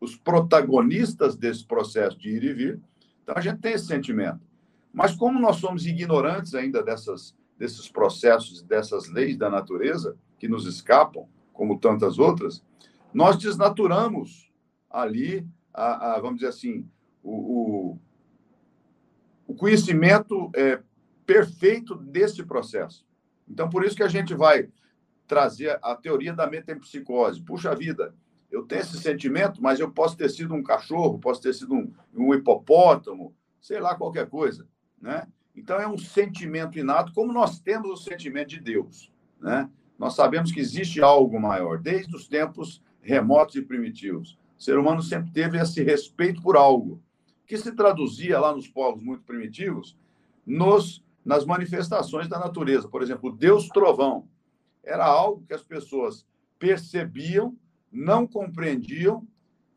os 0.00 0.16
protagonistas 0.16 1.36
desse 1.36 1.64
processo 1.64 2.18
de 2.18 2.30
ir 2.30 2.44
e 2.44 2.52
vir, 2.52 2.80
então 3.22 3.34
a 3.36 3.40
gente 3.40 3.60
tem 3.60 3.72
esse 3.72 3.86
sentimento. 3.86 4.40
Mas 4.92 5.14
como 5.16 5.40
nós 5.40 5.56
somos 5.56 5.86
ignorantes 5.86 6.54
ainda 6.54 6.82
dessas, 6.82 7.34
desses 7.58 7.88
processos, 7.88 8.62
dessas 8.62 9.08
leis 9.08 9.36
da 9.36 9.48
natureza 9.48 10.16
que 10.38 10.46
nos 10.46 10.66
escapam, 10.66 11.26
como 11.52 11.78
tantas 11.78 12.18
outras, 12.18 12.62
nós 13.12 13.36
desnaturamos 13.38 14.52
ali, 14.90 15.46
a, 15.72 16.14
a 16.14 16.20
vamos 16.20 16.36
dizer 16.36 16.48
assim, 16.48 16.88
o, 17.22 17.32
o, 17.32 17.98
o 19.46 19.54
conhecimento 19.54 20.50
é, 20.54 20.80
perfeito 21.26 21.94
desse 21.94 22.42
processo. 22.44 23.06
Então, 23.48 23.68
por 23.68 23.84
isso 23.84 23.96
que 23.96 24.02
a 24.02 24.08
gente 24.08 24.34
vai 24.34 24.68
trazer 25.26 25.78
a 25.82 25.94
teoria 25.94 26.32
da 26.32 26.46
metempsicose. 26.46 27.42
Puxa 27.42 27.74
vida, 27.74 28.14
eu 28.50 28.62
tenho 28.62 28.82
esse 28.82 28.98
sentimento, 28.98 29.62
mas 29.62 29.80
eu 29.80 29.90
posso 29.90 30.16
ter 30.16 30.30
sido 30.30 30.54
um 30.54 30.62
cachorro, 30.62 31.18
posso 31.18 31.40
ter 31.40 31.52
sido 31.54 31.74
um, 31.74 31.92
um 32.14 32.34
hipopótamo, 32.34 33.34
sei 33.60 33.80
lá, 33.80 33.94
qualquer 33.94 34.28
coisa. 34.28 34.66
Né? 35.00 35.26
Então, 35.56 35.80
é 35.80 35.86
um 35.86 35.98
sentimento 35.98 36.78
inato, 36.78 37.12
como 37.12 37.32
nós 37.32 37.60
temos 37.60 37.90
o 37.90 38.02
sentimento 38.02 38.48
de 38.48 38.60
Deus. 38.60 39.12
Né? 39.40 39.68
Nós 39.98 40.14
sabemos 40.14 40.52
que 40.52 40.60
existe 40.60 41.00
algo 41.00 41.40
maior, 41.40 41.78
desde 41.78 42.14
os 42.14 42.28
tempos 42.28 42.82
remotos 43.00 43.56
e 43.56 43.62
primitivos. 43.62 44.38
O 44.58 44.62
ser 44.62 44.78
humano 44.78 45.02
sempre 45.02 45.30
teve 45.32 45.58
esse 45.58 45.82
respeito 45.82 46.40
por 46.40 46.56
algo, 46.56 47.02
que 47.46 47.56
se 47.58 47.72
traduzia 47.72 48.40
lá 48.40 48.54
nos 48.54 48.68
povos 48.68 49.02
muito 49.02 49.24
primitivos 49.24 49.96
nos 50.46 51.04
nas 51.24 51.46
manifestações 51.46 52.28
da 52.28 52.38
natureza. 52.38 52.86
Por 52.86 53.02
exemplo, 53.02 53.32
Deus 53.32 53.68
trovão 53.68 54.28
era 54.82 55.06
algo 55.06 55.44
que 55.46 55.54
as 55.54 55.62
pessoas 55.62 56.26
percebiam, 56.58 57.56
não 57.90 58.26
compreendiam, 58.26 59.26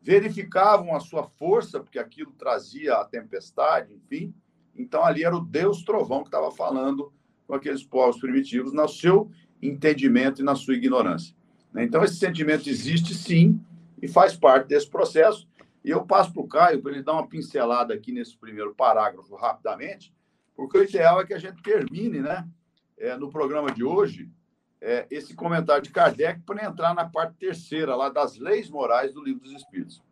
verificavam 0.02 0.94
a 0.94 1.00
sua 1.00 1.24
força, 1.24 1.80
porque 1.80 1.98
aquilo 1.98 2.32
trazia 2.32 2.96
a 2.96 3.04
tempestade, 3.04 3.94
enfim. 3.94 4.34
Então, 4.76 5.04
ali 5.04 5.24
era 5.24 5.34
o 5.34 5.44
Deus 5.44 5.82
trovão 5.82 6.20
que 6.20 6.28
estava 6.28 6.50
falando 6.50 7.12
com 7.46 7.54
aqueles 7.54 7.82
povos 7.82 8.20
primitivos, 8.20 8.72
no 8.72 8.86
seu 8.86 9.30
entendimento 9.60 10.42
e 10.42 10.44
na 10.44 10.54
sua 10.54 10.74
ignorância. 10.74 11.34
Né? 11.72 11.84
Então, 11.84 12.04
esse 12.04 12.16
sentimento 12.16 12.68
existe 12.68 13.14
sim 13.14 13.58
e 14.00 14.06
faz 14.06 14.36
parte 14.36 14.68
desse 14.68 14.88
processo. 14.88 15.47
E 15.88 15.90
eu 15.90 16.04
passo 16.04 16.34
para 16.34 16.42
o 16.42 16.46
Caio 16.46 16.82
para 16.82 16.92
ele 16.92 17.02
dar 17.02 17.14
uma 17.14 17.26
pincelada 17.26 17.94
aqui 17.94 18.12
nesse 18.12 18.36
primeiro 18.36 18.74
parágrafo 18.74 19.34
rapidamente, 19.34 20.14
porque 20.54 20.76
o 20.76 20.84
ideal 20.84 21.18
é 21.18 21.24
que 21.24 21.32
a 21.32 21.38
gente 21.38 21.62
termine 21.62 22.20
né, 22.20 22.46
é, 22.98 23.16
no 23.16 23.30
programa 23.30 23.72
de 23.72 23.82
hoje 23.82 24.28
é, 24.82 25.06
esse 25.10 25.34
comentário 25.34 25.82
de 25.82 25.88
Kardec 25.88 26.40
para 26.40 26.66
entrar 26.66 26.94
na 26.94 27.06
parte 27.06 27.38
terceira 27.38 27.96
lá 27.96 28.10
das 28.10 28.36
leis 28.36 28.68
morais 28.68 29.14
do 29.14 29.24
Livro 29.24 29.44
dos 29.44 29.52
Espíritos. 29.52 30.02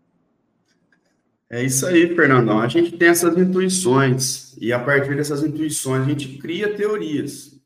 É 1.50 1.62
isso 1.62 1.84
aí, 1.84 2.16
Fernandão. 2.16 2.58
A 2.58 2.68
gente 2.68 2.96
tem 2.96 3.08
essas 3.08 3.36
intuições 3.36 4.56
e 4.56 4.72
a 4.72 4.82
partir 4.82 5.14
dessas 5.14 5.44
intuições 5.44 6.04
a 6.04 6.08
gente 6.08 6.38
cria 6.38 6.74
teorias. 6.74 7.60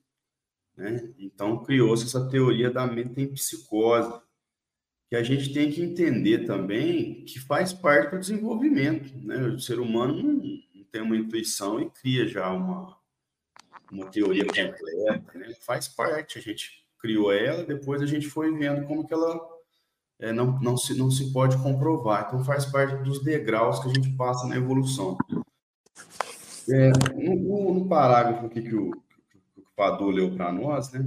Né? 0.76 1.12
Então, 1.16 1.62
criou-se 1.62 2.06
essa 2.06 2.28
teoria 2.28 2.72
da 2.72 2.88
mente 2.88 3.20
em 3.20 3.32
psicose, 3.32 4.20
que 5.11 5.16
a 5.16 5.22
gente 5.24 5.52
tem 5.52 5.72
que 5.72 5.82
entender 5.82 6.46
também 6.46 7.24
que 7.24 7.40
faz 7.40 7.72
parte 7.72 8.12
do 8.12 8.20
desenvolvimento. 8.20 9.12
Né? 9.18 9.38
O 9.48 9.58
ser 9.58 9.80
humano 9.80 10.22
não, 10.22 10.40
tem 10.92 11.02
uma 11.02 11.16
intuição 11.16 11.80
e 11.80 11.90
cria 11.90 12.28
já 12.28 12.48
uma, 12.52 12.96
uma 13.90 14.06
teoria 14.06 14.44
completa. 14.44 15.36
Né? 15.36 15.52
Faz 15.62 15.88
parte, 15.88 16.38
a 16.38 16.40
gente 16.40 16.86
criou 17.00 17.32
ela, 17.32 17.64
depois 17.64 18.00
a 18.00 18.06
gente 18.06 18.28
foi 18.28 18.56
vendo 18.56 18.86
como 18.86 19.04
que 19.04 19.12
ela 19.12 19.36
é, 20.20 20.32
não, 20.32 20.61
não, 20.61 20.76
se, 20.76 20.96
não 20.96 21.11
se 21.11 21.32
pode 21.32 21.61
comprovar. 21.61 22.26
Então, 22.28 22.44
faz 22.44 22.66
parte 22.66 23.02
dos 23.02 23.24
degraus 23.24 23.80
que 23.80 23.88
a 23.88 23.92
gente 23.92 24.11
passa 24.11 24.46
na 24.46 24.56
evolução. 24.56 25.18
É, 26.68 26.92
no, 27.16 27.74
no, 27.74 27.88
parágrafo 27.88 28.46
aqui 28.46 28.62
que 28.62 28.76
o, 28.76 28.92
Padu 29.74 30.11
leu 30.11 30.30
para 30.30 30.52
nós, 30.52 30.92
né? 30.92 31.04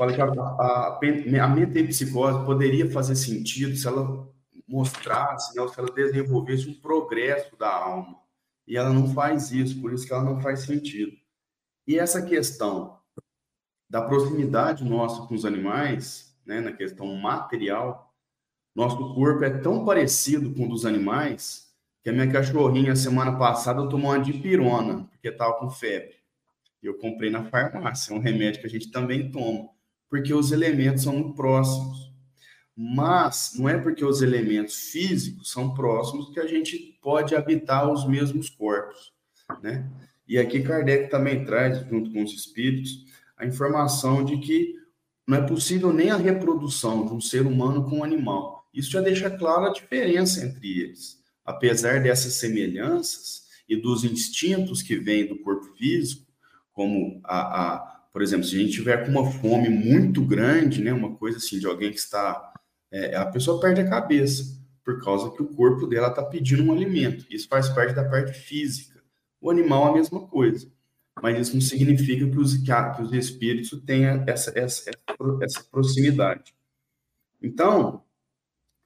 Fala 0.00 0.14
que 0.14 0.20
a, 0.22 0.24
a, 0.24 0.98
a 1.44 1.48
metempsicose 1.48 2.46
poderia 2.46 2.90
fazer 2.90 3.14
sentido 3.14 3.76
se 3.76 3.86
ela 3.86 4.26
mostrasse, 4.66 5.54
né, 5.54 5.68
se 5.68 5.78
ela 5.78 5.92
desenvolvesse 5.92 6.70
um 6.70 6.72
progresso 6.72 7.54
da 7.58 7.70
alma 7.70 8.18
e 8.66 8.78
ela 8.78 8.94
não 8.94 9.12
faz 9.12 9.52
isso, 9.52 9.78
por 9.78 9.92
isso 9.92 10.06
que 10.06 10.12
ela 10.14 10.24
não 10.24 10.40
faz 10.40 10.60
sentido. 10.60 11.12
E 11.86 11.98
essa 11.98 12.22
questão 12.22 12.98
da 13.90 14.00
proximidade 14.00 14.82
nossa 14.84 15.26
com 15.26 15.34
os 15.34 15.44
animais, 15.44 16.34
né, 16.46 16.62
na 16.62 16.72
questão 16.72 17.14
material, 17.16 18.10
nosso 18.74 19.12
corpo 19.14 19.44
é 19.44 19.50
tão 19.50 19.84
parecido 19.84 20.54
com 20.54 20.64
o 20.64 20.68
dos 20.70 20.86
animais 20.86 21.74
que 22.02 22.08
a 22.08 22.12
minha 22.14 22.32
cachorrinha, 22.32 22.96
semana 22.96 23.36
passada, 23.36 23.86
tomou 23.86 24.12
uma 24.12 24.18
dipirona, 24.18 25.04
porque 25.10 25.28
estava 25.28 25.58
com 25.58 25.68
febre. 25.68 26.14
Eu 26.82 26.96
comprei 26.96 27.28
na 27.28 27.44
farmácia, 27.44 28.14
é 28.14 28.16
um 28.16 28.20
remédio 28.20 28.62
que 28.62 28.66
a 28.66 28.70
gente 28.70 28.90
também 28.90 29.30
toma, 29.30 29.68
porque 30.10 30.34
os 30.34 30.50
elementos 30.50 31.04
são 31.04 31.14
muito 31.14 31.34
próximos. 31.34 32.10
Mas 32.76 33.52
não 33.56 33.68
é 33.68 33.78
porque 33.78 34.04
os 34.04 34.20
elementos 34.20 34.74
físicos 34.90 35.50
são 35.50 35.72
próximos 35.72 36.30
que 36.30 36.40
a 36.40 36.46
gente 36.46 36.98
pode 37.00 37.36
habitar 37.36 37.90
os 37.90 38.06
mesmos 38.06 38.50
corpos, 38.50 39.12
né? 39.62 39.88
E 40.26 40.38
aqui 40.38 40.62
Kardec 40.62 41.10
também 41.10 41.44
traz, 41.44 41.78
junto 41.88 42.12
com 42.12 42.22
os 42.22 42.32
espíritos, 42.32 43.04
a 43.36 43.46
informação 43.46 44.24
de 44.24 44.38
que 44.38 44.74
não 45.26 45.38
é 45.38 45.46
possível 45.46 45.92
nem 45.92 46.10
a 46.10 46.16
reprodução 46.16 47.06
de 47.06 47.12
um 47.12 47.20
ser 47.20 47.46
humano 47.46 47.84
com 47.88 47.98
um 47.98 48.04
animal. 48.04 48.68
Isso 48.72 48.90
já 48.90 49.00
deixa 49.00 49.30
clara 49.30 49.68
a 49.68 49.72
diferença 49.72 50.44
entre 50.44 50.80
eles. 50.80 51.20
Apesar 51.44 52.02
dessas 52.02 52.34
semelhanças 52.34 53.42
e 53.68 53.76
dos 53.76 54.04
instintos 54.04 54.82
que 54.82 54.96
vêm 54.96 55.26
do 55.26 55.38
corpo 55.40 55.66
físico, 55.76 56.26
como 56.72 57.20
a, 57.24 57.74
a 57.74 57.99
por 58.12 58.22
exemplo, 58.22 58.44
se 58.44 58.56
a 58.56 58.58
gente 58.58 58.72
tiver 58.72 59.04
com 59.04 59.10
uma 59.10 59.30
fome 59.30 59.68
muito 59.68 60.24
grande, 60.24 60.82
né, 60.82 60.92
uma 60.92 61.14
coisa 61.16 61.38
assim 61.38 61.58
de 61.58 61.66
alguém 61.66 61.90
que 61.90 61.98
está 61.98 62.50
é, 62.92 63.14
a 63.16 63.26
pessoa 63.26 63.60
perde 63.60 63.80
a 63.80 63.88
cabeça, 63.88 64.58
por 64.84 65.02
causa 65.02 65.30
que 65.30 65.42
o 65.42 65.48
corpo 65.48 65.86
dela 65.86 66.08
está 66.08 66.24
pedindo 66.24 66.64
um 66.64 66.72
alimento. 66.72 67.24
Isso 67.30 67.48
faz 67.48 67.68
parte 67.68 67.94
da 67.94 68.08
parte 68.08 68.32
física. 68.32 69.00
O 69.40 69.50
animal 69.50 69.86
é 69.86 69.90
a 69.90 69.94
mesma 69.94 70.26
coisa. 70.26 70.70
Mas 71.22 71.38
isso 71.38 71.54
não 71.54 71.60
significa 71.60 72.28
que 72.28 72.38
os, 72.38 72.56
que, 72.56 72.72
a, 72.72 72.90
que 72.90 73.02
os 73.02 73.12
espíritos 73.12 73.70
tenham 73.84 74.24
essa, 74.26 74.52
essa, 74.58 74.90
essa 75.42 75.64
proximidade. 75.70 76.54
Então, 77.42 78.02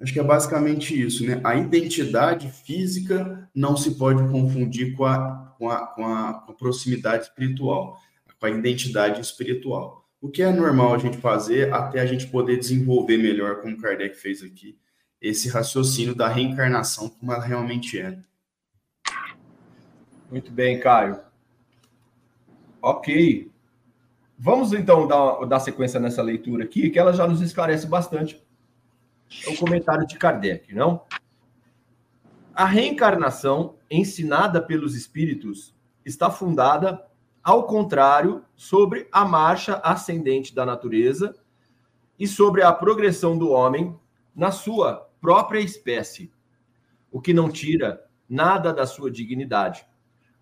acho 0.01 0.13
que 0.13 0.21
é 0.21 0.23
basicamente 0.23 1.01
isso, 1.01 1.25
né? 1.25 1.41
A 1.45 1.55
identidade 1.55 2.51
física 2.51 3.49
não 3.55 3.77
se 3.77 3.93
pode 3.97 4.23
confundir 4.31 4.97
com 4.97 5.05
a, 5.05 5.55
com 5.57 5.71
a, 5.71 5.87
com 5.87 6.07
a, 6.07 6.35
com 6.35 6.53
a 6.53 6.55
proximidade 6.55 7.25
espiritual, 7.25 7.99
com 8.45 8.49
a 8.49 8.51
identidade 8.51 9.23
espiritual 9.23 10.05
o 10.21 10.29
que 10.29 10.43
é 10.43 10.51
normal 10.51 10.95
a 10.95 10.99
gente 10.99 11.19
fazer 11.19 11.73
até 11.73 12.01
a 12.01 12.07
gente 12.07 12.27
poder 12.27 12.59
desenvolver 12.59 13.19
melhor, 13.19 13.61
como 13.61 13.77
Kardec 13.77 14.17
fez 14.17 14.43
aqui, 14.43 14.79
esse 15.21 15.51
raciocínio 15.51 16.15
da 16.15 16.29
reencarnação 16.29 17.11
como 17.11 17.31
ela 17.31 17.45
realmente 17.45 18.01
é. 18.01 18.19
Muito 20.31 20.51
bem, 20.51 20.81
Caio. 20.81 21.21
Ok. 22.81 23.51
Vamos 24.39 24.73
então 24.73 25.07
dar, 25.07 25.45
dar 25.45 25.61
sequência 25.61 26.01
nessa 26.01 26.23
leitura 26.23 26.65
aqui, 26.65 26.89
que 26.89 26.99
ela 26.99 27.13
já 27.13 27.27
nos 27.27 27.43
esclarece 27.43 27.87
bastante 27.87 28.43
o 29.47 29.57
comentário 29.59 30.07
de 30.07 30.17
Kardec, 30.17 30.75
não? 30.75 31.03
A 32.55 32.65
reencarnação 32.65 33.77
ensinada 33.91 34.63
pelos 34.63 34.95
espíritos 34.95 35.75
está 36.03 36.31
fundada 36.31 37.05
ao 37.45 37.65
contrário, 37.65 38.43
sobre 38.57 39.07
a 39.13 39.23
marcha 39.23 39.77
ascendente 39.85 40.55
da 40.55 40.65
natureza 40.65 41.37
e 42.19 42.27
sobre 42.27 42.63
a 42.63 42.73
progressão 42.73 43.37
do 43.37 43.51
homem 43.51 43.95
na 44.35 44.51
sua 44.51 45.11
própria 45.21 45.61
espécie, 45.61 46.33
o 47.13 47.21
que 47.21 47.35
não 47.35 47.51
tira 47.51 48.03
nada 48.27 48.73
da 48.73 48.87
sua 48.87 49.11
dignidade. 49.11 49.87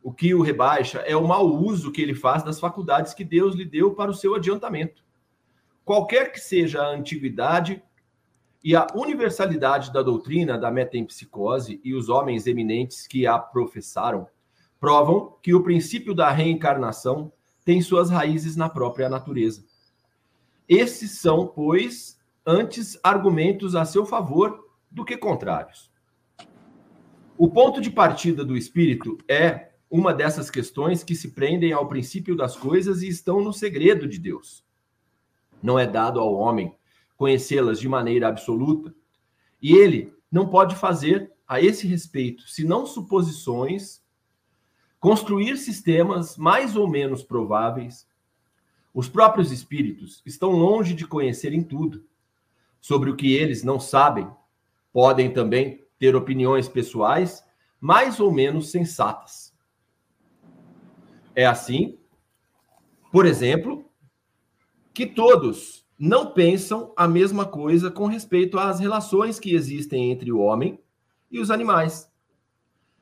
O 0.00 0.12
que 0.12 0.32
o 0.32 0.42
rebaixa 0.42 1.00
é 1.00 1.16
o 1.16 1.26
mau 1.26 1.46
uso 1.46 1.90
que 1.90 2.00
ele 2.00 2.14
faz 2.14 2.42
das 2.44 2.60
faculdades 2.60 3.14
que 3.14 3.24
Deus 3.24 3.54
lhe 3.54 3.64
deu 3.64 3.94
para 3.94 4.10
o 4.10 4.14
seu 4.14 4.34
adiantamento. 4.34 5.04
Qualquer 5.84 6.30
que 6.30 6.38
seja 6.38 6.82
a 6.82 6.90
antiguidade 6.90 7.82
e 8.62 8.76
a 8.76 8.86
universalidade 8.94 9.92
da 9.92 10.02
doutrina 10.02 10.56
da 10.56 10.70
metempsicose 10.70 11.80
e 11.82 11.94
os 11.94 12.08
homens 12.08 12.46
eminentes 12.46 13.06
que 13.08 13.26
a 13.26 13.38
professaram, 13.38 14.28
provam 14.82 15.38
que 15.40 15.54
o 15.54 15.62
princípio 15.62 16.12
da 16.12 16.28
reencarnação 16.32 17.32
tem 17.64 17.80
suas 17.80 18.10
raízes 18.10 18.56
na 18.56 18.68
própria 18.68 19.08
natureza. 19.08 19.64
Esses 20.68 21.20
são, 21.20 21.46
pois, 21.46 22.18
antes 22.44 22.98
argumentos 23.00 23.76
a 23.76 23.84
seu 23.84 24.04
favor 24.04 24.58
do 24.90 25.04
que 25.04 25.16
contrários. 25.16 25.88
O 27.38 27.48
ponto 27.48 27.80
de 27.80 27.92
partida 27.92 28.44
do 28.44 28.56
espírito 28.56 29.18
é 29.28 29.70
uma 29.88 30.12
dessas 30.12 30.50
questões 30.50 31.04
que 31.04 31.14
se 31.14 31.30
prendem 31.30 31.72
ao 31.72 31.86
princípio 31.86 32.34
das 32.34 32.56
coisas 32.56 33.02
e 33.02 33.08
estão 33.08 33.40
no 33.40 33.52
segredo 33.52 34.08
de 34.08 34.18
Deus. 34.18 34.64
Não 35.62 35.78
é 35.78 35.86
dado 35.86 36.18
ao 36.18 36.34
homem 36.34 36.74
conhecê-las 37.16 37.78
de 37.78 37.88
maneira 37.88 38.26
absoluta, 38.26 38.92
e 39.62 39.76
ele 39.76 40.12
não 40.28 40.48
pode 40.48 40.74
fazer 40.74 41.30
a 41.46 41.60
esse 41.60 41.86
respeito 41.86 42.48
senão 42.48 42.84
suposições 42.84 44.01
construir 45.02 45.56
sistemas 45.56 46.36
mais 46.36 46.76
ou 46.76 46.88
menos 46.88 47.24
prováveis. 47.24 48.08
Os 48.94 49.08
próprios 49.08 49.50
espíritos 49.50 50.22
estão 50.24 50.52
longe 50.52 50.94
de 50.94 51.04
conhecerem 51.04 51.60
tudo. 51.60 52.06
Sobre 52.80 53.10
o 53.10 53.16
que 53.16 53.34
eles 53.34 53.64
não 53.64 53.80
sabem, 53.80 54.30
podem 54.92 55.32
também 55.32 55.84
ter 55.98 56.14
opiniões 56.14 56.68
pessoais 56.68 57.44
mais 57.80 58.20
ou 58.20 58.30
menos 58.30 58.70
sensatas. 58.70 59.52
É 61.34 61.46
assim, 61.46 61.98
por 63.10 63.26
exemplo, 63.26 63.84
que 64.94 65.04
todos 65.04 65.84
não 65.98 66.32
pensam 66.32 66.92
a 66.96 67.08
mesma 67.08 67.44
coisa 67.44 67.90
com 67.90 68.06
respeito 68.06 68.56
às 68.56 68.78
relações 68.78 69.40
que 69.40 69.52
existem 69.52 70.12
entre 70.12 70.30
o 70.30 70.38
homem 70.38 70.78
e 71.28 71.40
os 71.40 71.50
animais. 71.50 72.08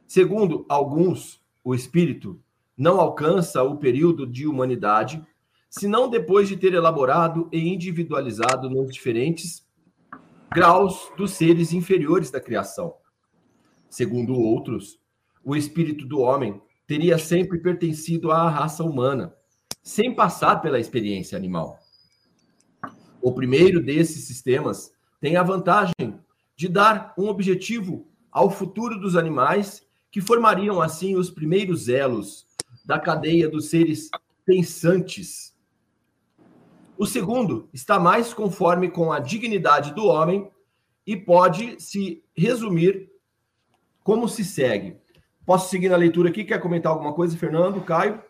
Segundo 0.07 0.64
alguns, 0.66 1.39
o 1.63 1.75
espírito 1.75 2.41
não 2.77 3.01
alcança 3.01 3.63
o 3.63 3.77
período 3.77 4.27
de 4.27 4.47
humanidade, 4.47 5.25
senão 5.69 6.09
depois 6.09 6.49
de 6.49 6.57
ter 6.57 6.73
elaborado 6.73 7.49
e 7.53 7.69
individualizado 7.69 8.71
nos 8.71 8.93
diferentes 8.93 9.67
graus 10.51 11.11
dos 11.17 11.33
seres 11.33 11.73
inferiores 11.73 12.31
da 12.31 12.41
criação. 12.41 12.95
Segundo 13.89 14.35
outros, 14.35 14.99
o 15.45 15.55
espírito 15.55 16.07
do 16.07 16.21
homem 16.21 16.61
teria 16.87 17.19
sempre 17.19 17.59
pertencido 17.59 18.33
à 18.33 18.49
raça 18.49 18.83
humana, 18.83 19.35
sem 19.83 20.15
passar 20.15 20.61
pela 20.61 20.81
experiência 20.81 21.37
animal. 21.37 21.79
O 23.23 23.33
primeiro 23.33 23.83
desses 23.83 24.25
sistemas 24.25 24.93
tem 25.21 25.37
a 25.37 25.43
vantagem 25.43 26.19
de 26.57 26.69
dar 26.69 27.15
um 27.17 27.29
objetivo 27.29 28.09
ao 28.33 28.51
futuro 28.51 28.99
dos 28.99 29.17
animais 29.17 29.87
que 30.11 30.21
formariam 30.21 30.81
assim 30.81 31.17
os 31.17 31.31
primeiros 31.31 31.89
elos 31.89 32.47
da 32.85 32.99
cadeia 32.99 33.49
dos 33.49 33.71
seres 33.71 34.11
pensantes. 34.45 35.55
O 36.99 37.07
segundo 37.07 37.69
está 37.73 37.99
mais 37.99 38.35
conforme 38.35 38.91
com 38.91 39.13
a 39.13 39.21
dignidade 39.21 39.95
do 39.95 40.07
homem 40.07 40.51
e 41.07 41.17
pode 41.17 41.81
se 41.81 42.23
resumir 42.37 43.11
como 44.03 44.29
se 44.29 44.45
segue. 44.45 44.97
Posso 45.47 45.71
seguir 45.71 45.89
na 45.89 45.97
leitura 45.97 46.29
aqui? 46.29 46.45
Quer 46.45 46.61
comentar 46.61 46.93
alguma 46.93 47.13
coisa, 47.13 47.37
Fernando, 47.37 47.81
Caio? 47.81 48.23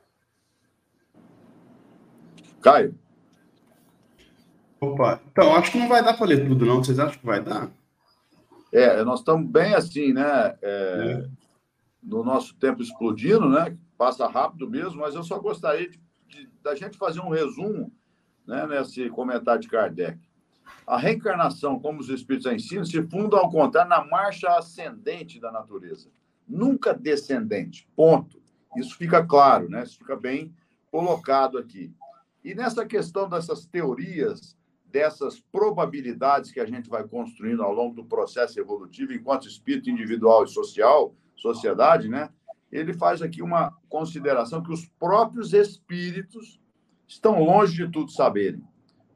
Caio. 2.61 2.95
Opa, 4.81 5.21
então 5.31 5.55
acho 5.55 5.73
que 5.73 5.79
não 5.79 5.89
vai 5.89 6.03
dar 6.03 6.15
para 6.17 6.27
ler 6.27 6.47
tudo, 6.47 6.65
não. 6.65 6.83
Vocês 6.83 6.99
acham 6.99 7.19
que 7.19 7.27
vai 7.27 7.43
dar? 7.43 7.71
É, 8.73 9.03
nós 9.05 9.19
estamos 9.19 9.51
bem 9.51 9.75
assim, 9.75 10.13
né? 10.13 10.55
É, 10.63 11.25
é 11.27 11.40
no 12.03 12.25
nosso 12.25 12.55
tempo 12.57 12.83
explodindo, 12.83 13.49
né? 13.49 13.77
Passa 13.97 14.27
rápido 14.27 14.69
mesmo, 14.69 15.01
mas 15.01 15.15
eu 15.15 15.23
só 15.23 15.39
gostaria 15.39 15.89
de, 15.89 16.01
de, 16.29 16.49
da 16.63 16.75
gente 16.75 16.97
fazer 16.97 17.21
um 17.21 17.29
resumo 17.29 17.93
né, 18.47 18.67
nesse 18.67 19.09
comentário 19.11 19.61
de 19.61 19.69
Kardec. 19.69 20.19
A 20.87 20.97
reencarnação, 20.97 21.79
como 21.79 22.01
os 22.01 22.09
espíritos 22.09 22.51
ensinam, 22.51 22.85
se 22.85 23.03
funda 23.09 23.37
ao 23.37 23.51
contrário 23.51 23.91
na 23.91 24.05
marcha 24.05 24.49
ascendente 24.57 25.41
da 25.41 25.53
natureza, 25.53 26.11
nunca 26.49 26.95
descendente. 26.95 27.89
Ponto. 27.95 28.41
Isso 28.77 28.97
fica 28.97 29.25
claro, 29.25 29.69
né? 29.69 29.83
Isso 29.83 29.99
fica 29.99 30.17
bem 30.17 30.55
colocado 30.91 31.59
aqui. 31.59 31.93
E 32.43 32.55
nessa 32.55 32.87
questão 32.87 33.29
dessas 33.29 33.67
teorias, 33.67 34.57
dessas 34.87 35.41
probabilidades 35.41 36.51
que 36.51 36.61
a 36.61 36.67
gente 36.67 36.89
vai 36.89 37.07
construindo 37.07 37.63
ao 37.63 37.73
longo 37.73 37.95
do 37.95 38.05
processo 38.05 38.59
evolutivo, 38.59 39.13
enquanto 39.13 39.47
espírito 39.47 39.91
individual 39.91 40.45
e 40.45 40.49
social, 40.49 41.15
sociedade, 41.41 42.09
né? 42.09 42.31
Ele 42.71 42.93
faz 42.93 43.21
aqui 43.21 43.43
uma 43.43 43.77
consideração 43.89 44.63
que 44.63 44.73
os 44.73 44.87
próprios 44.87 45.53
espíritos 45.53 46.61
estão 47.07 47.43
longe 47.43 47.85
de 47.85 47.91
tudo 47.91 48.13
saberem. 48.13 48.63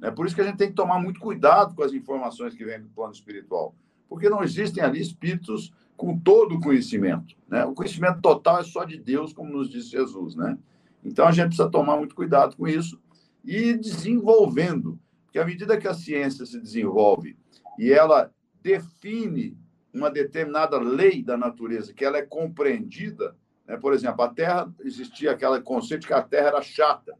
Né? 0.01 0.11
Por 0.11 0.27
isso 0.27 0.35
que 0.35 0.41
a 0.41 0.45
gente 0.45 0.57
tem 0.57 0.68
que 0.68 0.75
tomar 0.75 0.99
muito 0.99 1.20
cuidado 1.20 1.75
com 1.75 1.83
as 1.83 1.93
informações 1.93 2.55
que 2.55 2.64
vêm 2.64 2.81
do 2.81 2.89
plano 2.89 3.12
espiritual. 3.12 3.75
porque 4.07 4.29
não 4.29 4.45
existem 4.45 4.83
ali 4.83 5.01
espíritos 5.01 5.72
com 5.97 6.16
todo 6.18 6.57
o 6.57 6.61
conhecimento. 6.61 7.35
Né? 7.49 7.64
O 7.64 7.72
conhecimento 7.72 8.20
total 8.20 8.61
é 8.61 8.62
só 8.62 8.85
de 8.85 8.99
Deus, 8.99 9.33
como 9.33 9.51
nos 9.51 9.70
disse 9.70 9.91
Jesus. 9.91 10.37
Né? 10.37 10.59
Então 11.05 11.27
a 11.27 11.33
gente 11.33 11.49
precisa 11.49 11.70
tomar 11.70 11.97
muito 11.97 12.14
cuidado 12.14 12.55
com 12.57 12.68
isso 12.68 13.01
e 13.45 13.75
desenvolvendo, 13.75 14.99
porque 15.25 15.39
à 15.39 15.45
medida 15.45 15.79
que 15.79 15.89
a 15.89 15.95
ciência 15.95 16.45
se 16.47 16.61
desenvolve 16.61 17.37
e 17.79 17.91
ela 17.93 18.31
define 18.62 19.57
uma 19.95 20.11
determinada 20.11 20.78
lei 20.78 21.22
da 21.22 21.36
natureza, 21.36 21.95
que 21.95 22.05
ela 22.05 22.18
é 22.18 22.22
compreendida, 22.22 23.36
né? 23.66 23.76
por 23.76 23.92
exemplo, 23.92 24.22
a 24.22 24.28
Terra 24.28 24.72
existia 24.80 25.32
aquele 25.32 25.61
conceito 25.61 26.03
de 26.03 26.07
que 26.09 26.12
a 26.12 26.22
Terra 26.22 26.49
era 26.49 26.62
chata. 26.62 27.16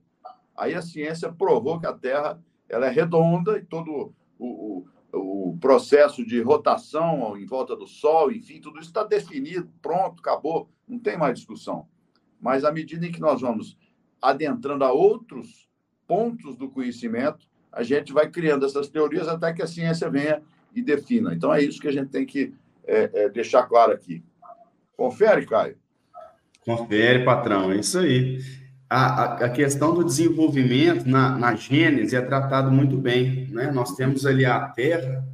Aí 0.57 0.75
a 0.75 0.83
ciência 0.83 1.33
provou 1.33 1.81
que 1.81 1.87
a 1.87 1.93
Terra 1.93 2.43
ela 2.69 2.87
é 2.87 2.91
redonda 2.91 3.59
e 3.59 3.65
todo 3.65 4.13
o, 4.39 4.85
o, 5.13 5.51
o 5.53 5.59
processo 5.59 6.25
de 6.27 6.41
rotação 6.43 7.37
em 7.37 7.47
volta 7.47 7.77
do 7.77 7.87
Sol, 7.87 8.33
enfim, 8.33 8.61
tudo 8.61 8.79
isso 8.79 8.89
está 8.89 9.05
definido, 9.05 9.71
pronto, 9.81 10.21
acabou, 10.21 10.69
não 10.87 10.99
tem 10.99 11.17
mais 11.17 11.39
discussão. 11.39 11.87
Mas 12.41 12.65
à 12.65 12.73
medida 12.73 13.07
em 13.07 13.13
que 13.13 13.21
nós 13.21 13.41
vamos 13.41 13.79
adentrando 14.21 14.85
a 14.85 14.93
outros 14.93 15.69
pontos 16.07 16.57
do 16.57 16.69
conhecimento, 16.69 17.47
a 17.71 17.83
gente 17.83 18.13
vai 18.13 18.29
criando 18.29 18.67
essas 18.67 18.89
teorias 18.89 19.29
até 19.29 19.53
que 19.53 19.63
a 19.63 19.67
ciência 19.67 20.11
venha 20.11 20.43
e 20.75 20.83
defina. 20.83 21.35
Então 21.35 21.53
é 21.53 21.63
isso 21.63 21.81
que 21.81 21.89
a 21.89 21.93
gente 21.93 22.11
tem 22.11 22.27
que 22.27 22.53
é, 22.87 23.11
é, 23.13 23.29
deixar 23.29 23.65
claro 23.65 23.93
aqui. 23.93 24.25
Confere, 24.97 25.47
Caio. 25.47 25.77
Confere, 26.65 27.25
patrão, 27.25 27.73
é 27.73 27.77
isso 27.77 27.99
aí 27.99 28.41
a, 28.89 29.45
a, 29.47 29.51
questão 29.51 29.93
do 29.93 30.05
desenvolvimento 30.05 31.05
na, 31.09 31.37
na 31.37 31.55
Gênese 31.57 32.15
é 32.15 32.21
tratado 32.21 32.71
muito 32.71 32.97
bem. 32.97 33.49
Né? 33.49 33.71
Nós 33.71 33.97
temos 33.97 34.25
ali 34.25 34.45
a 34.45 34.69
Terra, 34.69 35.27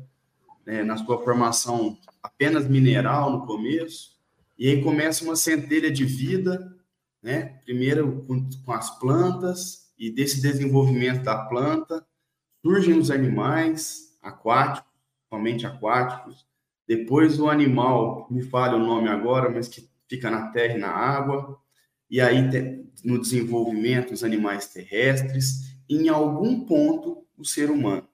né, 0.65 0.83
na 0.83 0.97
sua 0.97 1.23
formação 1.23 1.99
apenas 2.23 2.67
mineral 2.67 3.31
no 3.31 3.47
começo, 3.47 4.19
e 4.59 4.69
aí 4.69 4.83
começa 4.83 5.25
uma 5.25 5.37
centelha 5.37 5.91
de 5.91 6.05
vida, 6.05 6.75
né? 7.23 7.59
primeiro 7.65 8.25
com, 8.27 8.49
com 8.65 8.73
as 8.73 8.99
plantas, 8.99 9.91
e 9.99 10.11
desse 10.11 10.41
desenvolvimento 10.41 11.23
da 11.23 11.37
planta 11.37 12.05
surgem 12.63 12.99
os 12.99 13.11
animais 13.11 14.17
aquáticos, 14.23 14.91
somente 15.29 15.67
aquáticos, 15.67 16.47
depois 16.91 17.39
o 17.39 17.49
animal, 17.49 18.27
me 18.29 18.43
fale 18.43 18.75
o 18.75 18.85
nome 18.85 19.09
agora, 19.09 19.49
mas 19.49 19.69
que 19.69 19.89
fica 20.09 20.29
na 20.29 20.49
terra 20.49 20.75
e 20.75 20.81
na 20.81 20.89
água, 20.89 21.57
e 22.11 22.21
aí 22.21 22.43
no 23.05 23.21
desenvolvimento 23.21 24.13
os 24.13 24.25
animais 24.25 24.67
terrestres, 24.67 25.77
em 25.89 26.09
algum 26.09 26.67
ponto 26.67 27.25
o 27.39 27.45
ser 27.45 27.71
humano. 27.71 28.09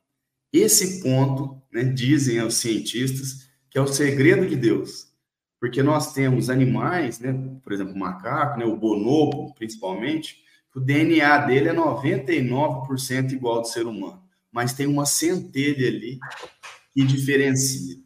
Esse 0.52 1.02
ponto, 1.02 1.58
né, 1.72 1.84
dizem 1.84 2.42
os 2.42 2.56
cientistas, 2.56 3.48
que 3.70 3.78
é 3.78 3.80
o 3.80 3.86
segredo 3.86 4.46
de 4.46 4.56
Deus. 4.56 5.06
Porque 5.58 5.82
nós 5.82 6.12
temos 6.12 6.50
animais, 6.50 7.18
né, 7.18 7.32
por 7.64 7.72
exemplo, 7.72 7.94
o 7.94 7.98
macaco, 7.98 8.58
né, 8.58 8.66
o 8.66 8.76
bonobo, 8.76 9.54
principalmente, 9.54 10.44
o 10.74 10.80
DNA 10.80 11.46
dele 11.46 11.70
é 11.70 11.72
99% 11.72 13.32
igual 13.32 13.54
ao 13.54 13.62
do 13.62 13.68
ser 13.68 13.86
humano, 13.86 14.22
mas 14.52 14.74
tem 14.74 14.86
uma 14.86 15.06
centelha 15.06 15.88
ali 15.88 16.18
que 16.92 17.02
diferencia. 17.04 18.04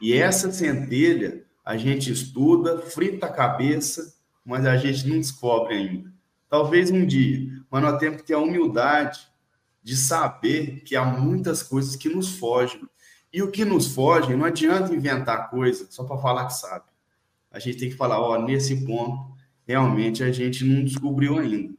E 0.00 0.14
essa 0.14 0.50
centelha 0.50 1.44
a 1.64 1.76
gente 1.76 2.10
estuda, 2.10 2.80
frita 2.80 3.26
a 3.26 3.32
cabeça 3.32 4.20
mas 4.44 4.66
a 4.66 4.76
gente 4.76 5.06
não 5.06 5.18
descobre 5.18 5.74
ainda. 5.74 6.12
Talvez 6.48 6.90
um 6.90 7.06
dia, 7.06 7.48
mas 7.70 7.82
nós 7.82 7.98
temos 7.98 8.20
que 8.20 8.26
ter 8.26 8.34
a 8.34 8.38
humildade 8.38 9.20
de 9.82 9.96
saber 9.96 10.80
que 10.80 10.96
há 10.96 11.04
muitas 11.04 11.62
coisas 11.62 11.94
que 11.94 12.08
nos 12.08 12.36
fogem. 12.36 12.82
E 13.32 13.42
o 13.42 13.50
que 13.50 13.64
nos 13.64 13.94
foge, 13.94 14.34
não 14.34 14.44
adianta 14.44 14.92
inventar 14.92 15.48
coisa 15.50 15.86
só 15.88 16.02
para 16.02 16.18
falar 16.18 16.46
que 16.46 16.54
sabe. 16.54 16.84
A 17.50 17.60
gente 17.60 17.78
tem 17.78 17.90
que 17.90 17.96
falar, 17.96 18.20
ó, 18.20 18.42
nesse 18.42 18.84
ponto, 18.84 19.32
realmente 19.64 20.24
a 20.24 20.32
gente 20.32 20.64
não 20.64 20.82
descobriu 20.82 21.38
ainda. 21.38 21.74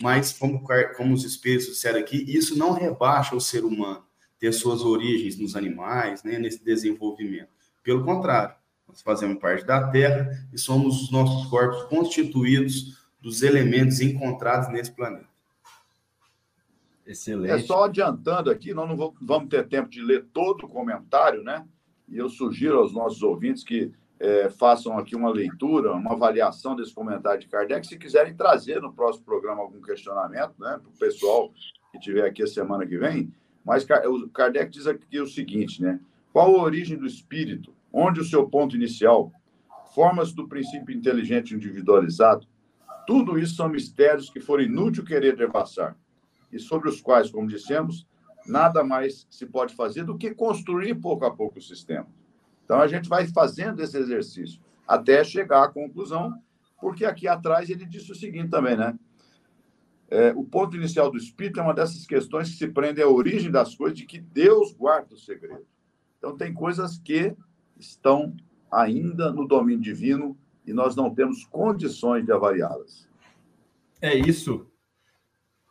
Mas, 0.00 0.32
como, 0.32 0.64
como 0.96 1.14
os 1.14 1.24
espíritos 1.24 1.66
disseram 1.66 1.98
aqui, 1.98 2.24
isso 2.28 2.56
não 2.56 2.72
rebaixa 2.72 3.34
o 3.34 3.40
ser 3.40 3.64
humano 3.64 4.04
ter 4.44 4.52
suas 4.52 4.82
origens 4.82 5.38
nos 5.38 5.56
animais, 5.56 6.22
né, 6.22 6.38
nesse 6.38 6.62
desenvolvimento. 6.62 7.48
Pelo 7.82 8.04
contrário, 8.04 8.54
nós 8.86 9.00
fazemos 9.00 9.38
parte 9.38 9.64
da 9.64 9.88
Terra 9.90 10.28
e 10.52 10.58
somos 10.58 11.02
os 11.02 11.10
nossos 11.10 11.48
corpos 11.48 11.84
constituídos 11.84 12.98
dos 13.22 13.42
elementos 13.42 14.02
encontrados 14.02 14.68
nesse 14.68 14.92
planeta. 14.92 15.32
Excelente. 17.06 17.52
É 17.52 17.58
só 17.58 17.84
adiantando 17.84 18.50
aqui, 18.50 18.74
nós 18.74 18.86
não 18.86 19.14
vamos 19.22 19.48
ter 19.48 19.66
tempo 19.66 19.88
de 19.88 20.02
ler 20.02 20.26
todo 20.30 20.66
o 20.66 20.68
comentário, 20.68 21.42
né? 21.42 21.66
E 22.06 22.18
eu 22.18 22.28
sugiro 22.28 22.78
aos 22.78 22.92
nossos 22.92 23.22
ouvintes 23.22 23.64
que 23.64 23.92
é, 24.20 24.50
façam 24.50 24.98
aqui 24.98 25.16
uma 25.16 25.30
leitura, 25.30 25.94
uma 25.94 26.12
avaliação 26.12 26.76
desse 26.76 26.92
comentário 26.92 27.40
de 27.40 27.48
Kardec, 27.48 27.86
se 27.86 27.96
quiserem 27.96 28.36
trazer 28.36 28.78
no 28.82 28.92
próximo 28.92 29.24
programa 29.24 29.62
algum 29.62 29.80
questionamento, 29.80 30.52
né, 30.58 30.78
para 30.82 30.90
o 30.90 30.98
pessoal 30.98 31.50
que 31.90 31.98
estiver 31.98 32.26
aqui 32.26 32.42
a 32.42 32.46
semana 32.46 32.86
que 32.86 32.98
vem. 32.98 33.32
Mas 33.64 33.86
o 34.06 34.28
Kardec 34.28 34.70
diz 34.70 34.86
aqui 34.86 35.20
o 35.20 35.26
seguinte, 35.26 35.80
né? 35.80 35.98
Qual 36.32 36.54
a 36.56 36.62
origem 36.62 36.98
do 36.98 37.06
espírito? 37.06 37.74
onde 37.96 38.20
o 38.20 38.24
seu 38.24 38.48
ponto 38.48 38.74
inicial, 38.74 39.30
formas 39.94 40.32
do 40.32 40.48
princípio 40.48 40.92
inteligente 40.92 41.54
individualizado, 41.54 42.44
tudo 43.06 43.38
isso 43.38 43.54
são 43.54 43.68
mistérios 43.68 44.28
que 44.28 44.40
foram 44.40 44.64
inútil 44.64 45.04
querer 45.04 45.36
devassar 45.36 45.96
e 46.52 46.58
sobre 46.58 46.88
os 46.88 47.00
quais, 47.00 47.30
como 47.30 47.46
dissemos, 47.46 48.04
nada 48.46 48.82
mais 48.82 49.28
se 49.30 49.46
pode 49.46 49.76
fazer 49.76 50.02
do 50.02 50.18
que 50.18 50.34
construir 50.34 50.96
pouco 50.96 51.24
a 51.24 51.30
pouco 51.30 51.60
o 51.60 51.62
sistema. 51.62 52.08
Então 52.64 52.80
a 52.80 52.88
gente 52.88 53.08
vai 53.08 53.28
fazendo 53.28 53.80
esse 53.80 53.96
exercício 53.96 54.60
até 54.88 55.22
chegar 55.22 55.62
à 55.62 55.68
conclusão, 55.68 56.34
porque 56.80 57.04
aqui 57.04 57.28
atrás 57.28 57.70
ele 57.70 57.86
disse 57.86 58.10
o 58.10 58.14
seguinte 58.14 58.50
também, 58.50 58.76
né? 58.76 58.98
É, 60.10 60.32
o 60.32 60.44
ponto 60.44 60.76
inicial 60.76 61.10
do 61.10 61.16
espírito 61.16 61.60
é 61.60 61.62
uma 61.62 61.74
dessas 61.74 62.06
questões 62.06 62.50
que 62.50 62.56
se 62.56 62.68
prende 62.68 63.02
à 63.02 63.08
origem 63.08 63.50
das 63.50 63.74
coisas, 63.74 63.98
de 63.98 64.04
que 64.04 64.20
Deus 64.20 64.72
guarda 64.72 65.14
o 65.14 65.18
segredo. 65.18 65.66
Então 66.18 66.36
tem 66.36 66.52
coisas 66.52 66.98
que 66.98 67.34
estão 67.78 68.34
ainda 68.70 69.32
no 69.32 69.46
domínio 69.46 69.82
divino 69.82 70.36
e 70.66 70.72
nós 70.72 70.96
não 70.96 71.14
temos 71.14 71.44
condições 71.44 72.24
de 72.24 72.32
avaliá-las. 72.32 73.08
É 74.00 74.14
isso. 74.14 74.66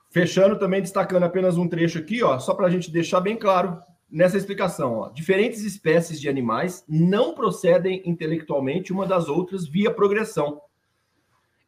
Fechando 0.10 0.58
também, 0.60 0.82
destacando 0.82 1.24
apenas 1.24 1.58
um 1.58 1.68
trecho 1.68 1.98
aqui, 1.98 2.22
ó, 2.22 2.38
só 2.40 2.54
para 2.54 2.68
a 2.68 2.70
gente 2.70 2.92
deixar 2.92 3.20
bem 3.20 3.36
claro 3.36 3.82
nessa 4.10 4.38
explicação. 4.38 4.94
Ó. 4.94 5.10
Diferentes 5.10 5.64
espécies 5.64 6.22
de 6.22 6.30
animais 6.30 6.86
não 6.88 7.34
procedem 7.34 8.04
intelectualmente 8.06 8.94
uma 8.94 9.08
das 9.08 9.28
outras 9.28 9.68
via 9.68 9.92
progressão. 9.92 10.62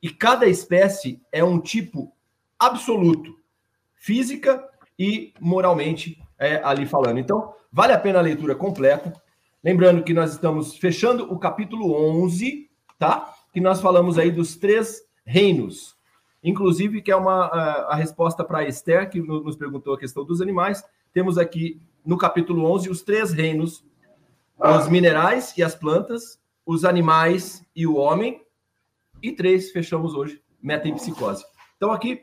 E 0.01 0.11
cada 0.11 0.45
espécie 0.45 1.19
é 1.31 1.43
um 1.43 1.59
tipo 1.59 2.14
absoluto, 2.59 3.37
física 3.95 4.63
e 4.97 5.33
moralmente 5.39 6.21
é, 6.37 6.61
ali 6.63 6.85
falando. 6.85 7.19
Então, 7.19 7.53
vale 7.71 7.93
a 7.93 7.99
pena 7.99 8.19
a 8.19 8.21
leitura 8.21 8.55
completa. 8.55 9.13
Lembrando 9.63 10.03
que 10.03 10.13
nós 10.13 10.31
estamos 10.31 10.77
fechando 10.77 11.31
o 11.31 11.39
capítulo 11.39 11.93
11, 12.23 12.69
tá? 12.99 13.33
Que 13.51 13.59
nós 13.59 13.81
falamos 13.81 14.17
aí 14.17 14.31
dos 14.31 14.55
três 14.55 15.01
reinos. 15.25 15.95
Inclusive, 16.43 17.01
que 17.01 17.11
é 17.11 17.15
uma 17.15 17.45
a, 17.45 17.93
a 17.93 17.95
resposta 17.95 18.43
para 18.43 18.67
Esther, 18.67 19.09
que 19.09 19.19
nos 19.19 19.55
perguntou 19.55 19.93
a 19.93 19.99
questão 19.99 20.23
dos 20.23 20.41
animais. 20.41 20.83
Temos 21.11 21.37
aqui 21.37 21.81
no 22.05 22.17
capítulo 22.17 22.71
11 22.71 22.89
os 22.89 23.01
três 23.01 23.33
reinos: 23.33 23.83
os 24.59 24.87
minerais 24.87 25.57
e 25.57 25.63
as 25.63 25.73
plantas, 25.73 26.39
os 26.65 26.85
animais 26.85 27.65
e 27.75 27.87
o 27.87 27.95
homem. 27.95 28.43
E 29.23 29.31
três, 29.31 29.71
fechamos 29.71 30.13
hoje, 30.13 30.39
metempsicose. 30.61 31.43
Então, 31.77 31.91
aqui, 31.91 32.21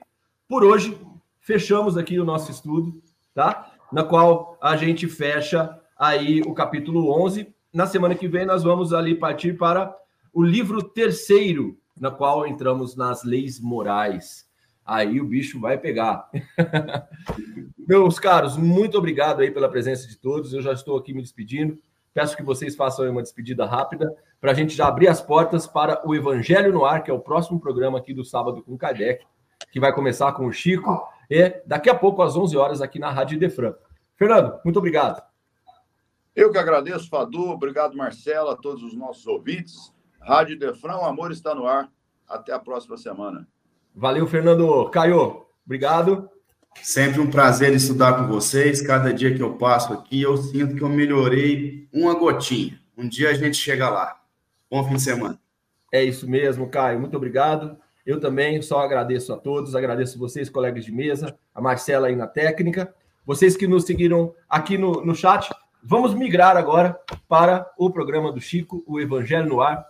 por 0.53 0.64
hoje, 0.64 1.00
fechamos 1.40 1.96
aqui 1.96 2.20
o 2.20 2.26
nosso 2.26 2.50
estudo, 2.50 3.03
tá? 3.32 3.72
Na 3.90 4.05
qual 4.05 4.59
a 4.61 4.76
gente 4.76 5.09
fecha 5.09 5.80
aí 5.98 6.42
o 6.42 6.53
capítulo 6.53 7.11
11. 7.24 7.50
Na 7.72 7.86
semana 7.86 8.14
que 8.14 8.28
vem, 8.28 8.44
nós 8.44 8.62
vamos 8.62 8.92
ali 8.92 9.14
partir 9.14 9.57
para 9.57 9.96
o 10.30 10.42
livro 10.42 10.82
terceiro, 10.82 11.78
na 11.98 12.11
qual 12.11 12.46
entramos 12.46 12.94
nas 12.94 13.24
leis 13.24 13.59
morais. 13.59 14.46
Aí 14.84 15.22
o 15.22 15.24
bicho 15.24 15.59
vai 15.59 15.78
pegar. 15.78 16.28
Meus 17.88 18.18
caros, 18.18 18.55
muito 18.55 18.98
obrigado 18.98 19.40
aí 19.40 19.50
pela 19.50 19.70
presença 19.70 20.07
de 20.07 20.18
todos. 20.18 20.53
Eu 20.53 20.61
já 20.61 20.74
estou 20.74 20.98
aqui 20.98 21.14
me 21.14 21.22
despedindo. 21.22 21.78
Peço 22.12 22.36
que 22.36 22.42
vocês 22.42 22.76
façam 22.76 23.11
uma 23.11 23.22
despedida 23.22 23.64
rápida 23.64 24.14
para 24.38 24.50
a 24.50 24.55
gente 24.55 24.76
já 24.76 24.86
abrir 24.86 25.09
as 25.09 25.22
portas 25.22 25.66
para 25.66 26.07
o 26.07 26.14
Evangelho 26.14 26.74
no 26.74 26.84
Ar, 26.84 27.03
que 27.03 27.11
é 27.11 27.14
o 27.14 27.20
próximo 27.20 27.59
programa 27.59 27.96
aqui 27.96 28.12
do 28.12 28.22
sábado 28.22 28.62
com 28.62 28.76
Kardec, 28.76 29.24
que 29.70 29.80
vai 29.80 29.92
começar 29.92 30.32
com 30.32 30.46
o 30.46 30.52
Chico 30.52 31.06
e 31.30 31.62
daqui 31.66 31.88
a 31.88 31.94
pouco 31.94 32.22
às 32.22 32.36
11 32.36 32.56
horas 32.56 32.80
aqui 32.82 32.98
na 32.98 33.10
Rádio 33.10 33.38
Defran. 33.38 33.74
Fernando, 34.16 34.58
muito 34.64 34.78
obrigado. 34.78 35.22
Eu 36.34 36.50
que 36.50 36.58
agradeço, 36.58 37.08
Fadu. 37.08 37.50
Obrigado, 37.50 37.96
Marcela, 37.96 38.52
a 38.52 38.56
todos 38.56 38.82
os 38.82 38.94
nossos 38.94 39.26
ouvintes. 39.26 39.92
Rádio 40.20 40.58
Defrão, 40.58 41.02
o 41.02 41.04
amor 41.04 41.30
está 41.30 41.54
no 41.54 41.66
ar. 41.66 41.90
Até 42.28 42.52
a 42.52 42.58
próxima 42.58 42.96
semana. 42.96 43.46
Valeu, 43.94 44.26
Fernando. 44.26 44.88
Caio, 44.90 45.44
obrigado. 45.66 46.30
Sempre 46.80 47.20
um 47.20 47.30
prazer 47.30 47.74
estudar 47.74 48.14
com 48.14 48.26
vocês. 48.26 48.80
Cada 48.80 49.12
dia 49.12 49.34
que 49.34 49.42
eu 49.42 49.56
passo 49.56 49.92
aqui, 49.92 50.22
eu 50.22 50.36
sinto 50.36 50.74
que 50.74 50.82
eu 50.82 50.88
melhorei 50.88 51.86
uma 51.92 52.14
gotinha. 52.14 52.80
Um 52.96 53.06
dia 53.06 53.30
a 53.30 53.34
gente 53.34 53.56
chega 53.56 53.90
lá. 53.90 54.18
Bom 54.70 54.82
fim 54.88 54.94
de 54.94 55.02
semana. 55.02 55.38
É 55.92 56.02
isso 56.02 56.28
mesmo, 56.28 56.70
Caio. 56.70 56.98
Muito 56.98 57.16
obrigado. 57.16 57.76
Eu 58.05 58.18
também 58.18 58.61
só 58.61 58.80
agradeço 58.80 59.32
a 59.32 59.36
todos, 59.36 59.74
agradeço 59.74 60.18
vocês, 60.18 60.50
colegas 60.50 60.84
de 60.84 60.92
mesa, 60.92 61.36
a 61.55 61.61
Marcela 61.61 62.09
aí 62.09 62.16
na 62.16 62.26
técnica, 62.26 62.92
vocês 63.24 63.57
que 63.57 63.68
nos 63.68 63.84
seguiram 63.84 64.34
aqui 64.48 64.76
no, 64.76 65.05
no 65.05 65.14
chat. 65.14 65.48
Vamos 65.82 66.14
migrar 66.14 66.57
agora 66.57 66.98
para 67.28 67.70
o 67.78 67.90
programa 67.90 68.32
do 68.32 68.40
Chico, 68.40 68.82
o 68.86 69.00
Evangelho 69.00 69.48
no 69.48 69.61
Ar. 69.61 69.84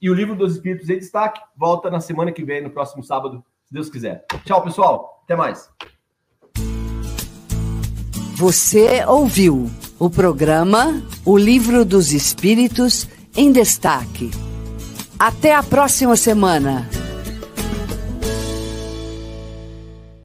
E 0.00 0.08
o 0.08 0.14
Livro 0.14 0.34
dos 0.34 0.54
Espíritos 0.54 0.88
em 0.88 0.98
Destaque 0.98 1.40
volta 1.56 1.90
na 1.90 2.00
semana 2.00 2.32
que 2.32 2.44
vem, 2.44 2.62
no 2.62 2.70
próximo 2.70 3.02
sábado, 3.02 3.44
se 3.64 3.74
Deus 3.74 3.90
quiser. 3.90 4.24
Tchau, 4.44 4.62
pessoal. 4.62 5.22
Até 5.24 5.36
mais. 5.36 5.68
Você 8.36 9.04
ouviu 9.04 9.68
o 9.98 10.08
programa 10.08 11.02
O 11.24 11.36
Livro 11.36 11.84
dos 11.84 12.12
Espíritos 12.12 13.08
em 13.36 13.50
Destaque. 13.50 14.30
Até 15.18 15.54
a 15.54 15.62
próxima 15.62 16.14
semana. 16.14 16.88